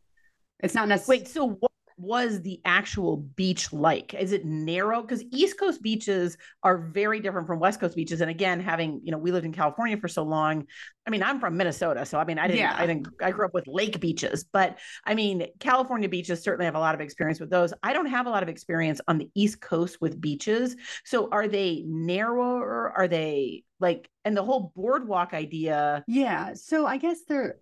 It's 0.59 0.73
not 0.73 0.87
necessarily 0.87 1.21
Wait, 1.21 1.27
so 1.27 1.49
what 1.49 1.71
was 1.97 2.41
the 2.41 2.61
actual 2.63 3.17
beach 3.17 3.73
like? 3.73 4.13
Is 4.13 4.31
it 4.31 4.45
narrow? 4.45 5.01
Because 5.01 5.23
East 5.31 5.59
Coast 5.59 5.81
beaches 5.81 6.37
are 6.61 6.77
very 6.77 7.19
different 7.19 7.47
from 7.47 7.59
West 7.59 7.79
Coast 7.79 7.95
beaches. 7.95 8.21
And 8.21 8.29
again, 8.29 8.59
having 8.59 9.01
you 9.03 9.11
know, 9.11 9.17
we 9.17 9.31
lived 9.31 9.45
in 9.45 9.53
California 9.53 9.97
for 9.97 10.07
so 10.07 10.23
long. 10.23 10.67
I 11.07 11.09
mean, 11.09 11.23
I'm 11.23 11.39
from 11.39 11.57
Minnesota, 11.57 12.05
so 12.05 12.19
I 12.19 12.25
mean, 12.25 12.37
I 12.37 12.47
didn't, 12.47 12.59
Yeah. 12.59 12.75
I 12.77 12.85
didn't, 12.85 13.07
I 13.21 13.31
grew 13.31 13.45
up 13.45 13.53
with 13.53 13.65
lake 13.65 13.99
beaches, 13.99 14.43
but 14.43 14.77
I 15.05 15.15
mean, 15.15 15.47
California 15.59 16.07
beaches 16.07 16.43
certainly 16.43 16.65
have 16.65 16.75
a 16.75 16.79
lot 16.79 16.95
of 16.95 17.01
experience 17.01 17.39
with 17.39 17.49
those. 17.49 17.73
I 17.81 17.93
don't 17.93 18.07
have 18.07 18.27
a 18.27 18.29
lot 18.29 18.43
of 18.43 18.49
experience 18.49 19.01
on 19.07 19.17
the 19.17 19.29
East 19.33 19.61
Coast 19.61 19.97
with 19.99 20.21
beaches. 20.21 20.75
So 21.03 21.29
are 21.31 21.47
they 21.47 21.83
narrower? 21.87 22.91
Are 22.95 23.07
they 23.07 23.63
like, 23.79 24.09
and 24.23 24.37
the 24.37 24.43
whole 24.43 24.71
boardwalk 24.75 25.33
idea? 25.33 26.03
Yeah, 26.07 26.53
so 26.53 26.85
I 26.85 26.97
guess 26.97 27.19
they're 27.27 27.57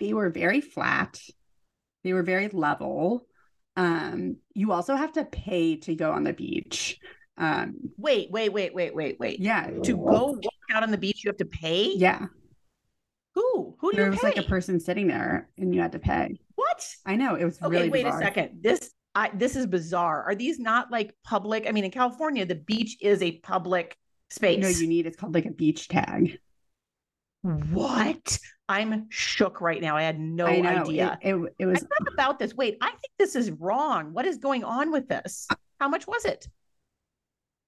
they 0.00 0.12
were 0.12 0.30
very 0.30 0.60
flat. 0.60 1.20
They 2.04 2.12
were 2.12 2.22
very 2.22 2.48
level. 2.48 3.26
Um, 3.76 4.36
you 4.54 4.72
also 4.72 4.96
have 4.96 5.12
to 5.12 5.24
pay 5.24 5.76
to 5.76 5.94
go 5.94 6.10
on 6.12 6.24
the 6.24 6.32
beach. 6.32 6.98
Um, 7.38 7.74
Wait, 7.98 8.30
wait, 8.30 8.50
wait, 8.52 8.74
wait, 8.74 8.94
wait, 8.94 9.18
wait. 9.20 9.38
yeah, 9.40 9.66
To 9.82 9.92
go 9.92 9.98
walk 10.32 10.44
out 10.72 10.82
on 10.82 10.90
the 10.90 10.96
beach, 10.96 11.22
you 11.24 11.28
have 11.28 11.36
to 11.38 11.44
pay. 11.44 11.92
yeah. 11.94 12.26
Who? 13.34 13.76
Who 13.80 13.90
do 13.90 13.96
There 13.98 14.06
you 14.06 14.10
was 14.12 14.20
pay? 14.20 14.28
like 14.28 14.38
a 14.38 14.42
person 14.44 14.80
sitting 14.80 15.06
there 15.08 15.50
and 15.58 15.74
you 15.74 15.80
had 15.82 15.92
to 15.92 15.98
pay. 15.98 16.38
What? 16.54 16.86
I 17.04 17.16
know, 17.16 17.34
it 17.34 17.44
was 17.44 17.60
Okay, 17.60 17.68
really 17.76 17.90
wait 17.90 18.04
bizarre. 18.04 18.20
a 18.20 18.24
second. 18.24 18.58
This 18.62 18.90
I 19.14 19.30
this 19.34 19.56
is 19.56 19.66
bizarre. 19.66 20.22
Are 20.24 20.34
these 20.34 20.58
not 20.58 20.90
like 20.90 21.14
public? 21.22 21.66
I 21.68 21.72
mean, 21.72 21.84
in 21.84 21.90
California, 21.90 22.46
the 22.46 22.54
beach 22.54 22.96
is 23.02 23.20
a 23.22 23.32
public 23.40 23.96
space. 24.30 24.62
No, 24.62 24.68
you 24.68 24.86
need 24.88 25.06
it's 25.06 25.16
called 25.18 25.34
like 25.34 25.44
a 25.44 25.50
beach 25.50 25.88
tag. 25.88 26.38
What? 27.42 28.38
I'm 28.68 29.06
shook 29.10 29.60
right 29.60 29.80
now. 29.80 29.96
I 29.96 30.02
had 30.02 30.18
no 30.18 30.46
I 30.46 30.80
idea. 30.80 31.18
It, 31.22 31.34
it, 31.34 31.54
it 31.60 31.66
was 31.66 31.84
I 31.84 32.04
about 32.12 32.38
this. 32.38 32.54
Wait, 32.54 32.78
I 32.80 32.90
think 32.90 33.12
this 33.18 33.36
is 33.36 33.50
wrong. 33.52 34.12
What 34.12 34.26
is 34.26 34.38
going 34.38 34.64
on 34.64 34.90
with 34.90 35.08
this? 35.08 35.46
How 35.78 35.88
much 35.88 36.06
was 36.06 36.24
it? 36.24 36.48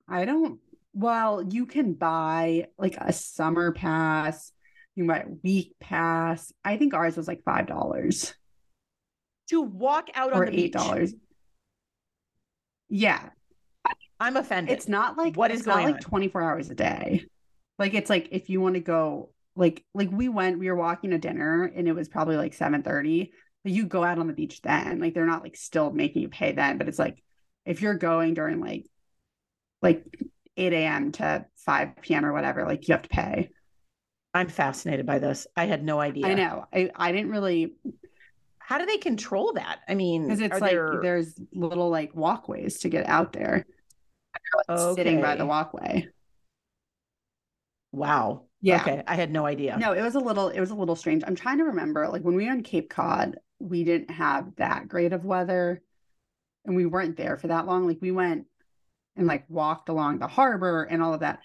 I 0.08 0.24
don't 0.24 0.58
well, 0.94 1.42
you 1.42 1.66
can 1.66 1.92
buy 1.94 2.66
like 2.76 2.96
a 2.96 3.12
summer 3.12 3.70
pass, 3.72 4.50
you 4.96 5.06
buy 5.06 5.26
week 5.44 5.74
pass. 5.78 6.52
I 6.64 6.76
think 6.76 6.94
ours 6.94 7.16
was 7.16 7.28
like 7.28 7.44
five 7.44 7.66
dollars 7.66 8.34
To 9.50 9.60
walk 9.62 10.08
out 10.14 10.32
on 10.32 10.42
or 10.42 10.46
the 10.46 10.52
eight 10.52 10.56
beach. 10.56 10.72
dollars. 10.72 11.14
Yeah. 12.88 13.28
I'm 14.20 14.36
offended. 14.36 14.72
It's 14.76 14.88
not 14.88 15.16
like 15.16 15.36
What 15.36 15.52
is 15.52 15.60
it's 15.60 15.66
not 15.68 15.74
going 15.76 15.86
like 15.86 15.94
on? 15.96 16.00
24 16.00 16.42
hours 16.42 16.70
a 16.70 16.74
day. 16.74 17.26
Like 17.78 17.94
it's 17.94 18.10
like 18.10 18.28
if 18.32 18.50
you 18.50 18.60
want 18.60 18.74
to 18.74 18.80
go 18.80 19.30
like 19.58 19.84
like 19.94 20.10
we 20.10 20.28
went, 20.28 20.58
we 20.58 20.68
were 20.70 20.76
walking 20.76 21.10
to 21.10 21.18
dinner 21.18 21.64
and 21.64 21.88
it 21.88 21.92
was 21.92 22.08
probably 22.08 22.36
like 22.36 22.54
7 22.54 22.82
30. 22.82 23.32
But 23.64 23.72
you 23.72 23.86
go 23.86 24.04
out 24.04 24.18
on 24.18 24.26
the 24.28 24.32
beach 24.32 24.62
then. 24.62 25.00
Like 25.00 25.14
they're 25.14 25.26
not 25.26 25.42
like 25.42 25.56
still 25.56 25.90
making 25.90 26.22
you 26.22 26.28
pay 26.28 26.52
then, 26.52 26.78
but 26.78 26.88
it's 26.88 26.98
like 26.98 27.22
if 27.66 27.82
you're 27.82 27.94
going 27.94 28.34
during 28.34 28.60
like 28.60 28.86
like 29.82 30.04
8 30.56 30.72
a.m. 30.72 31.12
to 31.12 31.44
5 31.66 31.88
p.m. 32.02 32.24
or 32.24 32.32
whatever, 32.32 32.64
like 32.64 32.88
you 32.88 32.94
have 32.94 33.02
to 33.02 33.08
pay. 33.08 33.50
I'm 34.34 34.48
fascinated 34.48 35.06
by 35.06 35.18
this. 35.18 35.46
I 35.56 35.66
had 35.66 35.82
no 35.84 36.00
idea. 36.00 36.26
I 36.26 36.34
know. 36.34 36.66
I, 36.72 36.90
I 36.94 37.12
didn't 37.12 37.30
really 37.30 37.74
How 38.58 38.78
do 38.78 38.86
they 38.86 38.98
control 38.98 39.54
that? 39.54 39.80
I 39.88 39.94
mean, 39.94 40.24
because 40.24 40.40
it's 40.40 40.60
like 40.60 40.72
there- 40.72 41.00
there's 41.02 41.34
little 41.54 41.88
like 41.90 42.14
walkways 42.14 42.80
to 42.80 42.88
get 42.88 43.08
out 43.08 43.32
there. 43.32 43.64
Like, 44.68 44.94
sitting 44.94 45.20
by 45.20 45.34
the 45.36 45.46
walkway. 45.46 46.08
wow. 47.92 48.47
Yeah. 48.60 48.82
Okay. 48.82 49.02
I 49.06 49.14
had 49.14 49.30
no 49.30 49.46
idea. 49.46 49.78
No, 49.78 49.92
it 49.92 50.02
was 50.02 50.14
a 50.14 50.20
little 50.20 50.48
it 50.48 50.60
was 50.60 50.70
a 50.70 50.74
little 50.74 50.96
strange. 50.96 51.22
I'm 51.26 51.36
trying 51.36 51.58
to 51.58 51.64
remember 51.64 52.08
like 52.08 52.22
when 52.22 52.34
we 52.34 52.46
were 52.46 52.52
in 52.52 52.62
Cape 52.62 52.90
Cod, 52.90 53.36
we 53.58 53.84
didn't 53.84 54.10
have 54.10 54.54
that 54.56 54.88
great 54.88 55.12
of 55.12 55.24
weather 55.24 55.82
and 56.64 56.76
we 56.76 56.86
weren't 56.86 57.16
there 57.16 57.36
for 57.36 57.48
that 57.48 57.66
long. 57.66 57.86
Like 57.86 57.98
we 58.00 58.10
went 58.10 58.46
and 59.16 59.26
like 59.26 59.44
walked 59.48 59.88
along 59.88 60.18
the 60.18 60.28
harbor 60.28 60.82
and 60.84 61.02
all 61.02 61.14
of 61.14 61.20
that. 61.20 61.40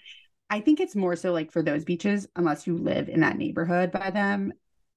I 0.50 0.60
think 0.60 0.80
it's 0.80 0.94
more 0.94 1.16
so 1.16 1.32
like 1.32 1.50
for 1.50 1.62
those 1.62 1.84
beaches, 1.84 2.28
unless 2.36 2.66
you 2.66 2.76
live 2.76 3.08
in 3.08 3.20
that 3.20 3.38
neighborhood 3.38 3.90
by 3.90 4.10
them, 4.10 4.52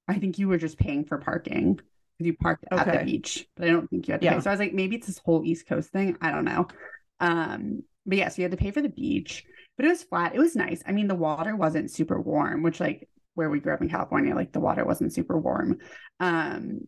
I 0.07 0.19
think 0.19 0.37
you 0.37 0.47
were 0.47 0.57
just 0.57 0.77
paying 0.77 1.05
for 1.05 1.17
parking 1.17 1.75
because 1.75 2.27
you 2.27 2.33
parked 2.35 2.65
at 2.71 2.91
the 2.91 3.05
beach, 3.05 3.47
but 3.55 3.67
I 3.67 3.71
don't 3.71 3.89
think 3.89 4.07
you 4.07 4.11
had 4.13 4.21
to 4.21 4.25
Yeah. 4.25 4.35
pay. 4.35 4.41
So 4.41 4.49
I 4.49 4.53
was 4.53 4.59
like, 4.59 4.73
maybe 4.73 4.95
it's 4.95 5.07
this 5.07 5.19
whole 5.19 5.43
East 5.45 5.67
Coast 5.67 5.91
thing. 5.91 6.17
I 6.21 6.31
don't 6.31 6.45
know. 6.45 6.67
Um, 7.19 7.83
but 8.05 8.17
yeah, 8.17 8.29
so 8.29 8.41
you 8.41 8.43
had 8.43 8.51
to 8.51 8.57
pay 8.57 8.71
for 8.71 8.81
the 8.81 8.89
beach, 8.89 9.45
but 9.77 9.85
it 9.85 9.89
was 9.89 10.03
flat. 10.03 10.35
It 10.35 10.39
was 10.39 10.55
nice. 10.55 10.81
I 10.85 10.91
mean, 10.91 11.07
the 11.07 11.15
water 11.15 11.55
wasn't 11.55 11.91
super 11.91 12.19
warm, 12.19 12.63
which 12.63 12.79
like 12.79 13.07
where 13.35 13.49
we 13.49 13.59
grew 13.59 13.73
up 13.73 13.81
in 13.81 13.89
California, 13.89 14.33
like 14.35 14.51
the 14.51 14.59
water 14.59 14.83
wasn't 14.83 15.13
super 15.13 15.37
warm. 15.37 15.77
Um, 16.19 16.87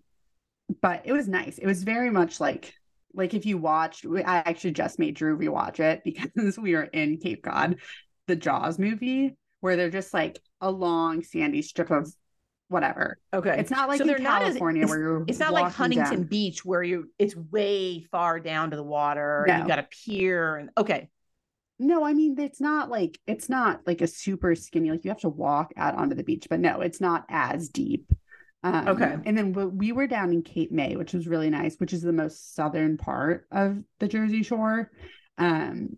but 0.82 1.04
it 1.06 1.14
was 1.14 1.28
nice. 1.28 1.58
It 1.58 1.66
was 1.66 1.84
very 1.84 2.10
much 2.10 2.40
like 2.40 2.74
like 3.14 3.34
if 3.34 3.46
you 3.46 3.58
watched, 3.58 4.06
I 4.06 4.38
actually 4.46 4.72
just 4.72 5.00
made 5.00 5.16
Drew 5.16 5.38
rewatch 5.38 5.80
it 5.80 6.02
because 6.36 6.58
we 6.58 6.76
were 6.76 6.84
in 6.84 7.18
Cape 7.18 7.44
Cod, 7.44 7.78
the 8.28 8.36
Jaws 8.36 8.78
movie, 8.80 9.36
where 9.62 9.76
they're 9.76 9.90
just 9.90 10.14
like 10.14 10.40
a 10.62 10.70
long 10.72 11.24
sandy 11.24 11.62
strip 11.62 11.92
of 11.92 12.12
whatever. 12.68 13.18
Okay. 13.34 13.56
It's 13.60 13.72
not 13.72 13.90
like 13.90 13.98
So 13.98 14.04
in 14.04 14.08
they're 14.08 14.20
not 14.20 14.44
as- 14.44 14.50
California 14.50 14.88
where 14.88 15.00
you're 15.00 15.26
It's 15.28 15.40
not 15.40 15.54
like 15.54 15.72
Huntington 15.74 16.20
down. 16.22 16.24
Beach 16.26 16.64
where 16.64 16.84
you 16.84 17.10
it's 17.18 17.36
way 17.36 18.04
far 18.12 18.40
down 18.40 18.72
to 18.72 18.78
the 18.78 18.84
water 18.84 19.46
and 19.48 19.60
you've 19.60 19.68
got 19.68 19.80
a 19.80 19.88
pier 19.90 20.56
and 20.58 20.70
okay. 20.78 21.10
No, 21.80 22.04
I 22.04 22.14
mean 22.14 22.38
it's 22.38 22.60
not 22.60 22.90
like 22.90 23.20
it's 23.26 23.48
not 23.50 23.82
like 23.88 24.02
a 24.02 24.08
super 24.08 24.54
skinny 24.54 24.92
like 24.92 25.06
you 25.06 25.12
have 25.12 25.22
to 25.22 25.30
walk 25.30 25.72
out 25.78 25.96
onto 25.96 26.16
the 26.16 26.24
beach, 26.24 26.48
but 26.50 26.60
no, 26.60 26.82
it's 26.82 27.00
not 27.00 27.26
as 27.30 27.70
deep. 27.70 28.12
Um, 28.64 28.88
Okay. 28.90 29.18
And 29.26 29.38
then 29.38 29.54
we- 29.54 29.66
we 29.66 29.92
were 29.94 30.08
down 30.08 30.34
in 30.34 30.42
Cape 30.42 30.72
May, 30.72 30.98
which 30.98 31.14
was 31.14 31.28
really 31.28 31.50
nice, 31.50 31.78
which 31.78 31.94
is 31.94 32.02
the 32.02 32.12
most 32.12 32.54
southern 32.54 32.98
part 32.98 33.48
of 33.52 33.82
the 34.00 34.08
Jersey 34.10 34.44
Shore. 34.44 34.92
Um, 35.38 35.98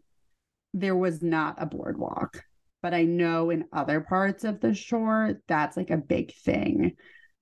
there 0.74 0.96
was 0.96 1.24
not 1.24 1.56
a 1.58 1.66
boardwalk, 1.66 2.44
but 2.84 2.94
I 2.94 3.04
know 3.06 3.50
in 3.50 3.66
other 3.74 4.00
parts 4.02 4.44
of 4.44 4.60
the 4.62 4.76
shore 4.76 5.42
that's 5.48 5.76
like 5.76 5.90
a 5.90 5.98
big 5.98 6.34
thing. 6.36 6.96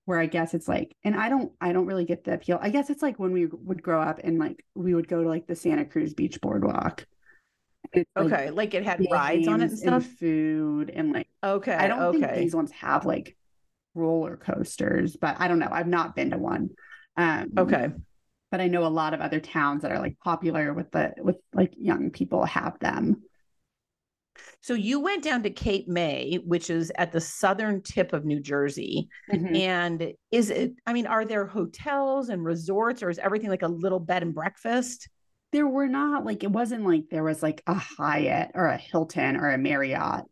Where 0.06 0.18
I 0.18 0.26
guess 0.26 0.54
it's 0.54 0.66
like, 0.66 0.96
and 1.04 1.14
I 1.14 1.28
don't, 1.28 1.52
I 1.60 1.72
don't 1.72 1.86
really 1.86 2.06
get 2.06 2.24
the 2.24 2.32
appeal. 2.34 2.58
I 2.60 2.70
guess 2.70 2.90
it's 2.90 3.02
like 3.02 3.18
when 3.20 3.30
we 3.32 3.46
would 3.46 3.80
grow 3.82 4.00
up 4.00 4.18
and 4.24 4.38
like 4.40 4.64
we 4.74 4.92
would 4.94 5.06
go 5.06 5.22
to 5.22 5.28
like 5.28 5.46
the 5.46 5.54
Santa 5.54 5.84
Cruz 5.84 6.14
Beach 6.14 6.40
Boardwalk. 6.40 7.06
It's, 7.92 8.10
Okay. 8.16 8.50
Like 8.50 8.74
it 8.74 8.84
had 8.84 9.06
rides 9.10 9.48
on 9.48 9.60
it 9.60 9.70
and 9.70 9.78
stuff. 9.78 10.04
food 10.04 10.90
and 10.90 11.12
like 11.12 11.28
Okay. 11.42 11.74
I 11.74 11.88
don't 11.88 12.12
think 12.12 12.34
these 12.34 12.54
ones 12.54 12.70
have 12.72 13.04
like 13.06 13.36
roller 13.94 14.36
coasters, 14.36 15.16
but 15.16 15.36
I 15.38 15.48
don't 15.48 15.58
know. 15.58 15.68
I've 15.70 15.88
not 15.88 16.14
been 16.14 16.30
to 16.30 16.38
one. 16.38 16.70
Um 17.16 17.48
Okay. 17.58 17.88
but 18.50 18.60
I 18.60 18.68
know 18.68 18.84
a 18.84 18.88
lot 18.88 19.14
of 19.14 19.20
other 19.20 19.40
towns 19.40 19.82
that 19.82 19.92
are 19.92 19.98
like 20.00 20.18
popular 20.22 20.72
with 20.74 20.90
the 20.90 21.14
with 21.18 21.36
like 21.52 21.72
young 21.76 22.10
people 22.10 22.44
have 22.44 22.78
them. 22.80 23.22
So 24.62 24.74
you 24.74 25.00
went 25.00 25.24
down 25.24 25.42
to 25.44 25.50
Cape 25.50 25.88
May, 25.88 26.38
which 26.44 26.68
is 26.68 26.92
at 26.96 27.12
the 27.12 27.20
southern 27.20 27.82
tip 27.82 28.12
of 28.12 28.24
New 28.26 28.40
Jersey. 28.40 29.08
And 29.54 30.12
is 30.30 30.50
it, 30.50 30.74
I 30.86 30.92
mean, 30.92 31.06
are 31.06 31.24
there 31.24 31.46
hotels 31.46 32.28
and 32.28 32.44
resorts 32.44 33.02
or 33.02 33.08
is 33.08 33.18
everything 33.18 33.48
like 33.48 33.62
a 33.62 33.68
little 33.68 33.98
bed 34.00 34.22
and 34.22 34.34
breakfast? 34.34 35.08
There 35.52 35.66
were 35.66 35.88
not 35.88 36.24
like 36.24 36.44
it 36.44 36.50
wasn't 36.50 36.84
like 36.86 37.04
there 37.10 37.24
was 37.24 37.42
like 37.42 37.62
a 37.66 37.74
Hyatt 37.74 38.52
or 38.54 38.66
a 38.66 38.76
Hilton 38.76 39.36
or 39.36 39.50
a 39.50 39.58
Marriott. 39.58 40.24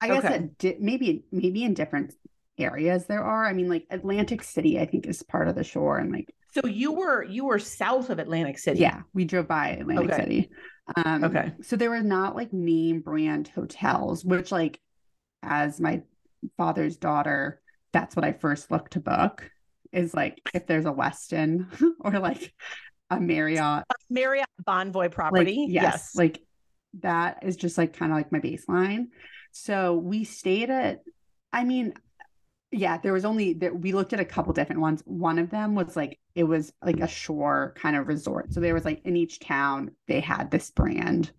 I 0.00 0.08
guess 0.08 0.22
that 0.22 0.58
di- 0.58 0.76
maybe 0.78 1.24
maybe 1.32 1.64
in 1.64 1.74
different 1.74 2.14
areas 2.58 3.06
there 3.06 3.24
are. 3.24 3.44
I 3.44 3.52
mean, 3.52 3.68
like 3.68 3.86
Atlantic 3.90 4.42
City, 4.42 4.78
I 4.78 4.86
think 4.86 5.06
is 5.06 5.22
part 5.22 5.48
of 5.48 5.54
the 5.56 5.64
shore, 5.64 5.98
and 5.98 6.12
like 6.12 6.32
So 6.52 6.66
you 6.66 6.92
were 6.92 7.24
you 7.24 7.46
were 7.46 7.58
south 7.58 8.10
of 8.10 8.18
Atlantic 8.18 8.58
City. 8.58 8.80
Yeah, 8.80 9.02
we 9.14 9.24
drove 9.24 9.48
by 9.48 9.70
Atlantic 9.70 10.12
Okay. 10.12 10.22
City. 10.22 10.50
Um, 10.96 11.24
Okay. 11.24 11.52
So 11.62 11.76
there 11.76 11.90
were 11.90 12.02
not 12.02 12.36
like 12.36 12.52
name 12.52 13.00
brand 13.00 13.48
hotels, 13.48 14.24
which 14.24 14.52
like 14.52 14.80
as 15.42 15.80
my 15.80 16.02
father's 16.56 16.96
daughter, 16.96 17.60
that's 17.92 18.14
what 18.14 18.24
I 18.24 18.32
first 18.32 18.70
looked 18.70 18.92
to 18.92 19.00
book 19.00 19.50
is 19.92 20.12
like 20.14 20.40
if 20.52 20.66
there's 20.66 20.84
a 20.84 20.92
Westin 20.92 21.66
or 22.00 22.18
like 22.18 22.52
a 23.10 23.20
Marriott. 23.20 23.84
a 23.88 23.94
Marriott 24.10 24.48
Bonvoy 24.66 24.94
Like 24.94 25.12
property. 25.12 25.66
yes, 25.68 26.14
like 26.14 26.40
that 27.00 27.38
is 27.42 27.56
just 27.56 27.78
like 27.78 27.92
kind 27.96 28.12
of 28.12 28.16
like 28.16 28.32
my 28.32 28.40
baseline. 28.40 29.06
So 29.52 29.94
we 29.94 30.24
stayed 30.24 30.70
at, 30.70 31.00
I 31.52 31.64
mean, 31.64 31.94
yeah, 32.72 32.98
there 32.98 33.12
was 33.12 33.24
only 33.24 33.54
that 33.54 33.78
we 33.78 33.92
looked 33.92 34.12
at 34.12 34.20
a 34.20 34.24
couple 34.24 34.52
different 34.52 34.80
ones. 34.80 35.02
One 35.06 35.38
of 35.38 35.50
them 35.50 35.74
was 35.74 35.96
like 35.96 36.18
it 36.34 36.44
was 36.44 36.72
like 36.82 37.00
a 37.00 37.08
shore 37.08 37.74
kind 37.76 37.96
of 37.96 38.08
resort. 38.08 38.52
So 38.52 38.60
there 38.60 38.74
was 38.74 38.84
like 38.84 39.02
in 39.04 39.16
each 39.16 39.40
town 39.40 39.92
they 40.08 40.20
had 40.20 40.50
this 40.50 40.70
brand 40.70 41.30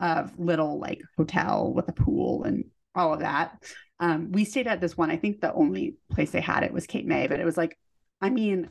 of 0.00 0.38
little 0.38 0.80
like 0.80 1.00
hotel 1.16 1.72
with 1.72 1.88
a 1.88 1.92
pool 1.92 2.42
and 2.44 2.64
all 2.94 3.14
of 3.14 3.20
that. 3.20 3.62
Um, 4.00 4.32
we 4.32 4.44
stayed 4.44 4.66
at 4.66 4.80
this 4.80 4.96
one. 4.96 5.10
I 5.10 5.16
think 5.16 5.40
the 5.40 5.54
only 5.54 5.94
place 6.10 6.32
they 6.32 6.40
had 6.40 6.64
it 6.64 6.72
was 6.72 6.86
Cape 6.88 7.06
May, 7.06 7.28
but 7.28 7.38
it 7.38 7.44
was 7.44 7.56
like, 7.56 7.78
I 8.20 8.30
mean, 8.30 8.68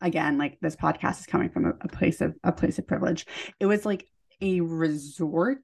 again, 0.00 0.38
like 0.38 0.58
this 0.60 0.76
podcast 0.76 1.20
is 1.20 1.26
coming 1.26 1.50
from 1.50 1.66
a, 1.66 1.72
a 1.82 1.88
place 1.88 2.20
of 2.20 2.34
a 2.44 2.52
place 2.52 2.78
of 2.78 2.86
privilege. 2.86 3.26
It 3.58 3.66
was 3.66 3.84
like 3.84 4.06
a 4.40 4.60
resort, 4.60 5.58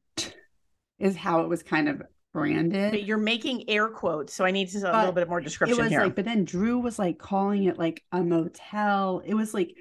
is 0.99 1.17
how 1.17 1.41
it 1.43 1.49
was 1.49 1.63
kind 1.63 1.89
of 1.89 2.03
branded. 2.33 2.91
But 2.93 3.05
you're 3.05 3.17
making 3.19 3.69
air 3.69 3.89
quotes, 3.89 4.35
so 4.35 4.45
I 4.45 4.51
need 4.51 4.69
to, 4.71 4.79
a 4.79 4.83
But 4.83 4.99
little 4.99 5.13
bit 5.13 5.29
more 5.29 5.41
description 5.41 5.79
it 5.79 5.83
was 5.83 5.91
here. 5.91 6.03
like, 6.05 6.15
but 6.15 6.25
then 6.25 6.45
Drew 6.45 6.79
was 6.79 6.99
like 6.99 7.19
calling 7.19 7.65
it 7.65 7.79
like 7.79 8.03
a 8.13 8.23
motel. 8.23 9.23
It 9.25 9.35
was 9.35 9.55
like 9.55 9.75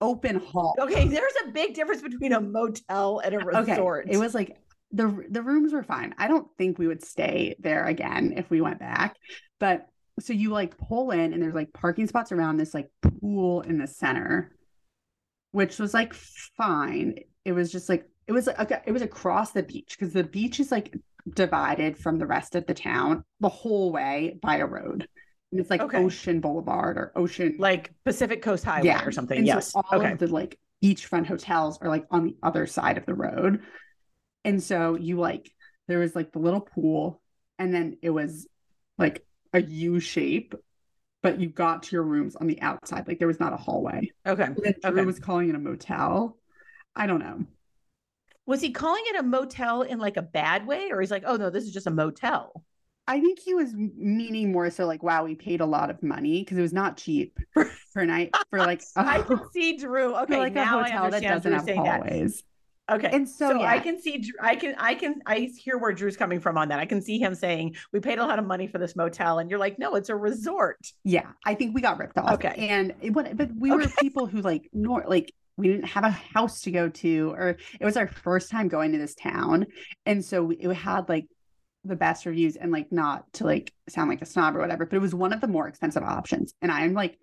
open 0.00 0.36
hall. 0.36 0.74
okay, 0.78 1.06
there's 1.08 1.32
a 1.46 1.50
big 1.50 1.74
difference 1.74 2.02
between 2.02 2.32
a 2.32 2.40
motel 2.40 3.20
and 3.20 3.34
a 3.34 3.38
resort. 3.38 4.06
Okay. 4.06 4.14
It 4.14 4.18
was 4.18 4.34
like 4.34 4.56
the 4.92 5.24
the 5.30 5.42
rooms 5.42 5.72
were 5.72 5.82
fine. 5.82 6.14
I 6.18 6.28
don't 6.28 6.48
think 6.58 6.78
we 6.78 6.86
would 6.86 7.02
stay 7.02 7.54
there 7.60 7.86
again 7.86 8.34
if 8.36 8.50
we 8.50 8.60
went 8.60 8.78
back. 8.80 9.16
But 9.58 9.86
so 10.20 10.32
you 10.32 10.50
like 10.50 10.76
pull 10.78 11.10
in 11.10 11.32
and 11.32 11.42
there's 11.42 11.54
like 11.54 11.72
parking 11.72 12.06
spots 12.06 12.32
around 12.32 12.56
this 12.56 12.74
like 12.74 12.88
pool 13.20 13.62
in 13.62 13.78
the 13.78 13.86
center, 13.86 14.52
which 15.52 15.78
was 15.78 15.94
like 15.94 16.14
fine. 16.14 17.16
It 17.44 17.52
was 17.52 17.72
just 17.72 17.88
like 17.88 18.06
it 18.26 18.32
was 18.32 18.46
like 18.46 18.58
okay, 18.60 18.80
it 18.86 18.92
was 18.92 19.02
across 19.02 19.52
the 19.52 19.62
beach 19.62 19.96
because 19.98 20.12
the 20.12 20.24
beach 20.24 20.60
is 20.60 20.70
like 20.70 20.94
divided 21.34 21.98
from 21.98 22.18
the 22.18 22.26
rest 22.26 22.54
of 22.54 22.66
the 22.66 22.74
town 22.74 23.24
the 23.40 23.48
whole 23.48 23.92
way 23.92 24.38
by 24.42 24.56
a 24.56 24.66
road. 24.66 25.06
And 25.52 25.60
it's 25.60 25.70
like 25.70 25.80
Okay. 25.80 25.98
Ocean 25.98 26.40
Boulevard 26.40 26.96
or 26.96 27.12
Ocean 27.16 27.56
like 27.58 27.92
Pacific 28.04 28.42
Coast 28.42 28.64
Highway 28.64 29.00
or 29.04 29.12
something. 29.12 29.38
and 29.38 29.46
so 29.46 29.54
yes. 29.54 29.72
all 29.74 29.84
okay. 29.92 30.12
of 30.12 30.18
the 30.18 30.28
like 30.28 30.58
beachfront 30.82 31.26
hotels 31.26 31.78
are 31.82 31.88
like 31.88 32.06
on 32.10 32.24
the 32.24 32.36
other 32.42 32.66
side 32.66 32.98
of 32.98 33.06
the 33.06 33.14
road. 33.14 33.60
And 34.44 34.62
so 34.62 34.94
you 34.96 35.18
like 35.18 35.50
there 35.88 35.98
was 35.98 36.14
like 36.14 36.32
the 36.32 36.38
little 36.38 36.60
pool 36.60 37.20
and 37.58 37.74
then 37.74 37.96
it 38.00 38.10
was 38.10 38.46
like 38.96 39.24
a 39.52 39.60
U 39.62 40.00
shape 40.00 40.54
but 41.22 41.40
you 41.40 41.48
got 41.48 41.82
to 41.84 41.96
your 41.96 42.02
rooms 42.02 42.36
on 42.36 42.46
the 42.46 42.60
outside. 42.62 43.06
Like 43.06 43.18
there 43.18 43.28
was 43.28 43.40
not 43.40 43.52
a 43.52 43.56
hallway. 43.56 44.10
Okay. 44.26 44.44
And 44.44 44.56
then 44.56 44.74
Drew 44.82 44.92
Okay. 44.92 45.04
was 45.04 45.18
calling 45.18 45.48
it 45.48 45.54
a 45.54 45.58
motel. 45.58 46.38
I 46.96 47.06
don't 47.06 47.20
know. 47.20 47.44
Was 48.46 48.60
he 48.60 48.72
calling 48.72 49.02
it 49.06 49.16
a 49.16 49.22
motel 49.22 49.82
in 49.82 49.98
like 49.98 50.16
a 50.16 50.22
bad 50.22 50.66
way, 50.66 50.90
or 50.90 51.00
he's 51.00 51.10
like, 51.10 51.24
oh 51.26 51.36
no, 51.36 51.50
this 51.50 51.64
is 51.64 51.72
just 51.72 51.86
a 51.86 51.90
motel? 51.90 52.64
I 53.06 53.20
think 53.20 53.38
he 53.38 53.54
was 53.54 53.74
meaning 53.74 54.52
more 54.52 54.70
so 54.70 54.86
like, 54.86 55.02
wow, 55.02 55.24
we 55.24 55.34
paid 55.34 55.60
a 55.60 55.66
lot 55.66 55.90
of 55.90 56.02
money 56.02 56.40
because 56.40 56.58
it 56.58 56.62
was 56.62 56.72
not 56.72 56.96
cheap 56.96 57.38
per 57.94 58.04
night 58.04 58.34
for 58.50 58.58
like 58.60 58.82
I 58.96 59.18
a, 59.18 59.24
can 59.24 59.50
see 59.52 59.76
Drew. 59.76 60.16
Okay, 60.16 60.38
like 60.38 60.52
a 60.52 60.56
now 60.56 60.78
I 60.78 60.90
hotel 60.90 61.10
that 61.10 61.22
doesn't 61.22 61.52
have 61.52 61.64
saying 61.64 61.82
that. 61.84 62.02
Okay. 62.90 63.10
And 63.12 63.28
so, 63.28 63.50
So 63.50 63.62
I 63.62 63.78
can 63.78 64.00
see, 64.00 64.30
I 64.40 64.56
can, 64.56 64.74
I 64.78 64.94
can, 64.94 65.22
I 65.26 65.50
hear 65.56 65.78
where 65.78 65.92
Drew's 65.92 66.16
coming 66.16 66.40
from 66.40 66.58
on 66.58 66.68
that. 66.68 66.78
I 66.78 66.86
can 66.86 67.00
see 67.00 67.18
him 67.18 67.34
saying, 67.34 67.76
"We 67.92 68.00
paid 68.00 68.18
a 68.18 68.26
lot 68.26 68.38
of 68.38 68.46
money 68.46 68.66
for 68.66 68.78
this 68.78 68.96
motel," 68.96 69.38
and 69.38 69.48
you're 69.48 69.58
like, 69.58 69.78
"No, 69.78 69.94
it's 69.94 70.08
a 70.08 70.16
resort." 70.16 70.78
Yeah, 71.04 71.30
I 71.44 71.54
think 71.54 71.74
we 71.74 71.80
got 71.80 71.98
ripped 71.98 72.18
off. 72.18 72.34
Okay. 72.34 72.54
and 72.68 72.94
it, 73.00 73.12
but 73.12 73.36
but 73.36 73.50
we 73.56 73.70
were 73.70 73.86
people 74.00 74.26
who 74.26 74.40
like 74.40 74.68
nor 74.72 75.04
like 75.06 75.32
we 75.56 75.68
didn't 75.68 75.86
have 75.86 76.04
a 76.04 76.10
house 76.10 76.62
to 76.62 76.70
go 76.70 76.88
to, 76.88 77.30
or 77.30 77.56
it 77.78 77.84
was 77.84 77.96
our 77.96 78.08
first 78.08 78.50
time 78.50 78.68
going 78.68 78.92
to 78.92 78.98
this 78.98 79.14
town, 79.14 79.66
and 80.06 80.24
so 80.24 80.44
we, 80.44 80.56
it 80.56 80.72
had 80.74 81.08
like 81.08 81.26
the 81.84 81.96
best 81.96 82.26
reviews, 82.26 82.56
and 82.56 82.72
like 82.72 82.90
not 82.90 83.32
to 83.34 83.44
like 83.44 83.72
sound 83.88 84.10
like 84.10 84.22
a 84.22 84.26
snob 84.26 84.56
or 84.56 84.60
whatever, 84.60 84.84
but 84.84 84.96
it 84.96 85.00
was 85.00 85.14
one 85.14 85.32
of 85.32 85.40
the 85.40 85.48
more 85.48 85.68
expensive 85.68 86.02
options, 86.02 86.54
and 86.60 86.72
I'm 86.72 86.94
like, 86.94 87.18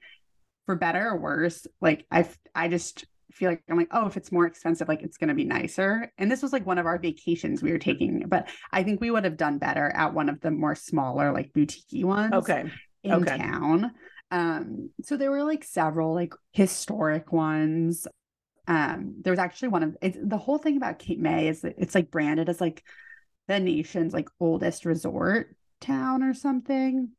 for 0.65 0.75
better 0.75 1.09
or 1.09 1.17
worse, 1.17 1.65
like 1.81 2.05
I, 2.11 2.29
I 2.53 2.67
just 2.67 3.05
feel 3.37 3.49
like 3.49 3.63
I'm 3.69 3.77
like, 3.77 3.89
oh, 3.91 4.07
if 4.07 4.17
it's 4.17 4.31
more 4.31 4.45
expensive, 4.45 4.87
like 4.87 5.03
it's 5.03 5.17
gonna 5.17 5.35
be 5.35 5.45
nicer. 5.45 6.11
And 6.17 6.29
this 6.31 6.41
was 6.41 6.53
like 6.53 6.65
one 6.65 6.77
of 6.77 6.85
our 6.85 6.97
vacations 6.99 7.61
we 7.61 7.71
were 7.71 7.77
taking, 7.79 8.25
but 8.27 8.49
I 8.71 8.83
think 8.83 9.01
we 9.01 9.11
would 9.11 9.23
have 9.23 9.37
done 9.37 9.57
better 9.59 9.89
at 9.95 10.13
one 10.13 10.29
of 10.29 10.41
the 10.41 10.51
more 10.51 10.75
smaller, 10.75 11.31
like 11.31 11.53
boutique 11.53 12.05
ones 12.05 12.33
Okay. 12.33 12.63
in 13.03 13.13
Okay. 13.13 13.37
town. 13.37 13.91
Um, 14.31 14.89
so 15.03 15.15
there 15.17 15.31
were 15.31 15.43
like 15.43 15.63
several 15.63 16.13
like 16.13 16.33
historic 16.51 17.31
ones. 17.31 18.07
Um, 18.67 19.15
there 19.21 19.31
was 19.31 19.39
actually 19.39 19.69
one 19.69 19.83
of 19.83 19.97
it's 20.01 20.17
the 20.21 20.37
whole 20.37 20.57
thing 20.57 20.77
about 20.77 20.99
Cape 20.99 21.19
May 21.19 21.47
is 21.47 21.61
that 21.61 21.75
it's 21.77 21.95
like 21.95 22.11
branded 22.11 22.49
as 22.49 22.59
like 22.59 22.83
the 23.47 23.59
nation's 23.59 24.13
like 24.13 24.29
oldest 24.39 24.85
resort 24.85 25.55
town 25.79 26.23
or 26.23 26.33
something. 26.33 27.11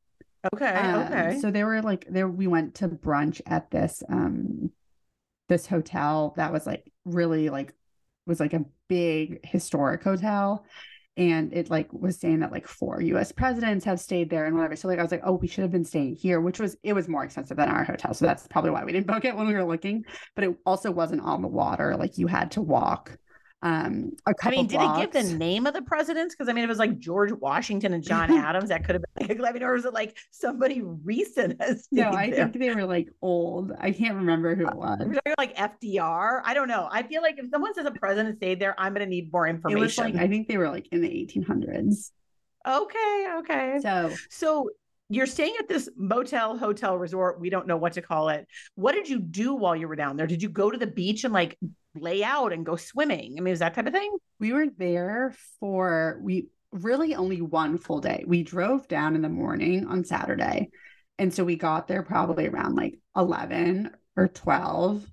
Okay. 0.54 0.76
Um, 0.76 0.94
okay. 0.94 1.32
So 1.32 1.50
they 1.50 1.64
were 1.64 1.82
like 1.82 2.06
there 2.08 2.28
we 2.28 2.46
went 2.46 2.76
to 2.76 2.88
brunch 2.88 3.40
at 3.46 3.70
this 3.70 4.02
um 4.08 4.70
this 5.48 5.66
hotel 5.66 6.34
that 6.36 6.52
was 6.52 6.66
like 6.66 6.90
really 7.04 7.48
like 7.50 7.74
was 8.26 8.40
like 8.40 8.52
a 8.52 8.64
big 8.88 9.40
historic 9.44 10.02
hotel 10.02 10.64
and 11.18 11.52
it 11.52 11.68
like 11.68 11.92
was 11.92 12.16
saying 12.16 12.40
that 12.40 12.52
like 12.52 12.68
four 12.68 13.02
US 13.02 13.32
presidents 13.32 13.84
have 13.84 13.98
stayed 13.98 14.30
there 14.30 14.46
and 14.46 14.54
whatever. 14.54 14.76
So 14.76 14.86
like 14.86 15.00
I 15.00 15.02
was 15.02 15.10
like, 15.10 15.22
oh, 15.24 15.32
we 15.32 15.48
should 15.48 15.62
have 15.62 15.72
been 15.72 15.84
staying 15.84 16.14
here, 16.14 16.40
which 16.40 16.60
was 16.60 16.76
it 16.84 16.92
was 16.92 17.08
more 17.08 17.24
expensive 17.24 17.56
than 17.56 17.68
our 17.68 17.82
hotel. 17.82 18.14
So 18.14 18.24
that's 18.24 18.46
probably 18.46 18.70
why 18.70 18.84
we 18.84 18.92
didn't 18.92 19.08
book 19.08 19.24
it 19.24 19.34
when 19.34 19.48
we 19.48 19.54
were 19.54 19.64
looking. 19.64 20.04
But 20.36 20.44
it 20.44 20.56
also 20.64 20.92
wasn't 20.92 21.22
on 21.22 21.42
the 21.42 21.48
water. 21.48 21.96
Like 21.96 22.18
you 22.18 22.28
had 22.28 22.52
to 22.52 22.62
walk 22.62 23.18
um 23.62 24.12
a 24.26 24.30
I 24.30 24.32
couple 24.34 24.50
mean, 24.50 24.66
did 24.68 24.80
it 24.80 24.94
give 24.94 25.10
the 25.12 25.24
name 25.24 25.66
of 25.66 25.74
the 25.74 25.82
presidents? 25.82 26.34
Because 26.34 26.48
I 26.48 26.52
mean, 26.52 26.62
it 26.64 26.68
was 26.68 26.78
like 26.78 26.98
George 26.98 27.32
Washington 27.32 27.92
and 27.92 28.04
John 28.04 28.30
Adams. 28.36 28.68
That 28.68 28.84
could 28.84 28.94
have 28.94 29.02
been 29.16 29.28
like, 29.28 29.40
I 29.48 29.52
mean, 29.52 29.62
or 29.64 29.72
was 29.72 29.84
it 29.84 29.92
like 29.92 30.16
somebody 30.30 30.80
recent 30.82 31.60
has 31.60 31.88
No, 31.90 32.10
I 32.10 32.30
there? 32.30 32.48
think 32.50 32.58
they 32.58 32.72
were 32.72 32.84
like 32.86 33.08
old. 33.20 33.72
I 33.80 33.90
can't 33.90 34.14
remember 34.16 34.54
who 34.54 34.68
it 34.68 34.76
was. 34.76 35.00
We're 35.00 35.14
talking 35.14 35.34
like 35.38 35.56
FDR. 35.56 36.40
I 36.44 36.54
don't 36.54 36.68
know. 36.68 36.88
I 36.90 37.02
feel 37.02 37.20
like 37.22 37.38
if 37.38 37.50
someone 37.50 37.74
says 37.74 37.86
a 37.86 37.90
president 37.90 38.36
stayed 38.36 38.60
there, 38.60 38.74
I'm 38.78 38.94
going 38.94 39.04
to 39.04 39.10
need 39.10 39.32
more 39.32 39.46
It 39.46 39.50
information. 39.50 39.80
was 39.80 39.98
like 39.98 40.14
I 40.14 40.28
think 40.28 40.46
they 40.48 40.56
were 40.56 40.68
like 40.68 40.86
in 40.92 41.00
the 41.00 41.08
1800s. 41.08 42.10
okay, 42.66 43.26
okay. 43.38 43.78
So 43.82 44.14
So 44.30 44.70
you're 45.08 45.26
staying 45.26 45.54
at 45.58 45.68
this 45.68 45.88
motel, 45.96 46.58
hotel, 46.58 46.96
resort. 46.98 47.40
We 47.40 47.48
don't 47.50 47.66
know 47.66 47.78
what 47.78 47.94
to 47.94 48.02
call 48.02 48.28
it. 48.28 48.46
What 48.74 48.92
did 48.92 49.08
you 49.08 49.18
do 49.18 49.54
while 49.54 49.74
you 49.74 49.88
were 49.88 49.96
down 49.96 50.16
there? 50.16 50.26
Did 50.26 50.42
you 50.42 50.50
go 50.50 50.70
to 50.70 50.76
the 50.76 50.86
beach 50.86 51.24
and 51.24 51.32
like 51.32 51.58
lay 51.98 52.22
out 52.22 52.52
and 52.52 52.66
go 52.66 52.76
swimming? 52.76 53.36
I 53.38 53.40
mean, 53.40 53.52
is 53.52 53.60
that 53.60 53.74
type 53.74 53.86
of 53.86 53.92
thing? 53.92 54.16
we 54.38 54.52
were 54.52 54.66
there 54.76 55.34
for 55.60 56.20
we 56.22 56.48
really 56.70 57.14
only 57.14 57.40
one 57.40 57.78
full 57.78 58.00
day. 58.00 58.24
We 58.26 58.42
drove 58.42 58.88
down 58.88 59.14
in 59.14 59.22
the 59.22 59.28
morning 59.28 59.86
on 59.86 60.04
Saturday. 60.04 60.70
And 61.18 61.32
so 61.32 61.44
we 61.44 61.56
got 61.56 61.88
there 61.88 62.02
probably 62.02 62.46
around 62.46 62.76
like 62.76 62.98
11 63.16 63.90
or 64.16 64.28
12. 64.28 65.04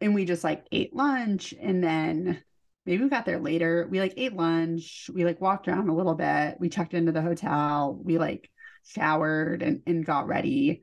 And 0.00 0.14
we 0.14 0.24
just 0.24 0.42
like 0.42 0.66
ate 0.72 0.96
lunch 0.96 1.54
and 1.60 1.84
then 1.84 2.42
maybe 2.86 3.04
we 3.04 3.10
got 3.10 3.26
there 3.26 3.38
later. 3.38 3.86
We 3.90 4.00
like 4.00 4.14
ate 4.16 4.34
lunch. 4.34 5.10
We 5.12 5.24
like 5.24 5.40
walked 5.40 5.68
around 5.68 5.88
a 5.88 5.94
little 5.94 6.14
bit. 6.14 6.56
We 6.58 6.70
checked 6.70 6.94
into 6.94 7.12
the 7.12 7.22
hotel. 7.22 8.00
We 8.02 8.18
like 8.18 8.50
showered 8.84 9.62
and, 9.62 9.82
and 9.86 10.04
got 10.04 10.26
ready. 10.26 10.82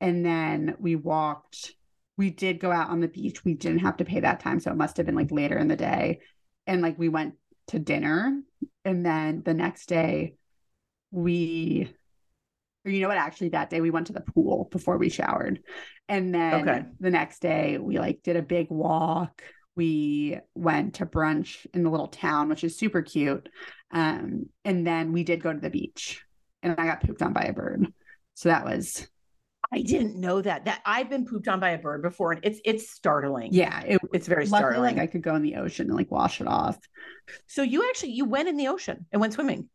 And 0.00 0.26
then 0.26 0.76
we 0.78 0.96
walked. 0.96 1.72
We 2.18 2.28
did 2.28 2.60
go 2.60 2.70
out 2.70 2.90
on 2.90 3.00
the 3.00 3.08
beach. 3.08 3.44
We 3.44 3.54
didn't 3.54 3.78
have 3.78 3.96
to 3.98 4.04
pay 4.04 4.20
that 4.20 4.40
time. 4.40 4.60
So 4.60 4.70
it 4.70 4.76
must 4.76 4.98
have 4.98 5.06
been 5.06 5.14
like 5.14 5.30
later 5.30 5.56
in 5.56 5.68
the 5.68 5.76
day. 5.76 6.20
And 6.66 6.82
like 6.82 6.98
we 6.98 7.08
went 7.08 7.34
to 7.68 7.78
dinner. 7.78 8.38
And 8.84 9.06
then 9.06 9.42
the 9.42 9.54
next 9.54 9.86
day, 9.86 10.34
we, 11.10 11.90
or 12.84 12.90
you 12.90 13.00
know 13.00 13.08
what? 13.08 13.16
Actually, 13.16 13.50
that 13.50 13.70
day 13.70 13.80
we 13.80 13.90
went 13.90 14.08
to 14.08 14.12
the 14.12 14.20
pool 14.20 14.68
before 14.70 14.98
we 14.98 15.08
showered. 15.08 15.62
And 16.08 16.34
then 16.34 16.68
Okay. 16.68 16.82
the 17.00 17.10
next 17.10 17.40
day, 17.40 17.78
we 17.78 17.98
like 17.98 18.22
did 18.22 18.36
a 18.36 18.42
big 18.42 18.68
walk. 18.68 19.42
We 19.76 20.38
went 20.54 20.94
to 20.94 21.06
brunch 21.06 21.66
in 21.72 21.84
the 21.84 21.90
little 21.90 22.08
town, 22.08 22.48
which 22.48 22.64
is 22.64 22.76
super 22.76 23.00
cute. 23.00 23.48
Um, 23.92 24.46
and 24.64 24.86
then 24.86 25.12
we 25.12 25.22
did 25.22 25.42
go 25.42 25.52
to 25.52 25.60
the 25.60 25.70
beach 25.70 26.22
and 26.62 26.74
I 26.76 26.86
got 26.86 27.02
pooped 27.02 27.22
on 27.22 27.32
by 27.32 27.42
a 27.42 27.52
bird. 27.52 27.86
So 28.34 28.48
that 28.48 28.64
was, 28.64 29.06
I 29.70 29.82
didn't 29.82 30.16
know 30.16 30.40
that. 30.40 30.64
That 30.64 30.80
I've 30.86 31.10
been 31.10 31.26
pooped 31.26 31.46
on 31.48 31.60
by 31.60 31.70
a 31.70 31.78
bird 31.78 32.02
before, 32.02 32.32
and 32.32 32.40
it's 32.44 32.60
it's 32.64 32.90
startling. 32.90 33.52
yeah, 33.52 33.80
it 33.82 34.00
it's 34.14 34.26
very 34.26 34.46
luckily 34.46 34.60
startling. 34.60 34.96
like 34.96 35.02
I 35.02 35.06
could 35.10 35.22
go 35.22 35.34
in 35.34 35.42
the 35.42 35.56
ocean 35.56 35.88
and 35.88 35.96
like 35.96 36.10
wash 36.10 36.40
it 36.40 36.46
off. 36.46 36.78
so 37.46 37.62
you 37.62 37.86
actually 37.88 38.12
you 38.12 38.24
went 38.24 38.48
in 38.48 38.56
the 38.56 38.68
ocean 38.68 39.06
and 39.12 39.20
went 39.20 39.34
swimming. 39.34 39.68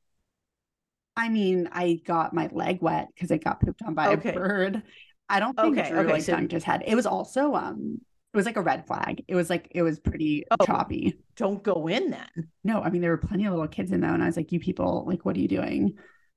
I 1.15 1.29
mean, 1.29 1.69
I 1.71 2.01
got 2.05 2.33
my 2.33 2.49
leg 2.51 2.81
wet 2.81 3.09
because 3.13 3.31
I 3.31 3.37
got 3.37 3.61
pooped 3.61 3.83
on 3.83 3.93
by 3.93 4.13
Okay. 4.13 4.29
a 4.29 4.33
bird. 4.33 4.81
I 5.29 5.39
don't 5.39 5.55
think 5.55 5.77
Okay, 5.77 5.89
Drew 5.89 5.99
okay, 5.99 6.13
like 6.13 6.21
so- 6.23 6.33
dunked 6.35 6.51
his 6.51 6.63
head. 6.63 6.83
It 6.87 6.95
was 6.95 7.05
also 7.05 7.53
um 7.53 8.01
it 8.33 8.37
was 8.37 8.47
like 8.47 8.57
a 8.57 8.61
red 8.61 8.87
flag. 8.87 9.23
It 9.27 9.35
was 9.35 9.47
like 9.47 9.67
it 9.71 9.83
was 9.83 9.99
pretty 9.99 10.43
Oh. 10.49 10.65
choppy. 10.65 11.19
Don't 11.35 11.61
go 11.61 11.87
in 11.87 12.09
then. 12.09 12.49
No, 12.63 12.81
I 12.81 12.89
mean 12.89 13.01
there 13.03 13.11
were 13.11 13.17
plenty 13.17 13.45
of 13.45 13.51
little 13.53 13.67
kids 13.67 13.91
in 13.91 14.01
there, 14.01 14.11
and 14.13 14.23
I 14.23 14.25
was 14.25 14.37
like, 14.37 14.51
"You 14.51 14.59
people, 14.59 15.05
like, 15.07 15.23
what 15.23 15.35
are 15.37 15.39
you 15.39 15.47
doing?" 15.47 15.93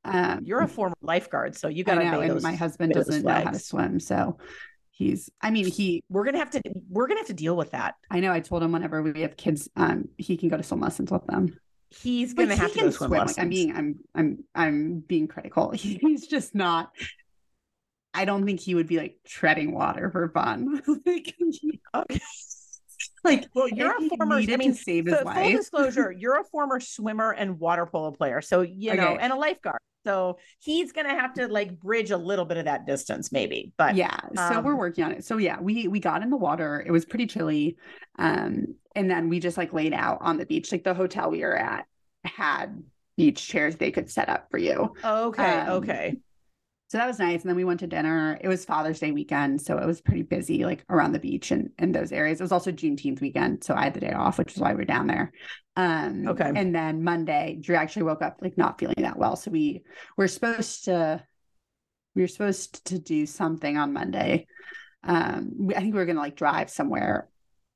Um, 0.06 0.40
You're 0.44 0.62
a 0.62 0.68
former 0.68 0.96
lifeguard, 1.02 1.56
so 1.56 1.68
you 1.68 1.84
got 1.84 1.96
to 1.96 2.04
know, 2.04 2.20
and 2.20 2.42
my 2.42 2.54
husband 2.54 2.92
doesn't 2.92 3.24
know 3.24 3.32
how 3.32 3.50
to 3.50 3.58
swim, 3.58 3.98
so 3.98 4.38
he's. 4.90 5.28
I 5.40 5.50
mean, 5.50 5.66
he. 5.66 6.02
We're 6.08 6.24
gonna 6.24 6.38
have 6.38 6.50
to. 6.50 6.62
We're 6.88 7.08
gonna 7.08 7.20
have 7.20 7.26
to 7.26 7.34
deal 7.34 7.56
with 7.56 7.72
that. 7.72 7.96
I 8.10 8.20
know. 8.20 8.32
I 8.32 8.40
told 8.40 8.62
him 8.62 8.72
whenever 8.72 9.02
we 9.02 9.22
have 9.22 9.36
kids, 9.36 9.68
um, 9.76 10.08
he 10.16 10.36
can 10.36 10.48
go 10.48 10.56
to 10.56 10.62
swim 10.62 10.80
lessons 10.80 11.10
with 11.10 11.26
them. 11.26 11.58
He's 11.90 12.34
gonna 12.34 12.54
he 12.54 12.60
have 12.60 12.72
to 12.72 12.80
go 12.80 12.90
swim, 12.90 13.10
lessons. 13.10 13.38
Like, 13.38 13.44
I'm 13.44 13.48
being, 13.48 13.76
I'm, 13.76 13.98
I'm, 14.14 14.44
I'm 14.54 15.00
being 15.00 15.28
critical. 15.28 15.70
He's 15.74 16.26
just 16.26 16.54
not. 16.54 16.90
I 18.12 18.24
don't 18.24 18.46
think 18.46 18.60
he 18.60 18.74
would 18.74 18.86
be 18.86 18.96
like 18.96 19.18
treading 19.26 19.72
water 19.72 20.10
for 20.10 20.28
fun. 20.30 20.82
like, 21.06 21.34
Okay. 21.94 22.20
like, 23.24 23.46
Well, 23.54 23.68
you're 23.68 23.96
a 23.96 24.00
he 24.00 24.08
former. 24.08 24.36
I 24.36 24.56
mean, 24.56 24.74
save 24.74 25.06
his 25.06 25.16
full 25.16 25.24
life. 25.26 25.56
disclosure, 25.56 26.12
you're 26.12 26.40
a 26.40 26.44
former 26.44 26.80
swimmer 26.80 27.32
and 27.32 27.60
water 27.60 27.86
polo 27.86 28.12
player, 28.12 28.40
so 28.40 28.62
you 28.62 28.94
know, 28.94 29.16
and 29.20 29.32
a 29.32 29.36
lifeguard. 29.36 29.80
So 30.06 30.38
he's 30.60 30.92
gonna 30.92 31.10
have 31.10 31.34
to 31.34 31.48
like 31.48 31.78
bridge 31.80 32.10
a 32.10 32.16
little 32.16 32.44
bit 32.44 32.56
of 32.56 32.64
that 32.66 32.86
distance, 32.86 33.32
maybe. 33.32 33.72
But 33.76 33.96
yeah 33.96 34.16
so 34.34 34.60
we're 34.60 34.72
um, 34.72 34.78
working 34.78 35.04
on 35.04 35.12
it 35.12 35.24
so 35.24 35.36
yeah 35.36 35.60
we 35.60 35.88
we 35.88 36.00
got 36.00 36.22
in 36.22 36.30
the 36.30 36.36
water 36.36 36.82
it 36.84 36.90
was 36.90 37.04
pretty 37.04 37.26
chilly 37.26 37.76
um 38.18 38.74
and 38.94 39.10
then 39.10 39.28
we 39.28 39.38
just 39.40 39.56
like 39.56 39.72
laid 39.72 39.92
out 39.92 40.18
on 40.20 40.38
the 40.38 40.46
beach 40.46 40.72
like 40.72 40.84
the 40.84 40.94
hotel 40.94 41.30
we 41.30 41.40
were 41.40 41.56
at 41.56 41.86
had 42.24 42.82
beach 43.16 43.46
chairs 43.46 43.76
they 43.76 43.90
could 43.90 44.10
set 44.10 44.28
up 44.28 44.48
for 44.50 44.58
you 44.58 44.92
okay, 45.04 45.60
Um, 45.60 45.68
okay. 45.68 46.16
So 46.88 46.98
that 46.98 47.06
was 47.06 47.18
nice. 47.18 47.42
And 47.42 47.48
then 47.48 47.56
we 47.56 47.64
went 47.64 47.80
to 47.80 47.88
dinner. 47.88 48.38
It 48.40 48.46
was 48.46 48.64
father's 48.64 49.00
day 49.00 49.10
weekend 49.10 49.60
so 49.60 49.76
it 49.78 49.86
was 49.86 50.00
pretty 50.00 50.22
busy 50.22 50.64
like 50.64 50.84
around 50.88 51.12
the 51.12 51.18
beach 51.18 51.50
and 51.50 51.70
in 51.78 51.90
those 51.92 52.12
areas. 52.12 52.40
It 52.40 52.44
was 52.44 52.52
also 52.52 52.70
juneteenth 52.70 53.20
weekend 53.20 53.64
so 53.64 53.74
i 53.74 53.84
had 53.84 53.94
the 53.94 54.00
day 54.00 54.12
off 54.12 54.38
which 54.38 54.54
is 54.54 54.60
why 54.60 54.70
we 54.70 54.76
we're 54.76 54.84
down 54.84 55.08
there. 55.08 55.32
Um 55.74 56.28
Okay. 56.28 56.52
and 56.54 56.74
then 56.74 57.02
monday 57.02 57.58
drew 57.60 57.74
actually 57.76 58.04
woke 58.04 58.22
up 58.22 58.38
like 58.40 58.56
not 58.56 58.78
feeling 58.78 58.94
that 58.98 59.18
well. 59.18 59.34
So 59.36 59.50
we 59.50 59.82
were 60.16 60.28
supposed 60.28 60.84
to 60.84 61.24
we 62.14 62.22
were 62.22 62.28
supposed 62.28 62.86
to 62.86 62.98
do 62.98 63.26
something 63.26 63.76
on 63.76 63.92
monday. 63.92 64.46
Um 65.02 65.68
i 65.74 65.80
think 65.80 65.92
we 65.92 65.98
were 65.98 66.06
gonna 66.06 66.20
like 66.20 66.36
drive 66.36 66.70
somewhere 66.70 67.28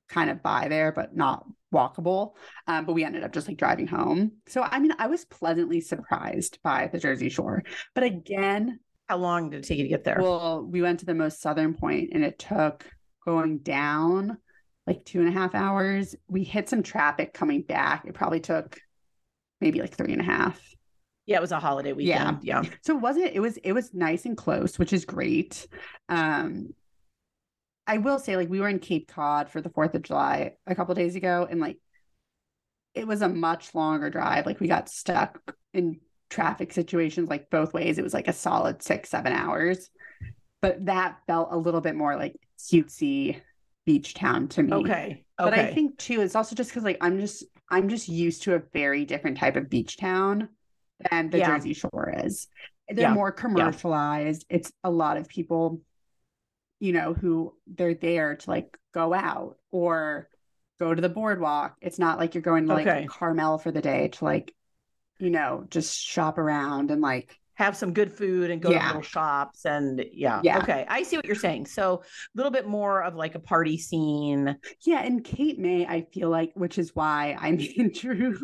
kind 0.09 0.31
of 0.31 0.41
by 0.43 0.69
there 0.69 0.93
but 0.93 1.17
not 1.17 1.47
walkable. 1.75 2.35
Um 2.69 2.85
but 2.85 2.93
we 2.93 3.03
ended 3.05 3.25
up 3.25 3.33
just 3.33 3.49
like 3.49 3.57
driving 3.57 3.89
home. 3.89 4.33
So 4.47 4.63
i 4.63 4.79
mean 4.79 4.93
i 5.01 5.09
was 5.09 5.25
pleasantly 5.25 5.81
surprised 5.81 6.61
by 6.63 6.89
the 6.93 7.01
jersey 7.01 7.29
shore. 7.29 7.65
But 7.95 8.05
again 8.05 8.79
How 9.11 9.17
long 9.17 9.51
did 9.51 9.65
it 9.65 9.67
take 9.67 9.79
you 9.79 9.83
to 9.83 9.89
get 9.89 10.05
there? 10.05 10.19
well, 10.21 10.63
we 10.65 10.83
went 10.83 11.01
to 11.01 11.07
the 11.07 11.15
most 11.15 11.41
southern 11.41 11.75
point 11.75 12.11
and 12.13 12.23
it 12.23 12.39
took 12.39 12.87
going 13.27 13.59
down 13.59 14.39
like 14.87 15.05
two 15.05 15.19
and 15.19 15.29
a 15.29 15.33
half 15.33 15.53
hours. 15.53 16.15
We 16.29 16.45
hit 16.45 16.69
some 16.69 16.85
traffic 16.85 17.35
coming 17.35 17.63
back. 17.63 18.05
It 18.07 18.15
probably 18.15 18.39
took 18.39 18.79
maybe 19.61 19.81
like 19.81 19.97
three 19.97 20.13
and 20.13 20.21
a 20.21 20.25
half. 20.25 20.63
Yeah, 21.27 21.39
it 21.39 21.41
was 21.41 21.51
a 21.51 21.59
holiday 21.59 21.93
weekend. 21.93 22.39
Yeah. 22.45 22.63
yeah. 22.63 22.71
So 22.83 22.95
it 22.95 23.01
wasn't 23.01 23.33
it 23.35 23.41
was 23.41 23.57
it 23.57 23.73
was 23.73 23.93
nice 23.93 24.27
and 24.27 24.37
close, 24.37 24.79
which 24.79 24.93
is 24.93 25.05
great. 25.05 25.67
Um 26.09 26.73
I 27.89 27.99
will 27.99 28.21
say 28.21 28.37
like 28.37 28.49
we 28.49 28.61
were 28.61 28.69
in 28.69 28.79
Cape 28.79 29.09
Cod 29.09 29.51
for 29.51 29.61
the 29.61 29.71
4th 29.71 29.95
of 29.95 30.03
July 30.03 30.53
a 30.69 30.77
couple 30.77 30.95
days 30.95 31.17
ago 31.17 31.49
and 31.51 31.61
like 31.61 31.79
it 32.95 33.09
was 33.09 33.23
a 33.23 33.29
much 33.29 33.75
longer 33.75 34.09
drive. 34.09 34.47
Like 34.47 34.61
we 34.61 34.69
got 34.69 34.89
stuck 34.89 35.41
in 35.75 35.99
traffic 36.31 36.73
situations 36.73 37.29
like 37.29 37.51
both 37.51 37.75
ways. 37.75 37.99
It 37.99 38.03
was 38.03 38.15
like 38.15 38.29
a 38.29 38.33
solid 38.33 38.83
6 38.83 39.09
7 39.09 39.33
hours. 39.33 39.91
But 40.63 40.87
that 40.87 41.19
felt 41.27 41.49
a 41.53 41.57
little 41.57 41.81
bit 41.81 41.97
more 41.97 42.17
like 42.17 42.37
cutesy 42.59 43.41
beach 43.87 44.15
town 44.15 44.49
to 44.49 44.63
me. 44.63 44.73
Okay. 44.73 44.91
Okay. 44.91 45.25
But 45.39 45.55
I 45.55 45.73
think 45.73 45.99
too, 45.99 46.21
it's 46.21 46.37
also 46.37 46.55
just 46.55 46.71
because 46.71 46.85
like 46.85 46.99
I'm 47.01 47.19
just 47.19 47.45
I'm 47.71 47.89
just 47.89 48.09
used 48.09 48.43
to 48.43 48.55
a 48.55 48.63
very 48.73 49.05
different 49.05 49.39
type 49.39 49.57
of 49.57 49.71
beach 49.71 49.97
town 49.97 50.49
than 51.11 51.31
the 51.31 51.39
Yeah. 51.39 51.57
Jersey 51.57 51.73
Shore 51.73 52.15
is. 52.25 52.47
They're 52.89 53.09
Yeah. 53.09 53.15
more 53.15 53.33
commercialized. 53.33 54.45
It's 54.51 54.71
a 54.85 54.91
lot 54.91 55.17
of 55.17 55.29
people, 55.29 55.81
you 56.79 56.93
know, 56.93 57.15
who 57.15 57.55
they're 57.67 57.95
there 57.95 58.37
to 58.37 58.51
like 58.51 58.77
go 58.93 59.15
out 59.15 59.57
or 59.71 60.29
go 60.79 60.95
to 60.95 61.01
the 61.01 61.09
boardwalk. 61.09 61.77
It's 61.81 61.99
not 61.99 62.19
like 62.19 62.35
you're 62.35 62.43
going 62.43 62.67
to 62.67 62.75
like 62.75 62.87
Okay. 62.87 63.07
Carmel 63.07 63.59
for 63.59 63.71
the 63.71 63.81
day 63.81 64.09
to 64.09 64.25
like, 64.25 64.55
you 65.21 65.31
know, 65.31 65.65
just 65.71 65.99
shop 66.01 66.39
around 66.39 66.91
and 66.91 67.01
like 67.01 67.37
have 67.55 67.77
some 67.77 67.93
good 67.93 68.11
food 68.11 68.51
and 68.51 68.63
go 68.63 68.73
to 68.73 68.81
little 68.81 69.03
shops 69.03 69.67
and 69.67 70.03
yeah. 70.13 70.41
Yeah. 70.43 70.59
Okay. 70.59 70.87
I 70.89 71.03
see 71.03 71.17
what 71.17 71.27
you're 71.27 71.35
saying. 71.35 71.67
So 71.67 72.03
a 72.03 72.05
little 72.35 72.51
bit 72.53 72.67
more 72.67 73.03
of 73.03 73.15
like 73.15 73.35
a 73.35 73.39
party 73.41 73.77
scene. 73.77 74.57
Yeah, 74.87 75.03
and 75.03 75.23
Cape 75.23 75.59
May, 75.59 75.87
I 75.87 76.07
feel 76.13 76.31
like, 76.31 76.53
which 76.55 76.79
is 76.79 76.95
why 76.95 77.37
I 77.39 77.53
mean 77.53 77.93
Drew 77.95 78.39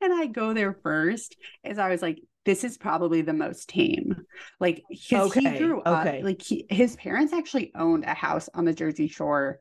and 0.00 0.12
I 0.12 0.26
go 0.26 0.54
there 0.54 0.72
first, 0.84 1.36
is 1.64 1.78
I 1.78 1.88
was 1.88 2.02
like, 2.02 2.20
this 2.44 2.64
is 2.64 2.78
probably 2.78 3.22
the 3.22 3.32
most 3.32 3.68
tame. 3.68 4.16
Like, 4.60 4.84
'cause 5.10 5.34
he 5.34 5.48
Okay, 5.48 5.58
grew 5.58 5.80
up, 5.82 6.06
okay. 6.06 6.22
like, 6.22 6.40
he, 6.40 6.66
his 6.70 6.96
parents 6.96 7.32
actually 7.32 7.72
owned 7.74 8.04
a 8.04 8.14
house 8.14 8.48
on 8.54 8.64
the 8.64 8.72
Jersey 8.72 9.08
Shore 9.08 9.60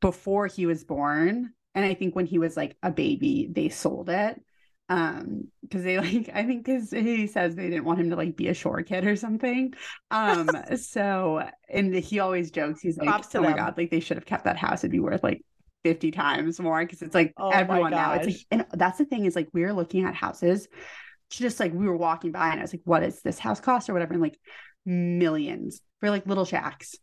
before 0.00 0.46
he 0.46 0.66
was 0.66 0.84
born. 0.84 1.52
And 1.74 1.84
I 1.84 1.94
think 1.94 2.14
when 2.14 2.26
he 2.26 2.38
was 2.38 2.56
like 2.56 2.76
a 2.82 2.90
baby, 2.90 3.48
they 3.50 3.68
sold 3.68 4.08
it. 4.10 4.40
Um, 4.92 5.44
because 5.62 5.84
they 5.84 5.98
like, 5.98 6.28
I 6.34 6.44
think 6.44 6.64
because 6.66 6.90
he 6.90 7.26
says 7.26 7.54
they 7.54 7.70
didn't 7.70 7.84
want 7.84 7.98
him 8.00 8.10
to 8.10 8.16
like 8.16 8.36
be 8.36 8.48
a 8.48 8.54
shore 8.54 8.82
kid 8.82 9.06
or 9.06 9.16
something. 9.16 9.72
Um, 10.10 10.48
so 10.76 11.48
and 11.70 11.94
he 11.94 12.18
always 12.18 12.50
jokes, 12.50 12.80
he's 12.82 12.98
like, 12.98 13.06
Props 13.08 13.34
oh 13.34 13.40
my 13.40 13.48
them. 13.48 13.56
god, 13.56 13.78
like 13.78 13.90
they 13.90 14.00
should 14.00 14.18
have 14.18 14.26
kept 14.26 14.44
that 14.44 14.56
house, 14.58 14.80
it'd 14.84 14.90
be 14.90 15.00
worth 15.00 15.22
like 15.22 15.42
50 15.82 16.10
times 16.10 16.60
more 16.60 16.84
because 16.84 17.00
it's 17.00 17.14
like 17.14 17.32
Oh 17.38 17.50
everyone 17.50 17.90
now. 17.90 18.12
It's 18.12 18.26
like, 18.26 18.36
and 18.50 18.66
that's 18.72 18.98
the 18.98 19.04
thing 19.06 19.24
is 19.24 19.34
like 19.34 19.48
we 19.54 19.62
were 19.62 19.72
looking 19.72 20.04
at 20.04 20.14
houses, 20.14 20.68
just 21.30 21.58
like 21.58 21.72
we 21.72 21.86
were 21.86 21.96
walking 21.96 22.32
by 22.32 22.50
and 22.50 22.60
I 22.60 22.62
was 22.62 22.74
like, 22.74 22.82
what 22.84 23.02
is 23.02 23.22
this 23.22 23.38
house 23.38 23.60
cost 23.60 23.88
or 23.88 23.94
whatever? 23.94 24.12
And 24.12 24.22
like 24.22 24.38
millions 24.84 25.80
for 26.00 26.10
like 26.10 26.26
little 26.26 26.44
shacks. 26.44 26.94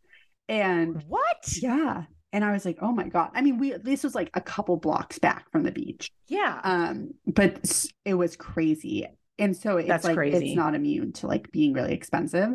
And 0.48 1.04
What? 1.08 1.58
yeah. 1.62 2.04
And 2.32 2.46
I 2.46 2.52
was 2.52 2.64
like, 2.66 2.78
oh 2.82 2.92
my 2.92 3.08
God. 3.08 3.32
I 3.34 3.42
mean, 3.42 3.58
we 3.58 3.74
this 3.74 4.04
was 4.04 4.14
like 4.16 4.30
a 4.34 4.42
couple 4.42 4.78
blocks 4.78 5.18
back 5.20 5.52
from 5.52 5.64
the 5.64 5.72
beach. 5.72 6.12
Yeah. 6.28 6.60
Um, 6.64 7.12
but 7.26 7.90
it 8.06 8.14
was 8.14 8.36
crazy. 8.36 9.08
And 9.40 9.56
so 9.56 9.78
it's 9.78 9.88
That's 9.88 10.04
like 10.04 10.16
crazy. 10.16 10.48
it's 10.50 10.56
not 10.58 10.76
immune 10.76 11.14
to 11.14 11.28
like 11.28 11.50
being 11.52 11.72
really 11.74 11.94
expensive. 11.94 12.50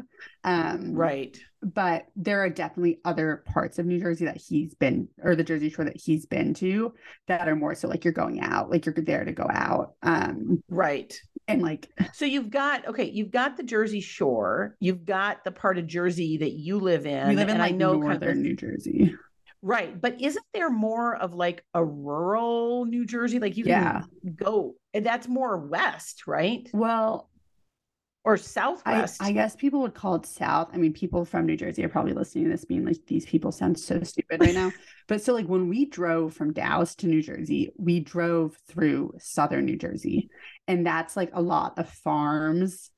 Um 0.45 0.93
right. 0.95 1.37
but 1.63 2.05
there 2.15 2.41
are 2.45 2.51
definitely 2.51 3.01
other 3.07 3.43
parts 3.47 3.79
of 3.79 3.87
New 3.87 3.99
Jersey 3.99 4.27
that 4.27 4.37
he's 4.37 4.75
been 4.75 5.09
or 5.23 5.35
the 5.35 5.43
Jersey 5.45 5.71
Shore 5.71 5.87
that 5.87 5.97
he's 6.01 6.27
been 6.27 6.53
to 6.55 6.93
that 7.27 7.49
are 7.49 7.57
more 7.57 7.75
so 7.75 7.89
like 7.89 8.05
you're 8.05 8.13
going 8.13 8.41
out, 8.41 8.71
like 8.71 8.85
you're 8.87 8.95
there 8.95 9.25
to 9.25 9.33
go 9.33 9.47
out. 9.51 9.95
Um 10.03 10.63
Right. 10.69 11.19
and 11.49 11.63
like 11.63 11.89
So 12.13 12.27
you've 12.27 12.51
got 12.51 12.87
okay, 12.87 13.11
you've 13.11 13.31
got 13.31 13.57
the 13.57 13.63
Jersey 13.63 14.01
Shore, 14.03 14.77
you've 14.79 15.07
got 15.07 15.43
the 15.43 15.53
part 15.53 15.79
of 15.79 15.87
Jersey 15.87 16.37
that 16.39 16.53
you 16.53 16.79
live 16.79 17.07
in. 17.07 17.29
we 17.29 17.35
live 17.35 17.49
in 17.49 17.57
and 17.57 17.61
like 17.61 17.73
I 17.73 17.77
know 17.77 17.95
northern 17.95 18.21
kind 18.21 18.23
of, 18.31 18.37
New 18.37 18.57
Jersey. 18.57 19.15
Right, 19.65 20.01
but 20.01 20.21
isn't 20.21 20.45
there 20.53 20.71
more 20.71 21.17
of 21.17 21.35
like 21.35 21.65
a 21.75 21.85
rural 21.85 22.85
New 22.85 23.05
Jersey? 23.07 23.39
Like 23.39 23.57
you 23.57 23.65
Yeah. 23.65 24.03
can 24.23 24.35
go, 24.37 24.75
and 24.93 25.05
that's 25.05 25.27
more 25.27 25.57
west, 25.57 26.27
right? 26.27 26.69
Well, 26.73 27.31
Or 28.25 28.35
I, 28.35 28.39
southwest. 28.39 29.23
I 29.23 29.33
guess 29.33 29.57
people 29.57 29.81
would 29.83 29.95
call 29.95 30.15
it 30.17 30.27
south. 30.27 30.71
I 30.73 30.77
mean, 30.77 30.93
people 30.93 31.25
from 31.25 31.47
New 31.47 31.57
Jersey 31.57 31.85
are 31.85 31.89
probably 31.89 32.13
listening 32.13 32.45
to 32.45 32.51
this 32.51 32.65
being 32.65 32.85
like, 32.85 32.99
these 33.07 33.27
people 33.27 33.51
sound 33.53 33.79
so 33.79 34.03
stupid 34.03 34.41
right 34.41 34.55
now. 34.55 34.73
But 35.09 35.23
so, 35.23 35.35
like, 35.35 35.47
when 35.47 35.69
we 35.69 35.85
drove 35.87 36.33
from 36.35 36.53
Dallas 36.55 36.95
to 36.97 37.07
New 37.07 37.21
Jersey, 37.23 37.71
we 37.79 38.01
drove 38.01 38.57
through 38.69 39.13
southern 39.19 39.67
New 39.67 39.77
Jersey. 39.77 40.31
And 40.67 40.87
that's 40.87 41.17
like 41.17 41.31
a 41.35 41.43
lot 41.43 41.79
of 41.79 41.89
farms 41.89 42.91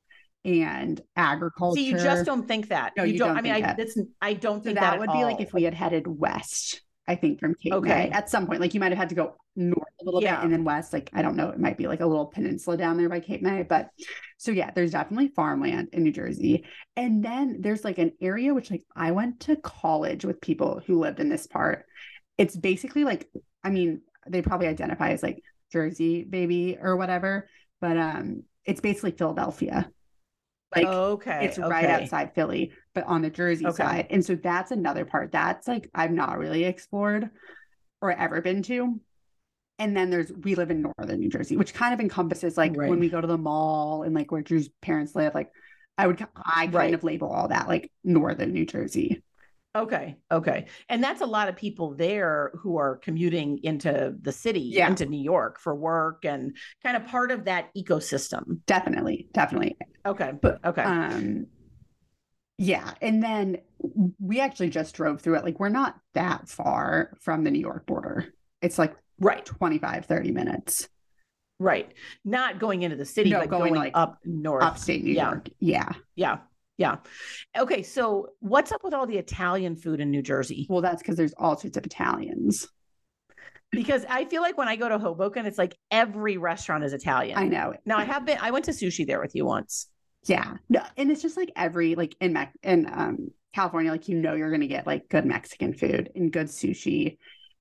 and 0.46 1.00
agriculture. 1.16 1.80
See, 1.80 1.86
you 1.86 1.98
just 1.98 2.24
don't 2.24 2.46
think 2.46 2.68
that. 2.68 2.92
No, 2.96 3.02
you, 3.04 3.14
you 3.14 3.18
don't. 3.18 3.28
don't 3.28 3.38
I 3.38 3.40
mean, 3.42 3.52
I 3.52 3.60
that. 3.62 3.76
that's 3.76 3.98
I 4.22 4.32
don't 4.34 4.60
So 4.60 4.64
think 4.64 4.76
that 4.76 4.92
that, 4.92 4.98
would 5.00 5.10
at 5.10 5.14
be 5.14 5.24
like 5.24 5.40
if 5.40 5.52
we 5.52 5.64
had 5.64 5.74
headed 5.74 6.06
west, 6.06 6.80
I 7.08 7.16
think, 7.16 7.40
from 7.40 7.54
Cape 7.54 7.72
May 7.72 7.78
Okay. 7.78 8.10
at 8.10 8.30
some 8.30 8.46
point. 8.46 8.60
Like, 8.60 8.72
you 8.72 8.80
might 8.80 8.92
have 8.92 8.98
had 8.98 9.08
to 9.10 9.14
go 9.14 9.34
north 9.56 9.88
a 10.00 10.04
little 10.04 10.22
Yeah. 10.22 10.36
bit 10.36 10.44
and 10.44 10.52
then 10.52 10.64
west. 10.64 10.92
Like, 10.92 11.10
I 11.12 11.22
don't 11.22 11.34
know, 11.36 11.50
it 11.50 11.58
might 11.58 11.76
be 11.76 11.88
like 11.88 12.00
a 12.00 12.06
little 12.06 12.26
peninsula 12.26 12.76
down 12.76 12.96
there 12.96 13.08
by 13.08 13.20
Cape 13.20 13.42
May. 13.42 13.64
But 13.64 13.88
so, 14.38 14.52
yeah, 14.52 14.70
there's 14.70 14.92
definitely 14.92 15.28
farmland 15.28 15.88
in 15.92 16.04
New 16.04 16.12
Jersey. 16.12 16.64
And 16.96 17.24
then 17.24 17.58
there's 17.60 17.84
like 17.84 17.98
an 17.98 18.12
area 18.20 18.54
which, 18.54 18.70
like, 18.70 18.84
I 18.94 19.10
went 19.12 19.40
to 19.40 19.56
college 19.56 20.24
with 20.24 20.40
people 20.40 20.80
who 20.86 21.00
lived 21.00 21.20
in 21.20 21.28
this 21.28 21.46
part. 21.46 21.86
It's 22.38 22.56
basically 22.56 23.04
like, 23.04 23.28
I 23.64 23.70
mean, 23.70 24.02
they 24.28 24.42
probably 24.42 24.68
identify 24.68 25.10
as 25.10 25.22
like 25.22 25.42
Jersey 25.72 26.22
baby 26.22 26.76
or 26.80 26.96
whatever, 26.96 27.48
but 27.80 27.96
um, 27.96 28.42
it's 28.64 28.80
basically 28.80 29.12
Philadelphia. 29.12 29.90
Like, 30.74 30.86
okay, 30.86 31.44
it's 31.46 31.58
right 31.58 31.88
outside 31.88 32.34
Philly, 32.34 32.72
but 32.94 33.04
on 33.04 33.22
the 33.22 33.30
Jersey 33.30 33.66
Okay. 33.66 33.82
side. 33.82 34.06
And 34.10 34.24
so 34.24 34.34
that's 34.34 34.70
another 34.70 35.04
part 35.04 35.32
that's 35.32 35.68
like 35.68 35.88
I've 35.94 36.10
not 36.10 36.38
really 36.38 36.64
explored 36.64 37.30
or 38.02 38.12
ever 38.12 38.40
been 38.40 38.62
to. 38.64 39.00
And 39.78 39.96
then 39.96 40.10
there's 40.10 40.32
we 40.32 40.54
live 40.54 40.70
in 40.70 40.82
northern 40.98 41.20
New 41.20 41.28
Jersey, 41.28 41.56
which 41.56 41.74
kind 41.74 41.92
of 41.92 42.00
encompasses 42.00 42.56
like 42.56 42.74
Right. 42.76 42.88
when 42.88 42.98
we 42.98 43.08
go 43.10 43.20
to 43.20 43.26
the 43.26 43.38
mall 43.38 44.02
and 44.02 44.14
like 44.14 44.32
where 44.32 44.42
Drew's 44.42 44.68
parents 44.80 45.14
live. 45.14 45.34
Like 45.34 45.50
I 45.98 46.06
would 46.06 46.26
I 46.34 46.66
kind 46.66 46.74
Right. 46.74 46.94
of 46.94 47.04
label 47.04 47.28
all 47.28 47.48
that 47.48 47.68
like 47.68 47.90
northern 48.02 48.52
New 48.52 48.66
Jersey. 48.66 49.22
Okay. 49.76 50.16
Okay. 50.32 50.66
And 50.88 51.04
that's 51.04 51.20
a 51.20 51.26
lot 51.26 51.48
of 51.48 51.56
people 51.56 51.94
there 51.94 52.52
who 52.58 52.78
are 52.78 52.96
commuting 52.96 53.58
into 53.62 54.14
the 54.22 54.32
city, 54.32 54.60
Yeah. 54.60 54.88
into 54.88 55.06
New 55.06 55.20
York 55.22 55.60
for 55.60 55.74
work 55.74 56.24
and 56.24 56.56
kind 56.82 56.96
of 56.96 57.06
part 57.06 57.30
of 57.30 57.44
that 57.44 57.68
ecosystem. 57.76 58.60
Definitely, 58.66 59.28
definitely. 59.32 59.76
Okay. 60.06 60.32
But 60.40 60.64
Okay. 60.64 60.82
um 60.82 61.46
yeah, 62.58 62.94
and 63.02 63.22
then 63.22 63.58
we 64.18 64.40
actually 64.40 64.70
just 64.70 64.94
drove 64.94 65.20
through 65.20 65.34
it. 65.36 65.44
Like 65.44 65.60
we're 65.60 65.68
not 65.68 65.96
that 66.14 66.48
far 66.48 67.12
from 67.20 67.44
the 67.44 67.50
New 67.50 67.60
York 67.60 67.86
border. 67.86 68.32
It's 68.62 68.78
like 68.78 68.96
right. 69.20 69.44
25 69.44 70.06
30 70.06 70.30
minutes 70.32 70.88
Right. 71.58 71.90
Not 72.22 72.58
going 72.58 72.82
into 72.82 72.96
the 72.96 73.06
city, 73.06 73.30
No, 73.30 73.40
but 73.40 73.48
going, 73.48 73.70
going, 73.72 73.80
like, 73.80 73.92
up 73.94 74.18
north. 74.26 74.62
upstate 74.62 75.02
New 75.02 75.12
Yeah. 75.14 75.30
York. 75.30 75.48
Yeah. 75.58 75.88
Yeah. 76.14 76.38
Yeah. 76.78 76.96
Okay. 77.56 77.82
So 77.82 78.30
what's 78.40 78.72
up 78.72 78.84
with 78.84 78.92
all 78.92 79.06
the 79.06 79.18
Italian 79.18 79.76
food 79.76 80.00
in 80.00 80.10
New 80.10 80.22
Jersey? 80.22 80.66
Well, 80.68 80.82
that's 80.82 81.02
because 81.02 81.16
there's 81.16 81.34
all 81.38 81.56
sorts 81.56 81.76
of 81.76 81.86
Italians. 81.86 82.68
Because 83.72 84.04
I 84.08 84.24
feel 84.26 84.42
like 84.42 84.56
when 84.56 84.68
I 84.68 84.76
go 84.76 84.88
to 84.88 84.98
Hoboken, 84.98 85.44
it's 85.46 85.58
like 85.58 85.76
every 85.90 86.36
restaurant 86.36 86.84
is 86.84 86.92
Italian. 86.92 87.38
I 87.38 87.48
know. 87.48 87.74
Now 87.84 87.98
I 87.98 88.04
have 88.04 88.24
been, 88.24 88.38
I 88.40 88.50
went 88.50 88.66
to 88.66 88.70
sushi 88.70 89.06
there 89.06 89.20
with 89.20 89.34
you 89.34 89.44
once. 89.44 89.88
Yeah. 90.26 90.54
No, 90.68 90.82
and 90.96 91.10
it's 91.10 91.22
just 91.22 91.36
like 91.36 91.52
every 91.56 91.94
like 91.94 92.16
in 92.20 92.32
Mac 92.32 92.52
in 92.62 92.86
um 92.92 93.30
California, 93.54 93.90
like 93.90 94.08
you 94.08 94.16
know 94.16 94.34
you're 94.34 94.50
gonna 94.50 94.66
get 94.66 94.86
like 94.86 95.08
good 95.08 95.24
Mexican 95.24 95.72
food 95.72 96.10
and 96.14 96.32
good 96.32 96.48
sushi. 96.48 97.18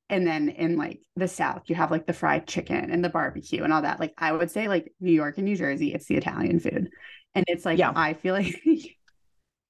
And 0.09 0.25
then 0.25 0.49
in 0.49 0.77
like 0.77 1.01
the 1.15 1.27
South, 1.27 1.63
you 1.67 1.75
have 1.75 1.91
like 1.91 2.05
the 2.05 2.13
fried 2.13 2.47
chicken 2.47 2.91
and 2.91 3.03
the 3.03 3.09
barbecue 3.09 3.63
and 3.63 3.73
all 3.73 3.81
that. 3.81 3.99
Like 3.99 4.13
I 4.17 4.31
would 4.31 4.51
say 4.51 4.67
like 4.67 4.93
New 4.99 5.11
York 5.11 5.37
and 5.37 5.45
New 5.45 5.55
Jersey, 5.55 5.93
it's 5.93 6.05
the 6.05 6.17
Italian 6.17 6.59
food. 6.59 6.89
And 7.33 7.45
it's 7.47 7.65
like 7.65 7.79
Yeah. 7.79 7.91
I 7.95 8.13
feel 8.13 8.33
like 8.39 8.55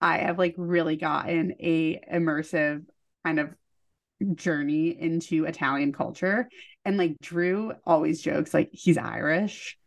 I 0.02 0.20
have 0.20 0.38
like 0.38 0.56
really 0.58 0.98
gotten 0.98 1.54
a 1.60 2.00
immersive 2.12 2.86
kind 3.26 3.40
of 3.40 3.50
journey 4.36 4.90
into 4.90 5.46
Italian 5.46 5.94
culture. 5.94 6.50
And 6.84 6.98
like 6.98 7.18
Drew 7.22 7.74
always 7.86 8.22
jokes 8.22 8.54
like 8.54 8.70
he's 8.72 8.98
Irish. 8.98 9.78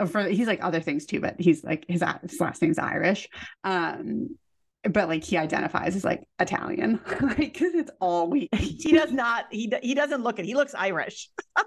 Uh, 0.00 0.06
For 0.06 0.24
he's 0.24 0.46
like 0.46 0.62
other 0.62 0.80
things 0.80 1.06
too, 1.06 1.20
but 1.20 1.36
he's 1.38 1.62
like 1.62 1.84
his, 1.88 2.02
his 2.22 2.40
last 2.40 2.62
name's 2.62 2.78
Irish. 2.78 3.28
Um, 3.64 4.36
but 4.82 5.08
like 5.08 5.22
he 5.22 5.36
identifies 5.36 5.94
as 5.94 6.04
like 6.04 6.24
Italian, 6.40 7.00
like 7.20 7.36
because 7.36 7.74
it's 7.74 7.90
all 8.00 8.28
we. 8.28 8.48
He 8.56 8.92
does 8.92 9.12
not, 9.12 9.46
he, 9.50 9.72
he 9.80 9.94
doesn't 9.94 10.24
look 10.24 10.38
it. 10.38 10.44
He 10.44 10.54
looks 10.54 10.74
Irish. 10.74 11.30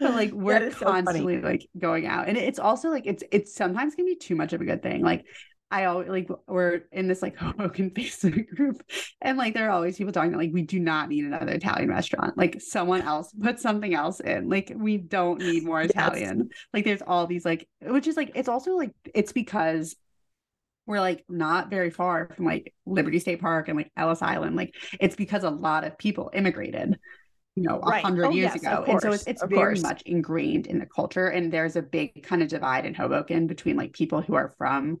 But 0.00 0.14
like 0.14 0.32
we're 0.32 0.60
is 0.60 0.76
so 0.76 0.86
constantly 0.86 1.40
like 1.40 1.68
going 1.78 2.04
out, 2.04 2.28
and 2.28 2.36
it's 2.36 2.58
also 2.58 2.90
like 2.90 3.06
it's 3.06 3.22
it's 3.30 3.54
sometimes 3.54 3.94
can 3.94 4.04
be 4.04 4.16
too 4.16 4.34
much 4.34 4.52
of 4.52 4.60
a 4.60 4.64
good 4.64 4.82
thing. 4.82 5.02
Like 5.02 5.24
I 5.74 5.86
always 5.86 6.08
like 6.08 6.28
we're 6.46 6.82
in 6.92 7.08
this 7.08 7.20
like 7.20 7.36
Hoboken 7.36 7.90
Facebook 7.90 8.46
group, 8.54 8.80
and 9.20 9.36
like 9.36 9.54
there 9.54 9.66
are 9.66 9.72
always 9.72 9.98
people 9.98 10.12
talking 10.12 10.30
like 10.32 10.52
we 10.52 10.62
do 10.62 10.78
not 10.78 11.08
need 11.08 11.24
another 11.24 11.50
Italian 11.50 11.88
restaurant. 11.88 12.38
Like 12.38 12.62
someone 12.62 13.02
else 13.02 13.32
put 13.40 13.58
something 13.58 13.92
else 13.92 14.20
in. 14.20 14.48
Like 14.48 14.72
we 14.76 14.98
don't 14.98 15.40
need 15.40 15.64
more 15.64 15.82
Italian. 15.82 16.48
Yes. 16.48 16.58
Like 16.72 16.84
there's 16.84 17.02
all 17.02 17.26
these 17.26 17.44
like, 17.44 17.68
which 17.82 18.06
is 18.06 18.16
like 18.16 18.30
it's 18.36 18.48
also 18.48 18.76
like 18.76 18.92
it's 19.16 19.32
because 19.32 19.96
we're 20.86 21.00
like 21.00 21.24
not 21.28 21.70
very 21.70 21.90
far 21.90 22.30
from 22.36 22.44
like 22.44 22.72
Liberty 22.86 23.18
State 23.18 23.40
Park 23.40 23.66
and 23.66 23.76
like 23.76 23.90
Ellis 23.96 24.22
Island. 24.22 24.54
Like 24.54 24.76
it's 25.00 25.16
because 25.16 25.42
a 25.42 25.50
lot 25.50 25.82
of 25.82 25.98
people 25.98 26.30
immigrated 26.32 27.00
you 27.56 27.62
know, 27.62 27.80
a 27.80 27.86
right. 27.86 28.04
hundred 28.04 28.26
oh, 28.26 28.30
years 28.30 28.52
yes, 28.52 28.62
ago. 28.62 28.84
And 28.86 29.00
so 29.00 29.12
it's, 29.12 29.26
it's 29.28 29.44
very 29.44 29.74
course. 29.74 29.82
much 29.82 30.02
ingrained 30.02 30.66
in 30.66 30.80
the 30.80 30.86
culture. 30.86 31.28
And 31.28 31.52
there's 31.52 31.76
a 31.76 31.82
big 31.82 32.24
kind 32.24 32.42
of 32.42 32.48
divide 32.48 32.84
in 32.84 32.94
Hoboken 32.94 33.46
between 33.46 33.76
like 33.76 33.92
people 33.92 34.20
who 34.20 34.34
are 34.34 34.54
from 34.58 34.98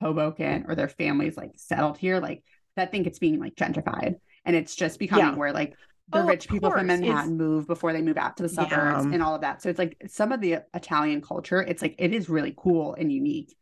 Hoboken 0.00 0.64
or 0.68 0.74
their 0.74 0.88
families 0.88 1.36
like 1.36 1.52
settled 1.56 1.98
here, 1.98 2.20
like 2.20 2.42
that 2.76 2.90
think 2.90 3.06
it's 3.06 3.18
being 3.18 3.38
like 3.38 3.54
gentrified. 3.54 4.16
And 4.44 4.56
it's 4.56 4.74
just 4.74 4.98
becoming 4.98 5.26
yeah. 5.26 5.34
where 5.34 5.52
like 5.52 5.74
the 6.10 6.22
oh, 6.22 6.26
rich 6.26 6.48
people 6.48 6.70
from 6.70 6.86
Manhattan 6.86 7.32
it's... 7.32 7.38
move 7.38 7.66
before 7.66 7.92
they 7.92 8.00
move 8.00 8.16
out 8.16 8.36
to 8.38 8.42
the 8.42 8.48
suburbs 8.48 9.04
yeah. 9.04 9.12
and 9.12 9.22
all 9.22 9.34
of 9.34 9.42
that. 9.42 9.60
So 9.60 9.68
it's 9.68 9.78
like 9.78 9.96
some 10.06 10.32
of 10.32 10.40
the 10.40 10.58
Italian 10.74 11.20
culture, 11.20 11.60
it's 11.60 11.82
like 11.82 11.96
it 11.98 12.14
is 12.14 12.28
really 12.28 12.54
cool 12.56 12.94
and 12.94 13.12
unique. 13.12 13.54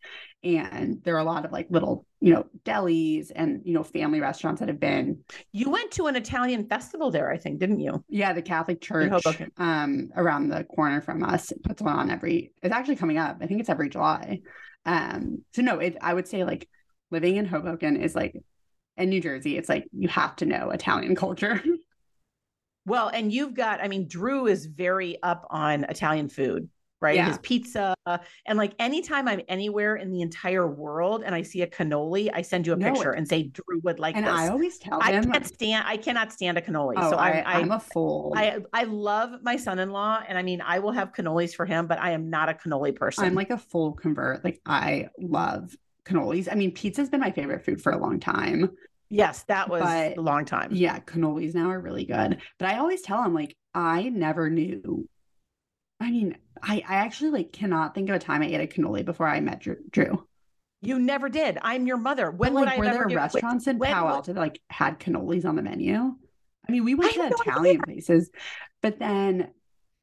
And 0.45 1.03
there 1.03 1.17
are 1.17 1.21
a 1.21 1.25
lot 1.25 1.45
of 1.45 1.51
like 1.51 1.67
little, 1.71 2.07
you 2.21 2.33
know, 2.33 2.47
delis 2.65 3.33
and 3.35 3.63
you 3.65 3.73
know, 3.73 3.83
family 3.83 4.21
restaurants 4.21 4.61
that 4.61 4.69
have 4.69 4.79
been. 4.79 5.25
You 5.51 5.71
went 5.71 5.91
to 5.93 6.07
an 6.07 6.15
Italian 6.15 6.69
festival 6.69 7.11
there, 7.11 7.33
I 7.33 7.37
think, 7.37 7.59
didn't 7.59 7.81
you? 7.81 8.05
Yeah, 8.09 8.33
the 8.33 8.43
Catholic 8.43 8.81
Church 8.81 9.25
um 9.57 10.11
around 10.15 10.51
the 10.51 10.63
corner 10.65 11.01
from 11.01 11.25
us 11.25 11.53
puts 11.65 11.83
one 11.83 11.97
on 11.97 12.11
every 12.11 12.53
it's 12.63 12.73
actually 12.75 12.97
coming 12.97 13.19
up. 13.19 13.39
I 13.41 13.47
think 13.47 13.59
it's 13.59 13.71
every 13.71 13.89
July. 13.89 14.41
Um, 14.87 15.45
so 15.53 15.63
no, 15.63 15.79
it 15.79 15.97
I 16.01 16.15
would 16.15 16.29
say 16.29 16.45
like 16.45 16.69
living 17.11 17.37
in 17.37 17.45
Hoboken 17.45 17.97
is 17.97 18.15
like 18.15 18.37
in 18.97 19.11
New 19.11 19.21
Jersey, 19.21 19.59
it's 19.59 19.69
like 19.69 19.87
you 19.93 20.09
have 20.09 20.37
to 20.37 20.47
know 20.47 20.71
Italian 20.71 21.15
culture. 21.15 21.63
Well, 22.87 23.09
and 23.09 23.33
you've 23.33 23.55
got, 23.55 23.81
I 23.83 23.89
mean, 23.89 24.07
Drew 24.07 24.47
is 24.47 24.67
very 24.67 25.21
up 25.21 25.45
on 25.51 25.83
Italian 25.85 26.29
food, 26.29 26.69
right? 27.01 27.17
Yeah. 27.17 27.29
His 27.29 27.39
pizza. 27.39 27.95
And 28.47 28.57
like 28.57 28.75
anytime 28.79 29.29
I'm 29.29 29.41
anywhere 29.49 29.97
in 29.97 30.11
the 30.11 30.23
entire 30.23 30.67
world 30.67 31.23
and 31.25 31.35
I 31.35 31.43
see 31.43 31.63
a 31.63 31.67
cannoli, 31.67 32.31
I 32.33 32.43
send 32.43 32.67
you 32.67 32.73
a 32.73 32.77
no, 32.77 32.93
picture 32.93 33.13
and 33.13 33.27
say 33.29 33.45
Drew 33.45 33.81
would 33.83 33.99
like 33.99 34.17
and 34.17 34.27
this. 34.27 34.33
I 34.33 34.49
always 34.49 34.79
tell 34.79 35.01
I 35.03 35.13
him 35.13 35.29
I 35.29 35.33
can't 35.33 35.47
stand 35.47 35.85
I 35.87 35.97
cannot 35.97 36.33
stand 36.33 36.59
a 36.59 36.61
cannoli. 36.61 36.95
Oh, 36.97 37.11
so 37.11 37.17
I'm 37.17 37.43
I, 37.47 37.61
am 37.61 37.73
a 37.73 37.81
fool. 37.81 38.33
I 38.37 38.59
I 38.73 38.85
love 38.85 39.43
my 39.43 39.57
son-in-law 39.57 40.23
and 40.29 40.39
I 40.39 40.43
mean 40.43 40.61
I 40.61 40.79
will 40.79 40.93
have 40.93 41.13
cannolis 41.13 41.55
for 41.55 41.67
him, 41.67 41.87
but 41.87 42.01
I 42.01 42.13
am 42.13 42.31
not 42.31 42.49
a 42.49 42.55
cannoli 42.55 42.95
person. 42.95 43.25
I'm 43.25 43.35
like 43.35 43.51
a 43.51 43.59
full 43.59 43.93
convert. 43.93 44.45
Like 44.45 44.61
I 44.65 45.09
love 45.19 45.77
cannolis. 46.05 46.49
I 46.51 46.55
mean, 46.55 46.73
pizza's 46.73 47.11
been 47.11 47.21
my 47.21 47.31
favorite 47.31 47.65
food 47.65 47.83
for 47.83 47.93
a 47.93 47.99
long 47.99 48.21
time. 48.21 48.71
Yes, 49.09 49.45
that 49.45 49.69
was 49.69 49.83
but, 49.83 50.19
a 50.19 50.21
long 50.21 50.45
time. 50.45 50.71
Yeah, 50.73 50.99
cannolis 51.01 51.55
now 51.55 51.71
are 51.71 51.81
really 51.81 52.05
good. 52.05 52.39
But 52.59 52.69
I 52.69 52.79
always 52.79 53.03
tell 53.03 53.23
him 53.23 53.35
like 53.35 53.57
I 53.75 54.09
never 54.09 54.51
knew. 54.51 55.09
I 56.01 56.11
mean, 56.11 56.37
I 56.63 56.83
I 56.87 56.97
actually 56.97 57.31
like 57.31 57.53
cannot 57.53 57.95
think 57.95 58.09
of 58.09 58.17
a 58.17 58.19
time 58.19 58.43
I 58.43 58.47
ate 58.47 58.61
a 58.61 58.67
cannoli 58.67 59.05
before 59.05 59.27
I 59.27 59.41
met 59.41 59.61
Drew. 59.91 60.27
You 60.83 60.99
never 60.99 61.29
did. 61.29 61.59
I'm 61.63 61.87
your 61.87 61.97
mother. 61.97 62.31
When 62.31 62.53
but, 62.53 62.65
like, 62.65 62.79
would 62.79 62.87
I 62.87 62.93
were 62.93 63.09
there 63.09 63.17
restaurants 63.17 63.67
in 63.67 63.79
Palo 63.79 64.09
Alto 64.09 64.33
that 64.33 64.41
like 64.41 64.61
had 64.69 65.01
cannolis 65.01 65.45
on 65.45 65.57
the 65.57 65.63
menu? 65.63 66.15
I 66.69 66.73
mean, 66.73 66.85
we 66.85 66.95
went 66.95 67.15
to 67.15 67.29
Italian 67.29 67.81
places, 67.81 68.31
but 68.83 68.99
then 68.99 69.51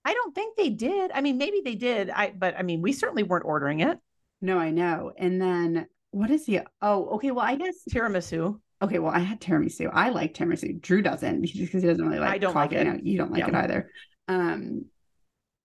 I 0.06 0.14
don't 0.14 0.34
think 0.34 0.58
they 0.58 0.70
did. 0.70 1.12
I 1.14 1.22
mean, 1.22 1.38
maybe 1.38 1.62
they 1.64 1.76
did. 1.76 2.10
I 2.10 2.32
but 2.32 2.58
I 2.58 2.64
mean, 2.64 2.82
we 2.82 2.92
certainly 2.92 3.24
weren't 3.24 3.46
ordering 3.46 3.82
it. 3.82 4.00
No, 4.42 4.58
I 4.58 4.72
know. 4.72 5.12
And 5.18 5.42
then 5.42 5.88
what 6.12 6.32
is 6.32 6.46
the 6.46 6.62
oh 6.82 7.16
okay, 7.16 7.32
well 7.32 7.46
I 7.46 7.56
guess 7.56 7.76
tiramisu. 7.90 8.60
Okay, 8.82 9.00
well, 9.00 9.14
I 9.14 9.20
had 9.20 9.40
tiramisu. 9.40 9.90
I 9.94 10.10
like 10.10 10.34
tiramisu. 10.34 10.82
Drew 10.82 11.02
doesn't 11.02 11.42
because 11.42 11.82
he 11.82 11.88
doesn't 11.88 12.06
really 12.06 12.20
like. 12.20 12.30
I 12.30 12.38
don't 12.38 12.52
coffee. 12.52 12.76
like 12.76 12.86
it. 12.86 12.92
No, 12.92 13.00
you 13.02 13.18
don't 13.18 13.32
like 13.32 13.40
yeah. 13.40 13.48
it 13.48 13.56
either. 13.56 13.90
Um, 14.28 14.86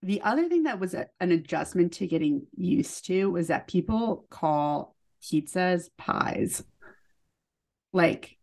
the 0.02 0.22
other 0.22 0.48
thing 0.48 0.64
that 0.64 0.80
was 0.80 0.94
a, 0.94 1.06
an 1.20 1.32
adjustment 1.32 1.94
to 1.94 2.06
getting 2.06 2.46
used 2.56 3.06
to 3.06 3.30
was 3.30 3.48
that 3.48 3.66
people 3.66 4.26
call 4.30 4.94
pizzas 5.22 5.90
pies. 5.96 6.62
Like 7.92 8.36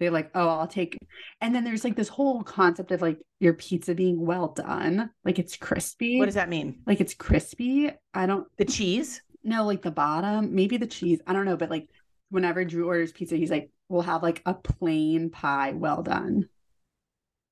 they're 0.00 0.10
like, 0.10 0.30
oh, 0.34 0.48
I'll 0.48 0.66
take, 0.66 0.98
and 1.40 1.54
then 1.54 1.64
there's 1.64 1.84
like 1.84 1.96
this 1.96 2.08
whole 2.08 2.42
concept 2.42 2.90
of 2.90 3.02
like 3.02 3.18
your 3.40 3.54
pizza 3.54 3.94
being 3.94 4.24
well 4.24 4.48
done, 4.48 5.10
like 5.24 5.38
it's 5.38 5.56
crispy. 5.56 6.18
What 6.18 6.26
does 6.26 6.34
that 6.34 6.48
mean? 6.48 6.80
Like 6.86 7.00
it's 7.00 7.14
crispy. 7.14 7.90
I 8.12 8.26
don't. 8.26 8.46
The 8.56 8.64
cheese? 8.64 9.22
No, 9.44 9.64
like 9.64 9.82
the 9.82 9.92
bottom, 9.92 10.54
maybe 10.54 10.76
the 10.76 10.86
cheese. 10.86 11.20
I 11.26 11.32
don't 11.32 11.44
know, 11.44 11.56
but 11.56 11.70
like 11.70 11.88
whenever 12.30 12.64
Drew 12.64 12.86
orders 12.86 13.12
pizza, 13.12 13.36
he's 13.36 13.50
like, 13.50 13.70
we'll 13.88 14.02
have 14.02 14.22
like 14.22 14.42
a 14.44 14.54
plain 14.54 15.30
pie 15.30 15.72
well 15.72 16.02
done. 16.02 16.48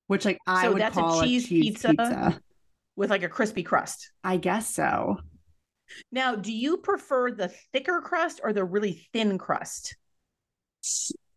Which 0.07 0.25
like 0.25 0.39
I 0.45 0.63
so 0.63 0.73
would 0.73 0.81
that's 0.81 0.95
call 0.95 1.21
a 1.21 1.23
cheese, 1.23 1.45
a 1.45 1.47
cheese 1.47 1.63
pizza, 1.63 1.87
pizza 1.89 2.41
with 2.95 3.09
like 3.09 3.23
a 3.23 3.29
crispy 3.29 3.63
crust. 3.63 4.11
I 4.23 4.37
guess 4.37 4.69
so. 4.69 5.17
Now, 6.11 6.35
do 6.35 6.51
you 6.51 6.77
prefer 6.77 7.31
the 7.31 7.49
thicker 7.73 8.01
crust 8.01 8.41
or 8.43 8.53
the 8.53 8.63
really 8.63 9.07
thin 9.13 9.37
crust? 9.37 9.95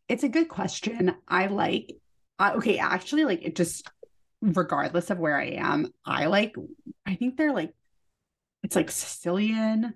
It's 0.08 0.24
a 0.24 0.28
good 0.28 0.48
question. 0.48 1.14
I 1.26 1.46
like 1.46 1.96
I, 2.38 2.52
okay, 2.54 2.78
actually 2.78 3.24
like 3.24 3.42
it 3.42 3.56
just 3.56 3.88
regardless 4.40 5.10
of 5.10 5.18
where 5.18 5.38
I 5.38 5.46
am, 5.56 5.88
I 6.04 6.26
like 6.26 6.54
I 7.06 7.16
think 7.16 7.36
they're 7.36 7.52
like 7.52 7.74
it's 8.62 8.76
like 8.76 8.90
Sicilian 8.90 9.94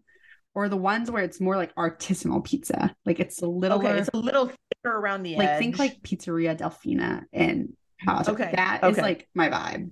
or 0.55 0.69
the 0.69 0.77
ones 0.77 1.11
where 1.11 1.23
it's 1.23 1.41
more 1.41 1.57
like 1.57 1.75
artisanal 1.75 2.45
pizza. 2.45 2.95
Like 3.07 3.21
it's 3.21 3.43
a 3.43 3.47
little 3.47 3.79
okay, 3.79 3.99
it's 3.99 4.11
a 4.13 4.19
little 4.19 4.47
thicker 4.47 4.97
around 4.97 5.23
the 5.23 5.37
like, 5.37 5.49
edge. 5.49 5.59
Think 5.59 5.79
like 5.79 6.03
Pizzeria 6.03 6.57
Delfina 6.57 7.25
and 7.33 7.75
house. 7.99 8.29
Okay. 8.29 8.53
That 8.55 8.81
okay. 8.83 8.93
is 8.93 8.99
like 8.99 9.29
my 9.35 9.49
vibe. 9.49 9.91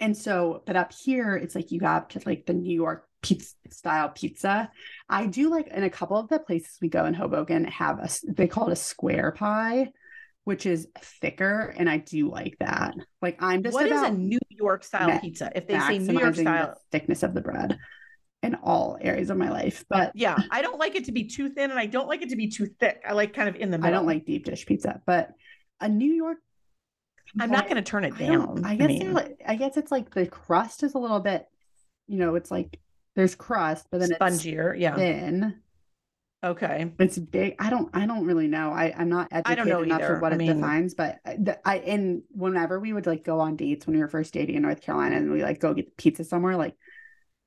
And 0.00 0.16
so, 0.16 0.62
but 0.66 0.76
up 0.76 0.92
here, 0.92 1.36
it's 1.36 1.54
like 1.54 1.72
you 1.72 1.80
got 1.80 2.10
to 2.10 2.20
like 2.26 2.46
the 2.46 2.52
New 2.52 2.74
York 2.74 3.08
pizza 3.22 3.54
style 3.70 4.08
pizza. 4.10 4.70
I 5.08 5.26
do 5.26 5.50
like 5.50 5.68
in 5.68 5.82
a 5.82 5.90
couple 5.90 6.18
of 6.18 6.28
the 6.28 6.38
places 6.38 6.78
we 6.80 6.88
go 6.88 7.06
in 7.06 7.14
Hoboken 7.14 7.64
have 7.64 7.98
a 7.98 8.08
they 8.28 8.46
call 8.46 8.68
it 8.68 8.72
a 8.72 8.76
square 8.76 9.32
pie, 9.32 9.90
which 10.44 10.66
is 10.66 10.88
thicker, 11.00 11.74
and 11.76 11.88
I 11.88 11.98
do 11.98 12.30
like 12.30 12.56
that. 12.60 12.94
Like 13.22 13.42
I'm 13.42 13.62
just 13.62 13.74
what 13.74 13.86
is 13.86 14.02
a 14.02 14.10
New 14.10 14.38
York 14.48 14.84
style 14.84 15.18
pizza? 15.20 15.50
If 15.54 15.66
they 15.66 15.78
say 15.78 15.98
New 15.98 16.18
York 16.18 16.34
style, 16.34 16.80
thickness 16.92 17.22
of 17.22 17.34
the 17.34 17.40
bread 17.40 17.78
in 18.42 18.54
all 18.56 18.98
areas 19.00 19.30
of 19.30 19.36
my 19.36 19.50
life. 19.50 19.84
But 19.88 20.12
yeah, 20.14 20.36
I 20.50 20.62
don't 20.62 20.78
like 20.78 20.94
it 20.94 21.06
to 21.06 21.12
be 21.12 21.24
too 21.24 21.48
thin 21.50 21.70
and 21.70 21.80
I 21.80 21.86
don't 21.86 22.06
like 22.06 22.22
it 22.22 22.30
to 22.30 22.36
be 22.36 22.48
too 22.48 22.66
thick. 22.78 23.02
I 23.06 23.12
like 23.12 23.34
kind 23.34 23.48
of 23.48 23.56
in 23.56 23.70
the 23.70 23.78
middle. 23.78 23.94
I 23.94 23.96
don't 23.96 24.06
like 24.06 24.24
deep 24.24 24.44
dish 24.44 24.66
pizza, 24.66 25.00
but 25.06 25.30
a 25.80 25.88
New 25.88 26.12
York 26.12 26.38
I'm 27.38 27.50
not 27.50 27.64
going 27.64 27.76
to 27.76 27.82
turn 27.82 28.04
it 28.04 28.16
down. 28.16 28.64
I, 28.64 28.72
I 28.72 28.76
guess 28.76 28.86
I, 28.86 29.04
mean, 29.04 29.36
I 29.46 29.56
guess 29.56 29.76
it's 29.76 29.90
like 29.90 30.12
the 30.14 30.26
crust 30.26 30.82
is 30.82 30.94
a 30.94 30.98
little 30.98 31.20
bit, 31.20 31.46
you 32.06 32.18
know, 32.18 32.34
it's 32.34 32.50
like 32.50 32.78
there's 33.14 33.34
crust, 33.34 33.86
but 33.90 34.00
then 34.00 34.10
spongier, 34.10 34.72
it's 34.72 34.80
yeah, 34.80 34.94
thin. 34.94 35.60
Okay, 36.44 36.92
it's 37.00 37.18
big. 37.18 37.56
I 37.58 37.70
don't. 37.70 37.88
I 37.94 38.06
don't 38.06 38.26
really 38.26 38.46
know. 38.46 38.70
I 38.70 38.94
I'm 38.96 39.08
not 39.08 39.28
educated 39.32 39.52
I 39.52 39.54
don't 39.54 39.68
know 39.68 39.82
enough 39.82 40.02
either. 40.02 40.14
for 40.14 40.20
what 40.20 40.32
I 40.32 40.34
it 40.36 40.38
mean, 40.38 40.56
defines. 40.56 40.94
But 40.94 41.18
the, 41.24 41.58
I 41.66 41.78
and 41.78 42.22
whenever 42.30 42.78
we 42.78 42.92
would 42.92 43.06
like 43.06 43.24
go 43.24 43.40
on 43.40 43.56
dates 43.56 43.86
when 43.86 43.96
we 43.96 44.02
were 44.02 44.08
first 44.08 44.34
dating 44.34 44.54
in 44.54 44.62
North 44.62 44.82
Carolina, 44.82 45.16
and 45.16 45.32
we 45.32 45.42
like 45.42 45.60
go 45.60 45.74
get 45.74 45.96
pizza 45.96 46.24
somewhere, 46.24 46.56
like 46.56 46.76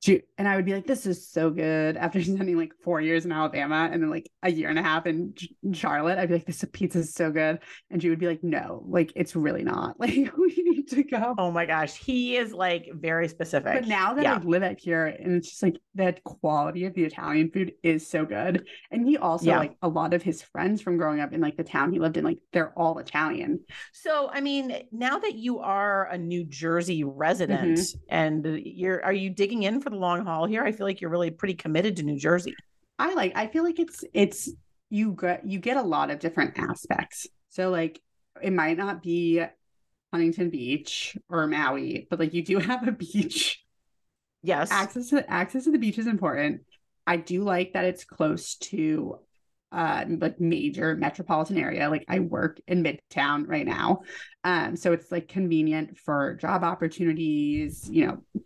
and 0.07 0.47
I 0.47 0.55
would 0.55 0.65
be 0.65 0.73
like, 0.73 0.87
this 0.87 1.05
is 1.05 1.27
so 1.27 1.49
good 1.49 1.97
after 1.97 2.21
spending 2.23 2.57
like 2.57 2.71
four 2.83 3.01
years 3.01 3.25
in 3.25 3.31
Alabama 3.31 3.89
and 3.91 4.01
then 4.01 4.09
like 4.09 4.29
a 4.43 4.51
year 4.51 4.69
and 4.69 4.79
a 4.79 4.83
half 4.83 5.05
in 5.05 5.33
Charlotte. 5.73 6.17
I'd 6.17 6.29
be 6.29 6.35
like, 6.35 6.45
this 6.45 6.63
pizza 6.71 6.99
is 6.99 7.13
so 7.13 7.31
good. 7.31 7.59
And 7.89 8.01
she 8.01 8.09
would 8.09 8.19
be 8.19 8.27
like, 8.27 8.43
no, 8.43 8.83
like 8.87 9.11
it's 9.15 9.35
really 9.35 9.63
not. 9.63 9.97
Like 10.09 10.35
we 10.37 10.55
need 10.57 10.87
to 10.89 11.03
go. 11.03 11.35
Oh 11.37 11.51
my 11.51 11.65
gosh. 11.65 11.97
He 11.97 12.37
is 12.37 12.53
like 12.53 12.89
very 12.93 13.27
specific. 13.27 13.73
But 13.73 13.87
now 13.87 14.13
that 14.13 14.23
yeah. 14.23 14.35
I 14.35 14.37
live 14.39 14.63
out 14.63 14.79
here 14.79 15.07
and 15.07 15.35
it's 15.35 15.49
just 15.49 15.61
like 15.61 15.77
that 15.95 16.23
quality 16.23 16.85
of 16.85 16.93
the 16.93 17.03
Italian 17.03 17.51
food 17.51 17.73
is 17.83 18.07
so 18.07 18.25
good. 18.25 18.65
And 18.89 19.05
he 19.05 19.17
also 19.17 19.47
yeah. 19.47 19.59
like 19.59 19.75
a 19.81 19.89
lot 19.89 20.13
of 20.13 20.23
his 20.23 20.41
friends 20.41 20.81
from 20.81 20.97
growing 20.97 21.19
up 21.19 21.33
in 21.33 21.41
like 21.41 21.57
the 21.57 21.63
town 21.63 21.91
he 21.91 21.99
lived 21.99 22.17
in, 22.17 22.23
like 22.23 22.39
they're 22.53 22.71
all 22.79 22.97
Italian. 22.97 23.59
So 23.91 24.29
I 24.31 24.39
mean, 24.41 24.73
now 24.91 25.19
that 25.19 25.35
you 25.35 25.59
are 25.59 26.05
a 26.05 26.17
New 26.17 26.45
Jersey 26.45 27.03
resident 27.03 27.77
mm-hmm. 27.77 27.99
and 28.09 28.61
you're 28.63 29.03
are 29.03 29.13
you 29.13 29.29
digging 29.29 29.63
in 29.63 29.81
for 29.81 29.88
for 29.89 29.95
the 29.95 30.01
long 30.01 30.25
haul 30.25 30.45
here. 30.45 30.63
I 30.63 30.71
feel 30.71 30.85
like 30.85 31.01
you're 31.01 31.09
really 31.09 31.31
pretty 31.31 31.55
committed 31.55 31.97
to 31.97 32.03
New 32.03 32.17
Jersey. 32.17 32.55
I 32.97 33.13
like 33.13 33.33
I 33.35 33.47
feel 33.47 33.63
like 33.63 33.79
it's 33.79 34.03
it's 34.13 34.49
you 34.89 35.15
get 35.19 35.45
you 35.47 35.59
get 35.59 35.77
a 35.77 35.81
lot 35.81 36.11
of 36.11 36.19
different 36.19 36.57
aspects. 36.57 37.27
So 37.49 37.69
like 37.69 37.99
it 38.41 38.53
might 38.53 38.77
not 38.77 39.01
be 39.01 39.43
Huntington 40.11 40.49
Beach 40.49 41.17
or 41.29 41.47
Maui, 41.47 42.07
but 42.09 42.19
like 42.19 42.33
you 42.33 42.43
do 42.43 42.59
have 42.59 42.87
a 42.87 42.91
beach. 42.91 43.63
Yes. 44.43 44.71
Access 44.71 45.09
to 45.09 45.29
access 45.29 45.65
to 45.65 45.71
the 45.71 45.79
beach 45.79 45.97
is 45.97 46.07
important. 46.07 46.61
I 47.07 47.17
do 47.17 47.43
like 47.43 47.73
that 47.73 47.85
it's 47.85 48.05
close 48.05 48.55
to 48.55 49.19
uh 49.71 50.05
like 50.07 50.39
major 50.39 50.95
metropolitan 50.95 51.57
area. 51.57 51.89
Like 51.89 52.05
I 52.07 52.19
work 52.19 52.59
in 52.67 52.83
Midtown 52.83 53.47
right 53.47 53.65
now. 53.65 54.01
Um 54.43 54.75
so 54.75 54.93
it's 54.93 55.11
like 55.11 55.27
convenient 55.27 55.97
for 55.97 56.35
job 56.35 56.63
opportunities, 56.63 57.89
you 57.89 58.07
know, 58.07 58.43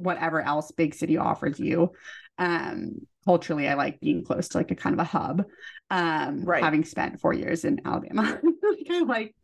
whatever 0.00 0.40
else 0.40 0.70
big 0.72 0.94
city 0.94 1.16
offers 1.16 1.58
you. 1.60 1.92
Um, 2.38 3.06
culturally 3.24 3.68
I 3.68 3.74
like 3.74 4.00
being 4.00 4.24
close 4.24 4.48
to 4.48 4.58
like 4.58 4.70
a 4.70 4.74
kind 4.74 4.94
of 4.94 5.00
a 5.00 5.04
hub. 5.04 5.44
Um 5.90 6.44
Right. 6.44 6.62
having 6.62 6.84
spent 6.84 7.20
four 7.20 7.32
years 7.34 7.64
in 7.64 7.80
Alabama. 7.84 8.40
like 8.62 8.86
I 8.90 9.00
like 9.00 9.34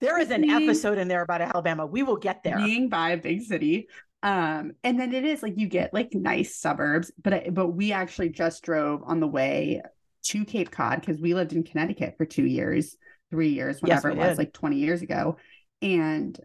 There 0.00 0.18
is 0.18 0.30
an 0.30 0.42
being- 0.42 0.62
episode 0.68 0.98
in 0.98 1.08
there 1.08 1.22
about 1.22 1.40
Alabama. 1.42 1.86
We 1.86 2.02
will 2.02 2.16
get 2.16 2.42
there. 2.42 2.56
being 2.56 2.88
by 2.88 3.10
a 3.10 3.16
big 3.16 3.42
city. 3.42 3.88
Um, 4.22 4.72
and 4.84 5.00
then 5.00 5.14
it 5.14 5.24
is 5.24 5.42
like 5.42 5.54
you 5.56 5.66
get 5.66 5.94
like 5.94 6.12
nice 6.14 6.56
suburbs, 6.56 7.10
but 7.22 7.32
I, 7.32 7.48
but 7.50 7.68
we 7.68 7.92
actually 7.92 8.28
just 8.28 8.62
drove 8.62 9.02
on 9.04 9.18
the 9.20 9.26
way 9.26 9.80
to 10.24 10.44
Cape 10.44 10.70
Cod 10.70 11.00
because 11.00 11.18
we 11.20 11.32
lived 11.34 11.54
in 11.54 11.62
Connecticut 11.62 12.14
for 12.18 12.26
two 12.26 12.44
years, 12.44 12.96
three 13.30 13.48
years, 13.50 13.80
whatever 13.80 14.08
we 14.10 14.16
it 14.16 14.18
was, 14.18 14.28
did. 14.30 14.38
like 14.38 14.52
20 14.52 14.76
years 14.76 15.00
ago. 15.00 15.36
And 15.80 16.38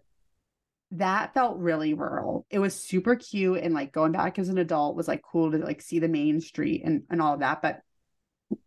that 0.91 1.33
felt 1.33 1.57
really 1.57 1.93
rural. 1.93 2.45
It 2.49 2.59
was 2.59 2.75
super 2.75 3.15
cute 3.15 3.63
and 3.63 3.73
like 3.73 3.91
going 3.91 4.11
back 4.11 4.39
as 4.39 4.49
an 4.49 4.57
adult 4.57 4.95
was 4.95 5.07
like 5.07 5.21
cool 5.21 5.51
to 5.51 5.57
like 5.57 5.81
see 5.81 5.99
the 5.99 6.07
main 6.07 6.39
street 6.41 6.83
and, 6.85 7.03
and 7.09 7.21
all 7.21 7.33
of 7.33 7.39
that. 7.39 7.61
But 7.61 7.81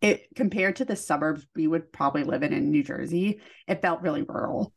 it 0.00 0.26
compared 0.34 0.76
to 0.76 0.84
the 0.84 0.96
suburbs 0.96 1.46
we 1.54 1.66
would 1.66 1.92
probably 1.92 2.24
live 2.24 2.42
in 2.42 2.52
in 2.52 2.70
New 2.70 2.82
Jersey, 2.82 3.40
it 3.66 3.80
felt 3.80 4.02
really 4.02 4.22
rural. 4.22 4.72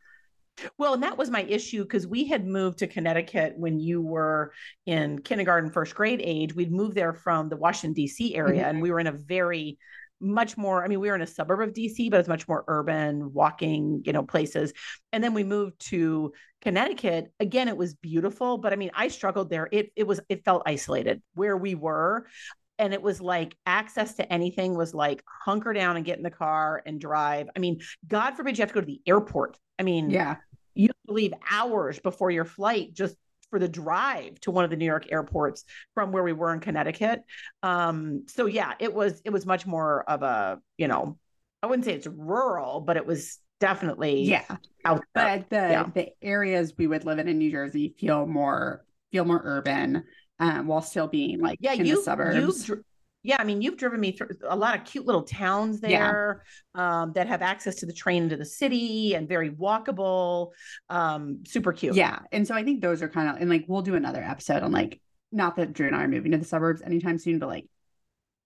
Well, 0.78 0.94
and 0.94 1.04
that 1.04 1.18
was 1.18 1.30
my 1.30 1.44
issue 1.44 1.84
because 1.84 2.06
we 2.06 2.26
had 2.26 2.46
moved 2.46 2.80
to 2.80 2.88
Connecticut 2.88 3.54
when 3.58 3.80
you 3.80 4.02
were 4.02 4.54
in 4.86 5.20
kindergarten, 5.22 5.72
first 5.72 5.96
grade 5.96 6.22
age. 6.24 6.54
We'd 6.54 6.72
moved 6.72 6.96
there 6.96 7.14
from 7.14 7.50
the 7.50 7.56
Washington, 7.56 7.94
D.C. 7.94 8.36
area, 8.36 8.62
mm-hmm. 8.62 8.70
and 8.70 8.82
we 8.82 8.92
were 8.92 9.00
in 9.00 9.08
a 9.08 9.12
very 9.12 9.80
much 10.22 10.58
more, 10.58 10.84
I 10.84 10.88
mean, 10.88 11.00
we 11.00 11.10
were 11.10 11.16
in 11.16 11.22
a 11.22 11.28
suburb 11.28 11.62
of 11.62 11.74
DC, 11.74 12.10
but 12.10 12.20
it's 12.20 12.30
much 12.30 12.48
more 12.48 12.64
urban, 12.68 13.34
walking, 13.34 14.04
you 14.06 14.14
know, 14.14 14.24
places. 14.24 14.74
And 15.12 15.24
then 15.24 15.34
we 15.34 15.44
moved 15.44 15.80
to 15.90 16.32
Connecticut. 16.62 17.32
Again, 17.40 17.68
it 17.68 17.76
was 17.78 17.96
beautiful, 17.96 18.58
but 18.58 18.72
I 18.74 18.76
mean, 18.76 18.92
I 18.94 19.08
struggled 19.08 19.50
there. 19.50 19.68
It 19.72 19.92
it 19.96 20.06
was 20.08 20.20
it 20.30 20.46
felt 20.46 20.64
isolated 20.66 21.22
where 21.34 21.58
we 21.58 21.76
were. 21.76 22.28
And 22.80 22.94
it 22.94 23.02
was 23.02 23.22
like 23.22 23.56
access 23.66 24.16
to 24.16 24.34
anything 24.34 24.76
was 24.76 24.94
like 24.94 25.24
hunker 25.46 25.72
down 25.74 25.98
and 25.98 26.06
get 26.06 26.18
in 26.18 26.24
the 26.24 26.32
car 26.32 26.82
and 26.86 27.00
drive. 27.00 27.48
I 27.56 27.60
mean, 27.60 27.80
God 28.08 28.32
forbid 28.36 28.58
you 28.58 28.64
have 28.64 28.70
to 28.70 28.74
go 28.76 28.80
to 28.82 28.86
the 28.88 29.02
airport. 29.06 29.58
I 29.78 29.84
mean, 29.84 30.10
Yeah. 30.10 30.38
you 30.74 30.90
leave 31.08 31.34
hours 31.50 32.00
before 32.00 32.32
your 32.32 32.46
flight 32.46 32.94
just 32.94 33.16
for 33.52 33.60
the 33.60 33.68
drive 33.68 34.40
to 34.40 34.50
one 34.52 34.64
of 34.64 34.72
the 34.72 34.78
New 34.78 34.86
York 34.86 35.12
airports 35.12 35.64
from 35.94 36.12
where 36.12 36.24
we 36.24 36.34
were 36.34 36.52
in 36.54 36.60
Connecticut. 36.60 37.22
Um, 37.62 38.24
so 38.28 38.48
yeah, 38.48 38.74
it 38.80 38.92
was 38.94 39.22
it 39.24 39.30
was 39.30 39.46
much 39.46 39.68
more 39.68 40.04
of 40.10 40.24
a, 40.24 40.60
you 40.78 40.88
know, 40.88 41.20
I 41.62 41.68
wouldn't 41.68 41.86
say 41.86 41.94
it's 41.94 42.08
rural, 42.08 42.80
but 42.82 42.98
it 42.98 43.06
was 43.06 43.38
definitely 43.60 44.24
Yeah. 44.24 44.46
out 44.84 45.04
there. 45.14 45.38
but 45.40 45.50
the 45.52 45.56
Yeah. 45.58 45.90
the 45.94 46.10
areas 46.24 46.74
we 46.78 46.88
would 46.88 47.06
live 47.06 47.20
in 47.20 47.28
in 47.28 47.38
New 47.38 47.52
Jersey 47.52 47.94
feel 48.00 48.26
more 48.26 48.84
feel 49.12 49.26
more 49.26 49.42
urban, 49.44 50.04
um, 50.40 50.66
while 50.68 50.82
still 50.82 51.08
being 51.08 51.40
like 51.42 51.60
yeah, 51.62 51.74
in 51.74 51.86
you 51.86 51.98
the 51.98 52.02
suburbs. 52.02 52.64
dr- 52.66 52.84
yeah, 53.24 53.38
I 53.40 53.44
mean, 53.44 53.62
you've 53.62 53.78
driven 53.78 54.00
me 54.00 54.12
through 54.14 54.30
a 54.48 54.56
lot 54.56 54.76
of 54.78 54.86
cute 54.86 55.06
little 55.06 55.24
towns 55.24 55.80
Yeah. 55.84 56.00
there 56.12 56.44
um, 56.76 57.14
that 57.14 57.28
have 57.28 57.42
access 57.42 57.76
to 57.76 57.86
the 57.86 57.94
train 57.94 58.24
into 58.24 58.38
the 58.38 58.46
city 58.46 59.14
and 59.16 59.28
very 59.28 59.52
walkable, 59.52 60.52
um, 60.90 61.44
super 61.46 61.72
cute. 61.74 61.96
yeah, 61.96 62.20
and 62.32 62.48
so 62.48 62.56
I 62.56 62.64
think 62.64 62.82
those 62.82 63.02
are 63.02 63.10
kind 63.10 63.30
of 63.30 63.42
and 63.42 63.50
like 63.50 63.66
we'll 63.68 63.82
do 63.84 63.96
another 63.96 64.24
episode 64.24 64.64
on 64.64 64.72
like 64.72 65.00
not 65.32 65.56
that 65.58 65.74
Drew 65.74 65.88
and 65.88 65.96
I 65.96 66.04
are 66.04 66.08
moving 66.08 66.32
to 66.32 66.38
the 66.38 66.46
suburbs 66.46 66.82
anytime 66.82 67.18
soon, 67.18 67.40
but 67.40 67.48
like 67.48 67.68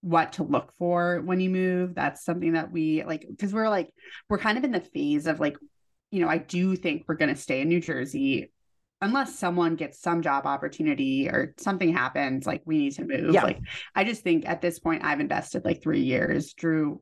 what 0.02 0.34
to 0.34 0.44
look 0.44 0.72
for 0.78 1.20
when 1.22 1.40
you 1.40 1.50
move. 1.50 1.94
That's 1.94 2.24
something 2.24 2.52
that 2.52 2.70
we 2.70 3.02
like 3.04 3.26
because 3.28 3.52
we're 3.52 3.68
like 3.68 3.90
we're 4.28 4.38
kind 4.38 4.56
of 4.58 4.64
in 4.64 4.72
the 4.72 4.80
phase 4.80 5.26
of 5.26 5.40
like 5.40 5.56
you 6.10 6.20
know 6.20 6.28
I 6.28 6.38
do 6.38 6.76
think 6.76 7.04
we're 7.08 7.16
going 7.16 7.34
to 7.34 7.40
stay 7.40 7.60
in 7.60 7.68
New 7.68 7.80
Jersey 7.80 8.52
unless 9.06 9.38
someone 9.38 9.76
gets 9.76 10.00
some 10.00 10.20
job 10.20 10.46
opportunity 10.46 11.28
or 11.28 11.54
something 11.58 11.92
happens 11.92 12.46
like 12.46 12.62
we 12.64 12.78
need 12.78 12.92
to 12.92 13.04
move 13.04 13.32
Yeah. 13.32 13.44
like 13.44 13.60
i 13.94 14.02
just 14.04 14.22
think 14.22 14.48
at 14.48 14.60
this 14.60 14.78
point 14.78 15.04
i've 15.04 15.20
invested 15.20 15.64
like 15.64 15.80
three 15.82 16.02
years. 16.02 16.52
Drew 16.54 17.00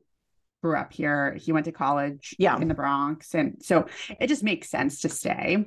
grew 0.63 0.77
up 0.77 0.93
here. 0.93 1.35
He 1.35 1.51
went 1.51 1.65
to 1.65 1.71
college 1.71 2.35
Yeah. 2.39 2.57
in 2.59 2.67
the 2.67 2.73
bronx. 2.73 3.35
And 3.35 3.61
so 3.61 3.85
it 4.19 4.27
just 4.27 4.43
makes 4.43 4.67
sense 4.67 5.01
to 5.01 5.09
stay. 5.09 5.65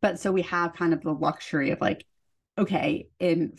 But 0.00 0.18
so 0.18 0.32
we 0.32 0.42
have 0.42 0.72
kind 0.72 0.94
of 0.94 1.02
the 1.02 1.12
luxury 1.12 1.70
of 1.72 1.80
like 1.80 2.06
okay 2.56 3.08
in 3.18 3.52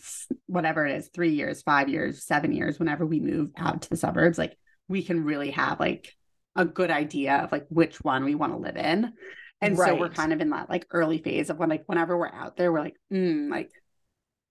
whatever 0.46 0.86
it 0.86 0.96
is 0.96 1.08
three 1.08 1.34
years 1.40 1.62
five 1.62 1.88
years 1.88 2.24
seven 2.24 2.50
years 2.52 2.78
whenever 2.78 3.04
we 3.04 3.20
move 3.20 3.50
out 3.56 3.82
to 3.82 3.90
the 3.90 3.96
suburbs 3.96 4.38
like 4.38 4.56
we 4.88 5.02
can 5.02 5.22
really 5.22 5.50
have 5.50 5.78
like 5.78 6.14
a 6.54 6.64
good 6.64 6.90
idea 6.90 7.34
of 7.36 7.52
like 7.52 7.66
which 7.68 7.96
one 8.02 8.24
we 8.24 8.34
want 8.34 8.52
to 8.54 8.58
live 8.58 8.76
in 8.76 9.12
and 9.60 9.76
so 9.76 9.94
we're 9.94 10.08
kind 10.10 10.32
of 10.32 10.40
in 10.40 10.50
that 10.50 10.68
like 10.68 10.86
early 10.90 11.18
phase 11.18 11.50
of 11.50 11.58
when 11.58 11.68
like 11.68 11.84
whenever 11.86 12.16
we're 12.16 12.32
out 12.32 12.56
there, 12.56 12.72
we're 12.72 12.80
like, 12.80 12.96
mm, 13.12 13.50
like 13.50 13.70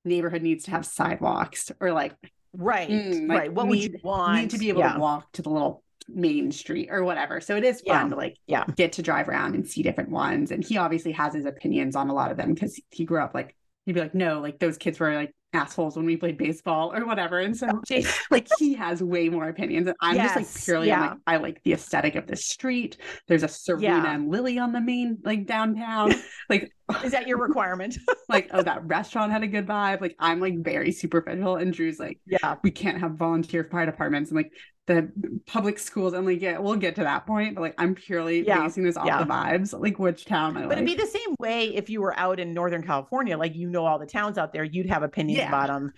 neighborhood 0.04 0.42
needs 0.42 0.66
to 0.66 0.72
have 0.72 0.86
sidewalks 0.86 1.72
or 1.80 1.92
like 1.92 2.16
Right. 2.58 2.90
Mm, 2.90 3.28
like, 3.28 3.38
right. 3.38 3.54
What 3.54 3.68
would 3.68 3.84
you 3.84 4.00
want? 4.02 4.40
need 4.42 4.50
to 4.52 4.58
be 4.58 4.70
able 4.70 4.80
yeah. 4.80 4.94
to 4.94 5.00
walk 5.00 5.30
to 5.34 5.42
the 5.42 5.50
little 5.50 5.84
main 6.08 6.52
street 6.54 6.88
or 6.90 7.04
whatever. 7.04 7.42
So 7.42 7.58
it 7.58 7.66
is 7.66 7.82
fun 7.82 8.06
Yeah. 8.06 8.10
to 8.10 8.16
like 8.16 8.38
Yeah. 8.48 8.64
get 8.78 8.94
to 8.94 9.02
drive 9.02 9.28
around 9.28 9.56
and 9.56 9.68
see 9.68 9.84
different 9.84 10.10
ones. 10.10 10.52
And 10.52 10.64
he 10.64 10.78
obviously 10.78 11.12
has 11.12 11.34
his 11.34 11.46
opinions 11.46 11.98
on 11.98 12.10
a 12.10 12.14
lot 12.14 12.32
of 12.32 12.38
them 12.38 12.54
because 12.54 12.80
he 12.92 13.04
grew 13.04 13.22
up 13.22 13.34
like 13.34 13.56
he'd 13.86 13.92
be 13.94 14.00
like, 14.00 14.16
no, 14.16 14.40
like 14.40 14.58
those 14.60 14.78
kids 14.78 15.00
were 15.02 15.14
like 15.16 15.35
assholes 15.56 15.96
when 15.98 16.06
we 16.06 16.18
played 16.18 16.38
baseball 16.38 16.94
or 16.94 17.06
whatever. 17.06 17.40
And 17.40 17.56
so 17.58 17.82
like 18.32 18.48
he 18.60 18.74
has 18.76 19.02
way 19.02 19.30
more 19.30 19.50
opinions. 19.50 19.88
And 19.88 19.96
I'm 20.02 20.20
just 20.20 20.36
like 20.36 20.46
Yes, 20.46 20.66
purely 20.66 20.88
yeah. 20.88 21.02
like 21.02 21.18
I 21.28 21.38
like 21.38 21.64
the 21.64 21.74
aesthetic 21.74 22.16
of 22.16 22.28
the 22.28 22.36
street. 22.36 22.98
There's 23.28 23.44
a 23.44 23.48
Serena 23.48 23.84
Yeah. 23.84 24.14
and 24.14 24.30
Lily 24.30 24.60
on 24.60 24.74
the 24.74 24.82
main 24.82 25.18
like 25.24 25.46
downtown. 25.48 26.14
like 26.50 26.72
Is 27.04 27.12
that 27.14 27.28
your 27.28 27.40
requirement? 27.40 27.98
like 28.30 28.50
oh 28.52 28.62
that 28.62 28.86
restaurant 28.86 29.32
had 29.32 29.44
a 29.44 29.48
good 29.48 29.66
vibe. 29.68 30.02
Like 30.02 30.16
I'm 30.20 30.40
like 30.40 30.60
very 30.64 30.92
superficial 30.92 31.56
and 31.58 31.74
Drew's 31.74 32.00
like 32.00 32.20
yeah. 32.26 32.56
we 32.64 32.72
can't 32.72 33.00
have 33.00 33.14
volunteer 33.14 33.64
fire 33.72 33.86
departments 33.86 34.30
and 34.32 34.38
like 34.38 34.52
the 34.88 35.12
public 35.48 35.80
schools 35.80 36.14
and 36.14 36.28
like 36.28 36.42
yeah 36.42 36.60
we'll 36.60 36.76
get 36.76 36.94
to 36.96 37.02
that 37.02 37.26
point 37.26 37.56
but 37.56 37.62
like 37.62 37.74
I'm 37.80 37.96
purely 37.96 38.46
Yeah, 38.46 38.62
basing 38.64 38.84
this 38.84 38.98
off 38.98 39.08
yeah. 39.08 39.18
the 39.18 39.26
vibes 39.26 39.78
like 39.80 39.98
which 39.98 40.26
town 40.26 40.56
I 40.58 40.62
But 40.62 40.70
like. 40.70 40.78
it'd 40.78 40.86
be 40.86 40.96
the 40.96 41.08
same 41.08 41.36
way 41.40 41.74
if 41.76 41.90
you 41.90 42.02
were 42.02 42.18
out 42.20 42.40
in 42.40 42.54
Northern 42.54 42.84
California, 42.84 43.36
like 43.38 43.56
you 43.56 43.68
know 43.68 43.86
all 43.86 43.98
the 43.98 44.06
towns 44.06 44.38
out 44.38 44.54
there, 44.54 44.64
you'd 44.64 44.90
have 44.90 45.02
opinions 45.02 45.40
Yeah. 45.40 45.48
about 45.50 45.68
them. 45.68 45.92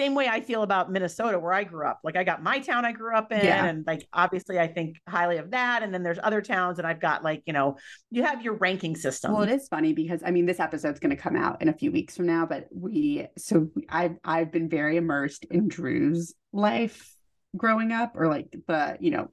Same 0.00 0.14
way 0.14 0.28
I 0.28 0.40
feel 0.40 0.62
about 0.62 0.90
Minnesota, 0.90 1.38
where 1.38 1.52
I 1.52 1.62
grew 1.62 1.86
up. 1.86 2.00
Like 2.02 2.16
I 2.16 2.24
got 2.24 2.42
my 2.42 2.58
town 2.58 2.86
I 2.86 2.92
grew 2.92 3.14
up 3.14 3.30
in, 3.32 3.44
Yeah. 3.44 3.66
and 3.66 3.86
like 3.86 4.08
obviously 4.14 4.58
I 4.58 4.66
think 4.66 4.96
highly 5.06 5.36
of 5.36 5.50
that. 5.50 5.82
And 5.82 5.92
then 5.92 6.02
there's 6.02 6.18
other 6.22 6.40
towns, 6.40 6.78
and 6.78 6.86
I've 6.88 7.00
got 7.00 7.22
like 7.22 7.42
you 7.44 7.52
know, 7.52 7.76
you 8.10 8.22
have 8.22 8.42
your 8.42 8.54
ranking 8.54 8.96
system. 8.96 9.32
Well, 9.32 9.42
it 9.42 9.50
is 9.50 9.68
funny 9.68 9.92
because 9.92 10.22
I 10.24 10.30
mean, 10.30 10.46
this 10.46 10.58
episode's 10.58 11.00
going 11.00 11.14
to 11.14 11.22
come 11.22 11.36
out 11.36 11.60
in 11.60 11.68
a 11.68 11.74
few 11.74 11.92
weeks 11.92 12.16
from 12.16 12.26
now, 12.26 12.46
but 12.46 12.66
we 12.72 13.26
so 13.36 13.68
I've 13.90 14.16
I've 14.24 14.50
been 14.50 14.70
very 14.70 14.96
immersed 14.96 15.44
in 15.50 15.68
Drew's 15.68 16.34
life 16.50 17.14
growing 17.54 17.92
up, 17.92 18.12
or 18.16 18.26
like 18.28 18.56
the 18.68 18.96
you 19.00 19.10
know 19.10 19.28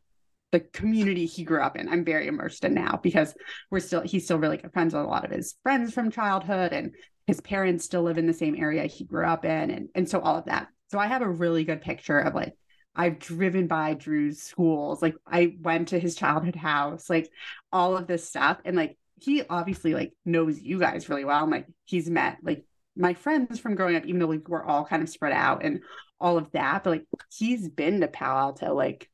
the 0.51 0.59
community 0.59 1.27
he 1.27 1.45
grew 1.45 1.61
up 1.61 1.77
in. 1.77 1.87
I'm 1.87 2.03
very 2.03 2.27
immersed 2.27 2.65
in 2.65 2.73
now 2.73 2.99
because 3.01 3.33
we're 3.71 3.79
still 3.79 4.01
he's 4.01 4.25
still 4.25 4.37
really 4.37 4.57
good 4.57 4.73
friends 4.73 4.93
with 4.93 5.03
a 5.03 5.07
lot 5.07 5.23
of 5.23 5.31
his 5.31 5.55
friends 5.63 5.93
from 5.93 6.11
childhood, 6.11 6.73
and 6.73 6.91
his 7.27 7.41
parents 7.41 7.85
still 7.85 8.03
live 8.03 8.17
in 8.17 8.25
the 8.25 8.33
same 8.33 8.55
area 8.55 8.85
he 8.85 9.03
grew 9.03 9.25
up 9.25 9.45
in, 9.45 9.69
and 9.69 9.89
and 9.93 10.09
so 10.09 10.19
all 10.19 10.37
of 10.37 10.45
that. 10.45 10.69
So 10.89 10.97
I 10.97 11.07
have 11.07 11.21
a 11.21 11.29
really 11.29 11.65
good 11.65 11.81
picture 11.81 12.17
of 12.17 12.33
like 12.33 12.53
I've 12.97 13.19
driven 13.19 13.67
by 13.67 13.93
Drew's 13.93 14.41
schools. 14.41 15.01
Like 15.03 15.15
I 15.25 15.55
went 15.61 15.89
to 15.89 15.99
his 15.99 16.15
childhood 16.15 16.55
house, 16.55 17.09
like 17.09 17.29
all 17.71 17.95
of 17.95 18.07
this 18.07 18.27
stuff. 18.27 18.57
And 18.65 18.75
like 18.75 18.97
he 19.19 19.43
obviously 19.47 19.93
like 19.93 20.13
knows 20.25 20.59
you 20.59 20.79
guys 20.79 21.07
really 21.07 21.23
well. 21.23 21.43
And 21.43 21.51
like 21.51 21.67
he's 21.85 22.09
met 22.09 22.37
like 22.41 22.65
my 22.95 23.13
friends 23.13 23.59
from 23.59 23.75
growing 23.75 23.95
up, 23.95 24.05
even 24.05 24.19
though 24.19 24.27
like 24.27 24.49
we're 24.49 24.65
all 24.65 24.83
kind 24.83 25.03
of 25.03 25.09
spread 25.09 25.31
out 25.31 25.63
and 25.63 25.81
all 26.19 26.39
of 26.39 26.51
that. 26.53 26.83
But 26.83 26.89
like 26.89 27.05
he's 27.31 27.69
been 27.69 28.01
to 28.01 28.07
Palo 28.07 28.39
Alto 28.39 28.73
like 28.73 29.09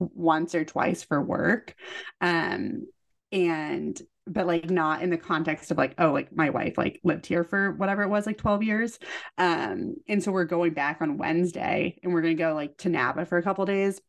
once 0.00 0.56
or 0.56 0.64
twice 0.64 1.04
for 1.04 1.22
work. 1.22 1.76
Um 2.20 2.86
and 3.30 4.00
but 4.26 4.46
like 4.46 4.68
not 4.70 5.02
in 5.02 5.10
the 5.10 5.16
context 5.16 5.70
of 5.70 5.78
like 5.78 5.94
oh 5.98 6.12
like 6.12 6.34
my 6.34 6.50
wife 6.50 6.76
like 6.76 7.00
lived 7.04 7.26
here 7.26 7.44
for 7.44 7.72
whatever 7.72 8.02
it 8.02 8.08
was 8.08 8.26
like 8.26 8.38
12 8.38 8.62
years 8.62 8.98
um 9.38 9.94
and 10.08 10.22
so 10.22 10.32
we're 10.32 10.44
going 10.44 10.72
back 10.72 10.98
on 11.00 11.16
wednesday 11.18 11.96
and 12.02 12.12
we're 12.12 12.22
gonna 12.22 12.34
go 12.34 12.54
like 12.54 12.76
to 12.76 12.88
napa 12.88 13.24
for 13.24 13.38
a 13.38 13.42
couple 13.42 13.64
days 13.66 14.00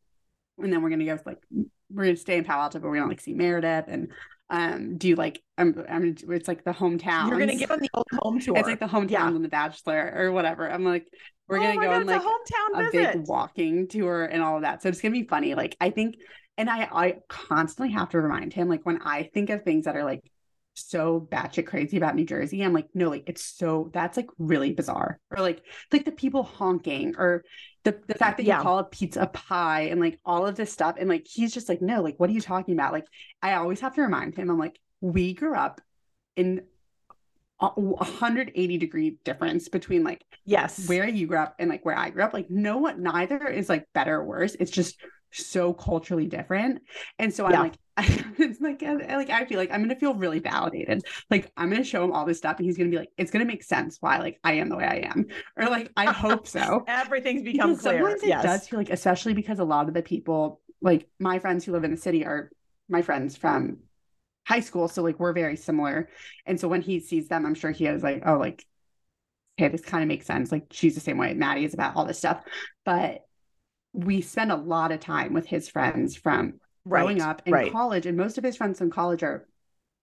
and 0.58 0.72
then 0.72 0.82
we're 0.82 0.90
gonna 0.90 1.04
go 1.04 1.18
like 1.24 1.38
we're 1.90 2.04
gonna 2.04 2.16
stay 2.16 2.36
in 2.36 2.44
palo 2.44 2.62
alto 2.64 2.78
but 2.80 2.88
we're 2.88 2.96
gonna 2.96 3.08
like 3.08 3.20
see 3.20 3.32
meredith 3.34 3.84
and 3.88 4.08
um 4.50 4.96
do 4.98 5.14
like 5.14 5.40
i'm 5.56 5.84
i'm 5.88 6.16
it's 6.30 6.48
like 6.48 6.64
the 6.64 6.72
hometown 6.72 7.28
You're 7.28 7.38
gonna 7.38 7.54
give 7.54 7.68
them 7.68 7.80
the 7.80 7.90
old 7.94 8.06
home 8.18 8.40
tour. 8.40 8.56
it's 8.56 8.66
like 8.66 8.80
the 8.80 8.86
hometown 8.86 9.10
Yeah. 9.10 9.24
on 9.26 9.42
the 9.42 9.48
bachelor 9.48 10.12
or 10.16 10.32
whatever 10.32 10.68
i'm 10.70 10.84
like 10.84 11.06
we're 11.48 11.58
Oh 11.58 11.62
gonna 11.62 11.76
go 11.76 11.82
God, 11.82 12.00
on 12.00 12.06
like 12.06 12.20
a 12.20 12.24
hometown 12.24 12.88
a 12.88 12.90
visit. 12.90 13.12
big 13.14 13.26
walking 13.28 13.88
tour 13.88 14.24
and 14.26 14.42
all 14.42 14.56
of 14.56 14.62
that. 14.62 14.82
So 14.82 14.90
it's 14.90 15.00
gonna 15.00 15.12
be 15.12 15.22
funny. 15.22 15.54
Like 15.54 15.78
I 15.80 15.88
think, 15.88 16.16
and 16.58 16.68
I 16.70 16.88
I 16.92 17.14
constantly 17.28 17.92
have 17.94 18.10
to 18.10 18.20
remind 18.20 18.52
him 18.52 18.68
like 18.68 18.84
when 18.84 19.00
I 19.02 19.24
think 19.34 19.50
of 19.50 19.62
things 19.62 19.86
that 19.86 19.96
are 19.96 20.04
like 20.04 20.22
so 20.74 21.26
batshit 21.32 21.66
crazy 21.66 21.96
about 21.96 22.14
New 22.14 22.26
Jersey, 22.26 22.62
I'm 22.62 22.72
like, 22.74 22.88
no, 22.94 23.10
like 23.10 23.24
it's 23.28 23.42
so 23.44 23.90
that's 23.94 24.16
like 24.16 24.28
really 24.38 24.72
bizarre. 24.72 25.18
Or 25.30 25.42
like 25.42 25.62
like 25.92 26.04
the 26.04 26.12
people 26.12 26.42
honking 26.44 27.14
or 27.18 27.44
the 27.84 27.98
the 28.06 28.14
fact 28.14 28.36
that 28.38 28.46
Yeah. 28.46 28.58
you 28.58 28.62
call 28.62 28.78
a 28.78 28.84
pizza 28.84 29.26
pie 29.26 29.82
and 29.90 30.00
like 30.00 30.20
all 30.24 30.46
of 30.46 30.56
this 30.56 30.72
stuff. 30.72 30.96
And 30.98 31.08
like 31.08 31.26
he's 31.28 31.54
just 31.54 31.68
like, 31.68 31.82
no, 31.82 32.02
like 32.02 32.16
what 32.18 32.30
are 32.30 32.34
you 32.34 32.40
talking 32.40 32.74
about? 32.74 32.92
Like 32.92 33.06
I 33.42 33.54
always 33.54 33.80
have 33.80 33.94
to 33.96 34.02
remind 34.02 34.36
him, 34.36 34.50
I'm 34.50 34.58
like, 34.58 34.78
we 35.00 35.34
grew 35.34 35.56
up 35.56 35.80
in 36.36 36.62
a 37.60 37.68
180 37.68 38.78
degree 38.78 39.18
difference 39.24 39.68
between 39.68 40.04
like 40.04 40.24
yes 40.44 40.88
where 40.88 41.08
you 41.08 41.26
grew 41.26 41.38
up 41.38 41.56
and 41.58 41.68
like 41.68 41.84
where 41.84 41.98
I 41.98 42.10
grew 42.10 42.22
up. 42.22 42.32
Like 42.32 42.50
no 42.50 42.78
one 42.78 43.02
neither 43.02 43.48
is 43.48 43.68
like 43.68 43.86
better 43.94 44.16
or 44.16 44.24
worse. 44.24 44.56
It's 44.60 44.70
just 44.70 44.96
so 45.32 45.72
culturally 45.72 46.26
different. 46.26 46.82
And 47.18 47.32
so 47.32 47.46
I'm 47.46 47.58
Yeah. 47.58 47.60
like, 47.60 47.76
it's 47.98 48.60
like, 48.60 48.82
I- 48.82 49.16
like 49.16 49.30
I 49.30 49.44
feel 49.46 49.58
like 49.58 49.70
I'm 49.70 49.82
gonna 49.82 49.96
feel 49.96 50.14
really 50.14 50.38
validated. 50.38 51.04
Like 51.30 51.50
I'm 51.56 51.70
gonna 51.70 51.84
show 51.84 52.04
him 52.04 52.12
all 52.12 52.24
this 52.26 52.38
stuff, 52.38 52.56
and 52.58 52.66
he's 52.66 52.78
gonna 52.78 52.90
be 52.90 52.98
like, 52.98 53.10
it's 53.18 53.30
gonna 53.30 53.44
make 53.44 53.62
sense 53.64 53.98
why 54.00 54.18
like 54.18 54.38
I 54.44 54.54
am 54.54 54.68
the 54.68 54.76
way 54.76 54.84
I 54.84 55.08
am, 55.10 55.26
or 55.56 55.66
like 55.68 55.90
I 55.96 56.10
hope 56.10 56.46
so. 56.46 56.90
everything's 56.98 57.42
become 57.42 57.74
Because 57.74 57.78
clear 57.78 58.18
sometimes 58.20 58.22
it 58.22 58.40
does 58.40 58.68
feel 58.68 58.78
like, 58.78 58.90
especially 58.90 59.34
because 59.34 59.58
a 59.58 59.64
lot 59.64 59.88
of 59.88 59.94
the 59.94 60.02
people, 60.02 60.60
like 60.82 61.08
my 61.18 61.38
friends 61.38 61.64
who 61.64 61.72
live 61.72 61.84
in 61.84 61.90
the 61.90 61.96
city, 61.96 62.24
are 62.24 62.50
my 62.88 63.02
friends 63.02 63.36
from 63.36 63.78
high 64.46 64.60
school. 64.60 64.88
So 64.88 65.02
like 65.02 65.18
we're 65.18 65.32
very 65.32 65.56
similar. 65.56 66.08
And 66.46 66.60
so 66.60 66.68
when 66.68 66.82
he 66.82 67.00
sees 67.00 67.28
them, 67.28 67.46
I'm 67.46 67.54
sure 67.54 67.70
he 67.70 67.86
is 67.86 68.02
like, 68.02 68.22
oh, 68.26 68.38
like, 68.38 68.64
okay, 69.58 69.68
this 69.68 69.82
kind 69.82 70.02
of 70.02 70.08
makes 70.08 70.26
sense. 70.26 70.52
Like 70.52 70.66
she's 70.70 70.94
the 70.94 71.00
same 71.00 71.18
way 71.18 71.34
Maddie 71.34 71.64
is 71.64 71.74
about 71.74 71.96
all 71.96 72.04
this 72.04 72.18
stuff. 72.18 72.42
But 72.84 73.26
we 73.92 74.20
spend 74.20 74.52
a 74.52 74.56
lot 74.56 74.92
of 74.92 75.00
time 75.00 75.32
with 75.32 75.46
his 75.46 75.68
friends 75.68 76.16
from 76.16 76.54
growing 76.86 77.20
up 77.20 77.42
in 77.46 77.52
right 77.52 77.72
college, 77.72 78.06
and 78.06 78.16
most 78.16 78.38
of 78.38 78.44
his 78.44 78.56
friends 78.56 78.78
from 78.78 78.90
college 78.90 79.22
are, 79.22 79.46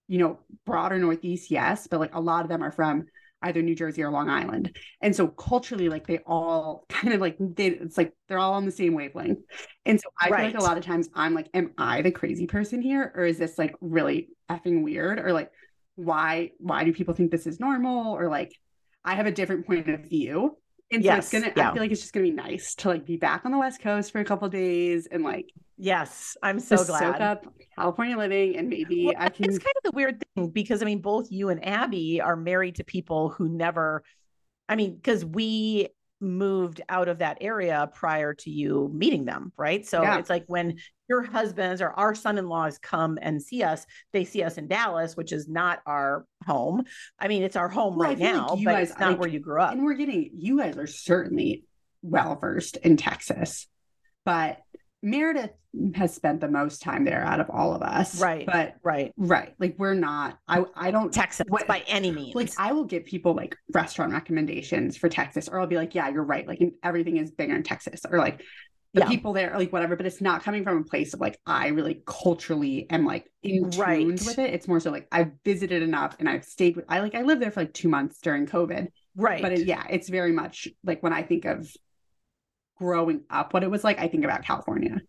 you 0.08 0.18
know, 0.18 0.38
broader 0.64 0.98
Northeast, 0.98 1.50
yes, 1.50 1.86
but 1.86 2.00
like 2.00 2.14
a 2.14 2.20
lot 2.20 2.42
of 2.42 2.48
them 2.48 2.62
are 2.62 2.72
from 2.72 3.06
either 3.42 3.62
New 3.62 3.74
Jersey 3.74 4.02
or 4.02 4.10
Long 4.10 4.28
Island. 4.28 4.76
And 5.00 5.14
so 5.14 5.28
culturally, 5.28 5.88
like 5.88 6.06
they 6.06 6.18
all 6.18 6.84
kind 6.88 7.14
of 7.14 7.20
like 7.20 7.36
they 7.38 7.68
it's 7.68 7.96
like 7.96 8.12
they're 8.28 8.38
all 8.38 8.54
on 8.54 8.64
the 8.64 8.72
same 8.72 8.94
wavelength. 8.94 9.40
And 9.84 10.00
so 10.00 10.08
I 10.20 10.28
feel 10.28 10.36
like 10.38 10.58
a 10.58 10.64
lot 10.64 10.78
of 10.78 10.84
times 10.84 11.08
I'm 11.14 11.34
like, 11.34 11.48
am 11.54 11.72
I 11.78 12.02
the 12.02 12.10
crazy 12.10 12.46
person 12.46 12.82
here? 12.82 13.12
Or 13.14 13.24
is 13.24 13.38
this 13.38 13.58
like 13.58 13.74
really 13.80 14.28
effing 14.50 14.82
weird? 14.82 15.18
Or 15.18 15.32
like 15.32 15.50
why 15.96 16.50
why 16.58 16.84
do 16.84 16.92
people 16.92 17.14
think 17.14 17.30
this 17.30 17.46
is 17.46 17.60
normal? 17.60 18.14
Or 18.14 18.28
like 18.28 18.52
I 19.04 19.14
have 19.14 19.26
a 19.26 19.32
different 19.32 19.66
point 19.66 19.88
of 19.88 20.00
view. 20.08 20.56
And 20.92 21.04
so 21.04 21.16
it's 21.16 21.28
Yes, 21.28 21.30
gonna 21.30 21.52
yeah. 21.54 21.70
I 21.70 21.72
feel 21.72 21.82
like 21.82 21.90
it's 21.90 22.00
just 22.00 22.12
gonna 22.12 22.24
be 22.24 22.30
nice 22.30 22.74
to 22.76 22.88
like 22.88 23.04
be 23.04 23.16
back 23.16 23.44
on 23.44 23.52
the 23.52 23.58
West 23.58 23.80
Coast 23.82 24.12
for 24.12 24.20
a 24.20 24.24
couple 24.24 24.48
days 24.48 25.06
and 25.06 25.24
like 25.24 25.52
yes 25.78 26.36
i'm 26.42 26.58
so 26.58 26.84
glad 26.84 27.20
soak 27.20 27.20
up 27.20 27.46
California 27.76 28.16
living 28.16 28.56
and 28.56 28.68
maybe 28.68 29.06
Well, 29.06 29.14
I 29.18 29.28
can 29.28 29.46
It's 29.46 29.58
kind 29.58 29.74
of 29.76 29.92
the 29.92 29.96
weird 29.96 30.22
thing 30.34 30.50
because 30.50 30.82
I 30.82 30.84
mean, 30.84 31.00
both 31.00 31.30
you 31.30 31.48
and 31.50 31.64
Abby 31.64 32.20
are 32.20 32.36
married 32.36 32.76
to 32.76 32.84
people 32.84 33.30
who 33.30 33.48
never, 33.48 34.02
I 34.68 34.76
mean, 34.76 34.96
because 34.96 35.24
we 35.24 35.88
moved 36.20 36.80
out 36.88 37.08
of 37.08 37.18
that 37.18 37.38
area 37.40 37.90
prior 37.94 38.32
to 38.34 38.50
you 38.50 38.90
meeting 38.94 39.24
them, 39.24 39.52
right? 39.56 39.86
So 39.86 40.02
Yeah. 40.02 40.18
it's 40.18 40.30
like 40.30 40.44
when 40.46 40.78
your 41.08 41.22
husbands 41.22 41.80
or 41.82 41.90
our 41.90 42.14
son 42.14 42.38
in 42.38 42.48
laws 42.48 42.78
come 42.78 43.18
and 43.20 43.40
see 43.42 43.62
us, 43.62 43.86
they 44.12 44.24
see 44.24 44.42
us 44.42 44.58
in 44.58 44.66
Dallas, 44.66 45.16
which 45.16 45.32
is 45.32 45.46
not 45.48 45.80
our 45.86 46.24
home. 46.46 46.84
I 47.18 47.28
mean, 47.28 47.42
it's 47.42 47.56
our 47.56 47.68
home 47.68 47.96
Well, 47.96 48.08
right 48.08 48.18
like 48.18 48.34
now, 48.34 48.54
you 48.56 48.64
but 48.64 48.72
guys, 48.72 48.90
it's 48.90 48.98
not 48.98 49.10
like, 49.10 49.20
where 49.20 49.28
you 49.28 49.40
grew 49.40 49.60
up. 49.60 49.72
and 49.72 49.84
we're 49.84 49.94
getting 49.94 50.30
you 50.34 50.58
guys 50.58 50.76
are 50.78 50.86
certainly 50.86 51.64
well 52.02 52.36
versed 52.36 52.76
in 52.78 52.96
Texas, 52.96 53.68
but 54.24 54.58
Meredith 55.06 55.52
has 55.94 56.12
spent 56.12 56.40
the 56.40 56.48
most 56.48 56.82
time 56.82 57.04
there 57.04 57.22
out 57.22 57.38
of 57.38 57.48
all 57.48 57.72
of 57.74 57.80
us. 57.82 58.20
Right. 58.20 58.44
But 58.44 58.74
Right. 58.82 59.12
right. 59.16 59.54
Like 59.60 59.76
we're 59.78 59.94
not 59.94 60.36
I 60.48 60.64
I 60.74 60.90
don't 60.90 61.12
Texas 61.12 61.46
What- 61.48 61.68
by 61.68 61.84
any 61.86 62.10
means. 62.10 62.34
like 62.34 62.50
I 62.58 62.72
will 62.72 62.84
give 62.84 63.04
people 63.04 63.32
like 63.34 63.56
restaurant 63.72 64.12
recommendations 64.12 64.96
for 64.96 65.08
Texas, 65.08 65.48
or 65.48 65.60
I'll 65.60 65.68
be 65.68 65.76
like, 65.76 65.94
yeah, 65.94 66.08
you're 66.08 66.24
right. 66.24 66.46
Like 66.46 66.60
everything 66.82 67.18
is 67.18 67.30
bigger 67.30 67.54
in 67.54 67.62
Texas, 67.62 68.00
or 68.10 68.18
like 68.18 68.42
the 68.94 69.02
Yeah. 69.02 69.08
people 69.08 69.32
there, 69.32 69.52
like 69.56 69.72
whatever. 69.72 69.94
But 69.94 70.06
it's 70.06 70.20
not 70.20 70.42
coming 70.42 70.64
from 70.64 70.78
a 70.78 70.84
place 70.84 71.14
of 71.14 71.20
like 71.20 71.38
I 71.46 71.68
really 71.68 72.02
culturally 72.04 72.90
am 72.90 73.04
like 73.04 73.30
in 73.44 73.70
Right. 73.76 74.04
with 74.06 74.38
it. 74.40 74.54
It's 74.54 74.66
more 74.66 74.80
so 74.80 74.90
like 74.90 75.06
I've 75.12 75.30
visited 75.44 75.82
enough 75.82 76.16
and 76.18 76.28
I've 76.28 76.44
stayed 76.44 76.74
with. 76.74 76.84
I 76.88 76.98
like 76.98 77.14
I 77.14 77.22
lived 77.22 77.40
there 77.42 77.52
for 77.52 77.60
like 77.60 77.74
two 77.74 77.88
months 77.88 78.18
during 78.20 78.46
COVID, 78.46 78.88
right. 79.14 79.40
but 79.42 79.52
it, 79.52 79.66
yeah, 79.66 79.84
it's 79.88 80.08
very 80.08 80.32
much 80.32 80.66
like 80.82 81.00
when 81.02 81.12
I 81.12 81.22
think 81.22 81.44
of 81.44 81.70
growing 82.78 83.22
up, 83.30 83.52
what 83.54 83.62
it 83.62 83.70
was 83.70 83.84
like. 83.84 83.98
I 83.98 84.08
think 84.08 84.24
about 84.24 84.44
California. 84.44 85.00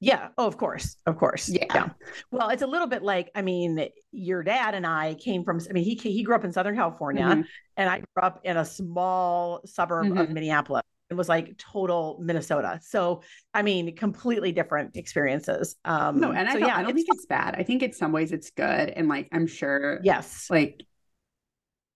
Yeah. 0.00 0.28
Oh, 0.36 0.46
of 0.46 0.58
course. 0.58 0.96
Of 1.06 1.16
course. 1.16 1.48
Yeah. 1.48 1.90
Well, 2.30 2.50
it's 2.50 2.62
a 2.62 2.66
little 2.66 2.86
bit 2.86 3.02
like, 3.02 3.30
I 3.34 3.40
mean, 3.42 3.88
your 4.12 4.42
dad 4.42 4.74
and 4.74 4.86
I 4.86 5.14
came 5.14 5.44
from, 5.44 5.60
I 5.68 5.72
mean, 5.72 5.84
he, 5.84 5.94
he 5.94 6.22
grew 6.22 6.34
up 6.34 6.44
in 6.44 6.52
Southern 6.52 6.76
California 6.76 7.24
Mhm. 7.24 7.44
and 7.76 7.88
I 7.88 7.98
grew 7.98 8.22
up 8.22 8.40
in 8.44 8.56
a 8.56 8.64
small 8.64 9.62
suburb 9.64 10.06
of 10.12 10.28
Mhm. 10.28 10.30
Minneapolis. 10.30 10.82
It 11.10 11.14
was 11.14 11.28
like 11.28 11.56
total 11.56 12.18
Minnesota. 12.20 12.80
So, 12.82 13.22
I 13.54 13.62
mean, 13.62 13.94
completely 13.96 14.52
different 14.52 14.96
experiences. 14.96 15.76
Um, 15.84 16.20
No, 16.20 16.32
and 16.32 16.48
I 16.48 16.52
so 16.52 16.58
don't, 16.58 16.68
yeah, 16.68 16.76
I 16.76 16.82
don't 16.82 16.94
think 16.94 17.08
it's 17.10 17.26
bad. 17.26 17.54
I 17.56 17.62
think 17.62 17.82
in 17.82 17.92
some 17.92 18.10
ways 18.12 18.32
it's 18.32 18.50
good, 18.50 18.90
and 18.90 19.08
like 19.08 19.28
I'm 19.32 19.46
sure 19.46 20.00
yes. 20.02 20.48
like 20.50 20.82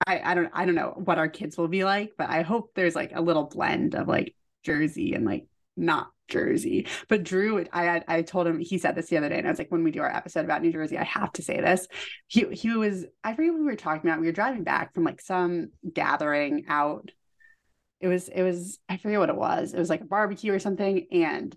I, 0.07 0.21
I 0.25 0.35
don't 0.35 0.51
I 0.53 0.65
don't 0.65 0.75
know 0.77 0.93
what 1.05 1.19
our 1.19 1.29
kids 1.29 1.59
will 1.59 1.69
be 1.69 1.85
like, 1.85 2.13
but 2.17 2.31
I 2.31 2.43
hope 2.43 2.73
there's 2.75 2.95
like 2.95 3.13
a 3.15 3.21
little 3.21 3.45
blend 3.45 3.95
of 3.95 4.09
like 4.09 4.35
Jersey 4.65 5.15
and 5.15 5.25
like 5.25 5.47
not 5.77 6.11
Jersey. 6.29 6.87
But 7.09 7.25
Drew, 7.25 7.65
I 7.73 8.03
I 8.07 8.23
told 8.23 8.47
him 8.47 8.59
he 8.59 8.79
said 8.79 8.95
this 8.95 9.09
the 9.09 9.17
other 9.17 9.29
day, 9.29 9.39
and 9.39 9.47
I 9.47 9.51
was 9.51 9.59
like, 9.59 9.71
when 9.73 9.85
we 9.85 9.91
do 9.91 10.01
our 10.01 10.15
episode 10.15 10.45
about 10.45 10.63
New 10.63 10.73
Jersey, 10.73 10.99
I 10.99 11.05
have 11.05 11.33
to 11.35 11.43
say 11.43 11.61
this. 11.61 11.89
He 12.27 12.47
he 12.53 12.77
was 12.77 13.07
I 13.25 13.35
forget 13.35 13.53
what 13.53 13.61
we 13.61 13.67
were 13.67 13.77
talking 13.77 14.09
about. 14.09 14.21
We 14.21 14.27
were 14.27 14.33
driving 14.33 14.65
back 14.65 14.95
from 14.95 15.05
like 15.05 15.21
some 15.21 15.71
gathering 15.93 16.67
out. 16.69 17.11
It 18.01 18.09
was 18.09 18.29
it 18.29 18.43
was 18.43 18.79
I 18.89 18.97
forget 18.99 19.19
what 19.19 19.31
it 19.31 19.37
was. 19.37 19.73
It 19.73 19.79
was 19.79 19.91
like 19.91 20.03
a 20.03 20.07
barbecue 20.07 20.53
or 20.53 20.59
something, 20.59 21.07
and 21.11 21.57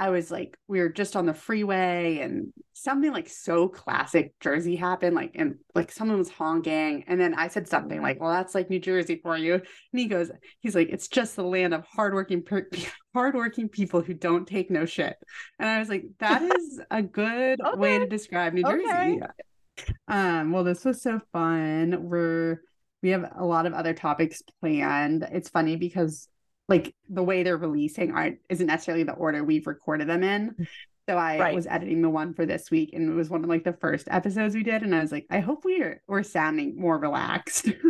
I 0.00 0.08
was 0.08 0.30
like, 0.30 0.56
we 0.66 0.80
were 0.80 0.88
just 0.88 1.14
on 1.14 1.26
the 1.26 1.34
freeway 1.34 2.20
and 2.20 2.54
something 2.72 3.12
like 3.12 3.28
so 3.28 3.68
classic 3.68 4.32
Jersey 4.40 4.74
happened, 4.74 5.14
like, 5.14 5.32
and 5.34 5.56
like 5.74 5.92
someone 5.92 6.16
was 6.16 6.30
honking. 6.30 7.04
And 7.06 7.20
then 7.20 7.34
I 7.34 7.48
said 7.48 7.68
something 7.68 8.00
like, 8.00 8.18
well, 8.18 8.30
that's 8.32 8.54
like 8.54 8.70
New 8.70 8.78
Jersey 8.78 9.20
for 9.22 9.36
you. 9.36 9.56
And 9.56 9.62
he 9.92 10.06
goes, 10.06 10.30
he's 10.60 10.74
like, 10.74 10.88
it's 10.88 11.08
just 11.08 11.36
the 11.36 11.42
land 11.42 11.74
of 11.74 11.84
hardworking, 11.84 12.42
per- 12.42 12.70
hardworking 13.14 13.68
people 13.68 14.00
who 14.00 14.14
don't 14.14 14.48
take 14.48 14.70
no 14.70 14.86
shit. 14.86 15.16
And 15.58 15.68
I 15.68 15.78
was 15.78 15.90
like, 15.90 16.06
that 16.18 16.40
is 16.40 16.80
a 16.90 17.02
good 17.02 17.60
way 17.74 17.98
to 17.98 18.06
describe 18.06 18.54
New 18.54 18.64
Okay. 18.64 19.18
Jersey. 19.18 19.20
Um, 20.08 20.52
well, 20.52 20.64
this 20.64 20.82
was 20.82 21.02
so 21.02 21.20
fun. 21.34 22.08
We're, 22.08 22.62
we 23.02 23.10
have 23.10 23.30
a 23.36 23.44
lot 23.44 23.66
of 23.66 23.74
other 23.74 23.92
topics 23.92 24.42
planned. 24.62 25.28
It's 25.30 25.50
funny 25.50 25.76
because 25.76 26.26
like 26.70 26.94
the 27.08 27.22
way 27.22 27.42
they're 27.42 27.56
releasing 27.58 28.12
aren't 28.12 28.38
isn't 28.48 28.66
necessarily 28.66 29.04
the 29.04 29.12
order 29.12 29.44
we've 29.44 29.66
recorded 29.66 30.08
them 30.08 30.22
in. 30.22 30.52
Mm-hmm. 30.52 30.62
So 31.08 31.16
I 31.16 31.38
Right. 31.38 31.54
was 31.54 31.66
editing 31.66 32.02
the 32.02 32.08
one 32.10 32.32
for 32.34 32.46
this 32.46 32.70
week 32.70 32.90
and 32.92 33.10
it 33.10 33.14
was 33.14 33.28
one 33.28 33.42
of 33.42 33.50
like 33.50 33.64
the 33.64 33.72
first 33.72 34.06
episodes 34.10 34.54
we 34.54 34.62
did. 34.62 34.82
And 34.82 34.94
I 34.94 35.00
was 35.00 35.10
like, 35.12 35.26
I 35.28 35.40
hope 35.40 35.64
we're 35.64 36.00
we're 36.06 36.22
sounding 36.22 36.80
more 36.80 36.98
relaxed. 36.98 37.68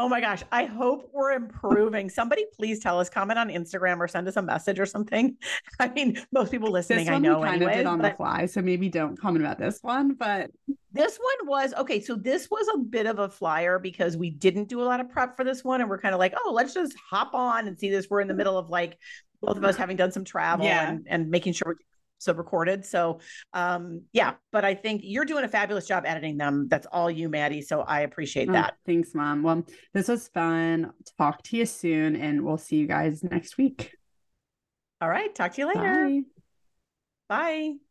Oh 0.00 0.08
my 0.08 0.20
gosh. 0.20 0.44
I 0.52 0.64
hope 0.64 1.10
we're 1.12 1.32
improving. 1.32 2.08
Somebody 2.08 2.46
please 2.56 2.78
tell 2.78 3.00
us, 3.00 3.10
comment 3.10 3.36
on 3.38 3.48
Instagram 3.48 3.98
or 3.98 4.06
send 4.06 4.28
us 4.28 4.36
a 4.36 4.42
message 4.42 4.78
or 4.78 4.86
something. 4.86 5.36
I 5.80 5.88
mean, 5.88 6.22
most 6.32 6.52
people 6.52 6.70
listening, 6.70 7.08
I 7.08 7.18
know 7.18 7.38
we 7.40 7.44
kind 7.46 7.56
anyways, 7.56 7.74
of 7.74 7.78
did 7.80 7.86
on 7.86 7.98
but- 8.00 8.10
the 8.12 8.16
fly. 8.16 8.46
So 8.46 8.62
maybe 8.62 8.88
don't 8.88 9.20
comment 9.20 9.44
about 9.44 9.58
this 9.58 9.80
one, 9.82 10.14
but 10.14 10.50
This 10.92 11.18
one 11.18 11.48
was 11.48 11.74
okay. 11.74 12.00
So 12.00 12.14
this 12.14 12.48
was 12.50 12.66
a 12.74 12.78
bit 12.78 13.06
of 13.06 13.18
a 13.18 13.28
flyer 13.28 13.78
because 13.80 14.16
we 14.16 14.30
didn't 14.30 14.68
do 14.68 14.80
a 14.80 14.84
lot 14.84 15.00
of 15.00 15.10
prep 15.10 15.36
for 15.36 15.44
this 15.44 15.64
one, 15.64 15.80
and 15.80 15.90
we're 15.90 16.00
kind 16.00 16.14
of 16.14 16.18
like, 16.20 16.32
oh, 16.44 16.52
let's 16.52 16.74
just 16.74 16.94
hop 17.10 17.34
on 17.34 17.66
and 17.66 17.78
see 17.78 17.90
this. 17.90 18.06
We're 18.08 18.20
in 18.20 18.28
the 18.28 18.34
middle 18.34 18.56
of 18.56 18.70
like 18.70 18.96
both 19.42 19.56
of 19.56 19.64
us 19.64 19.76
having 19.76 19.96
done 19.96 20.12
some 20.12 20.24
travel 20.24 20.64
Yeah. 20.64 20.90
and, 20.90 21.06
and 21.08 21.28
making 21.28 21.52
sure 21.54 21.64
we're 21.66 21.74
so 22.18 22.32
recorded. 22.34 22.84
So 22.84 23.20
um 23.54 24.02
yeah, 24.12 24.34
but 24.52 24.64
I 24.64 24.74
think 24.74 25.02
you're 25.04 25.24
doing 25.24 25.44
a 25.44 25.48
fabulous 25.48 25.86
job 25.86 26.04
editing 26.06 26.36
them. 26.36 26.68
That's 26.68 26.86
all 26.92 27.10
you, 27.10 27.28
Maddie. 27.28 27.62
So 27.62 27.80
I 27.82 28.00
appreciate 28.00 28.48
Oh, 28.50 28.52
that. 28.52 28.76
thanks, 28.86 29.14
mom. 29.14 29.42
Well, 29.42 29.64
this 29.94 30.08
was 30.08 30.28
fun. 30.28 30.92
Talk 31.16 31.42
to 31.44 31.56
you 31.56 31.66
soon 31.66 32.16
and 32.16 32.44
we'll 32.44 32.58
see 32.58 32.76
you 32.76 32.86
guys 32.86 33.22
next 33.24 33.56
week. 33.56 33.92
All 35.00 35.08
right. 35.08 35.34
Talk 35.34 35.52
to 35.54 35.60
you 35.62 35.68
later. 35.68 35.80
Bye. 36.08 36.20
Bye. 37.28 37.87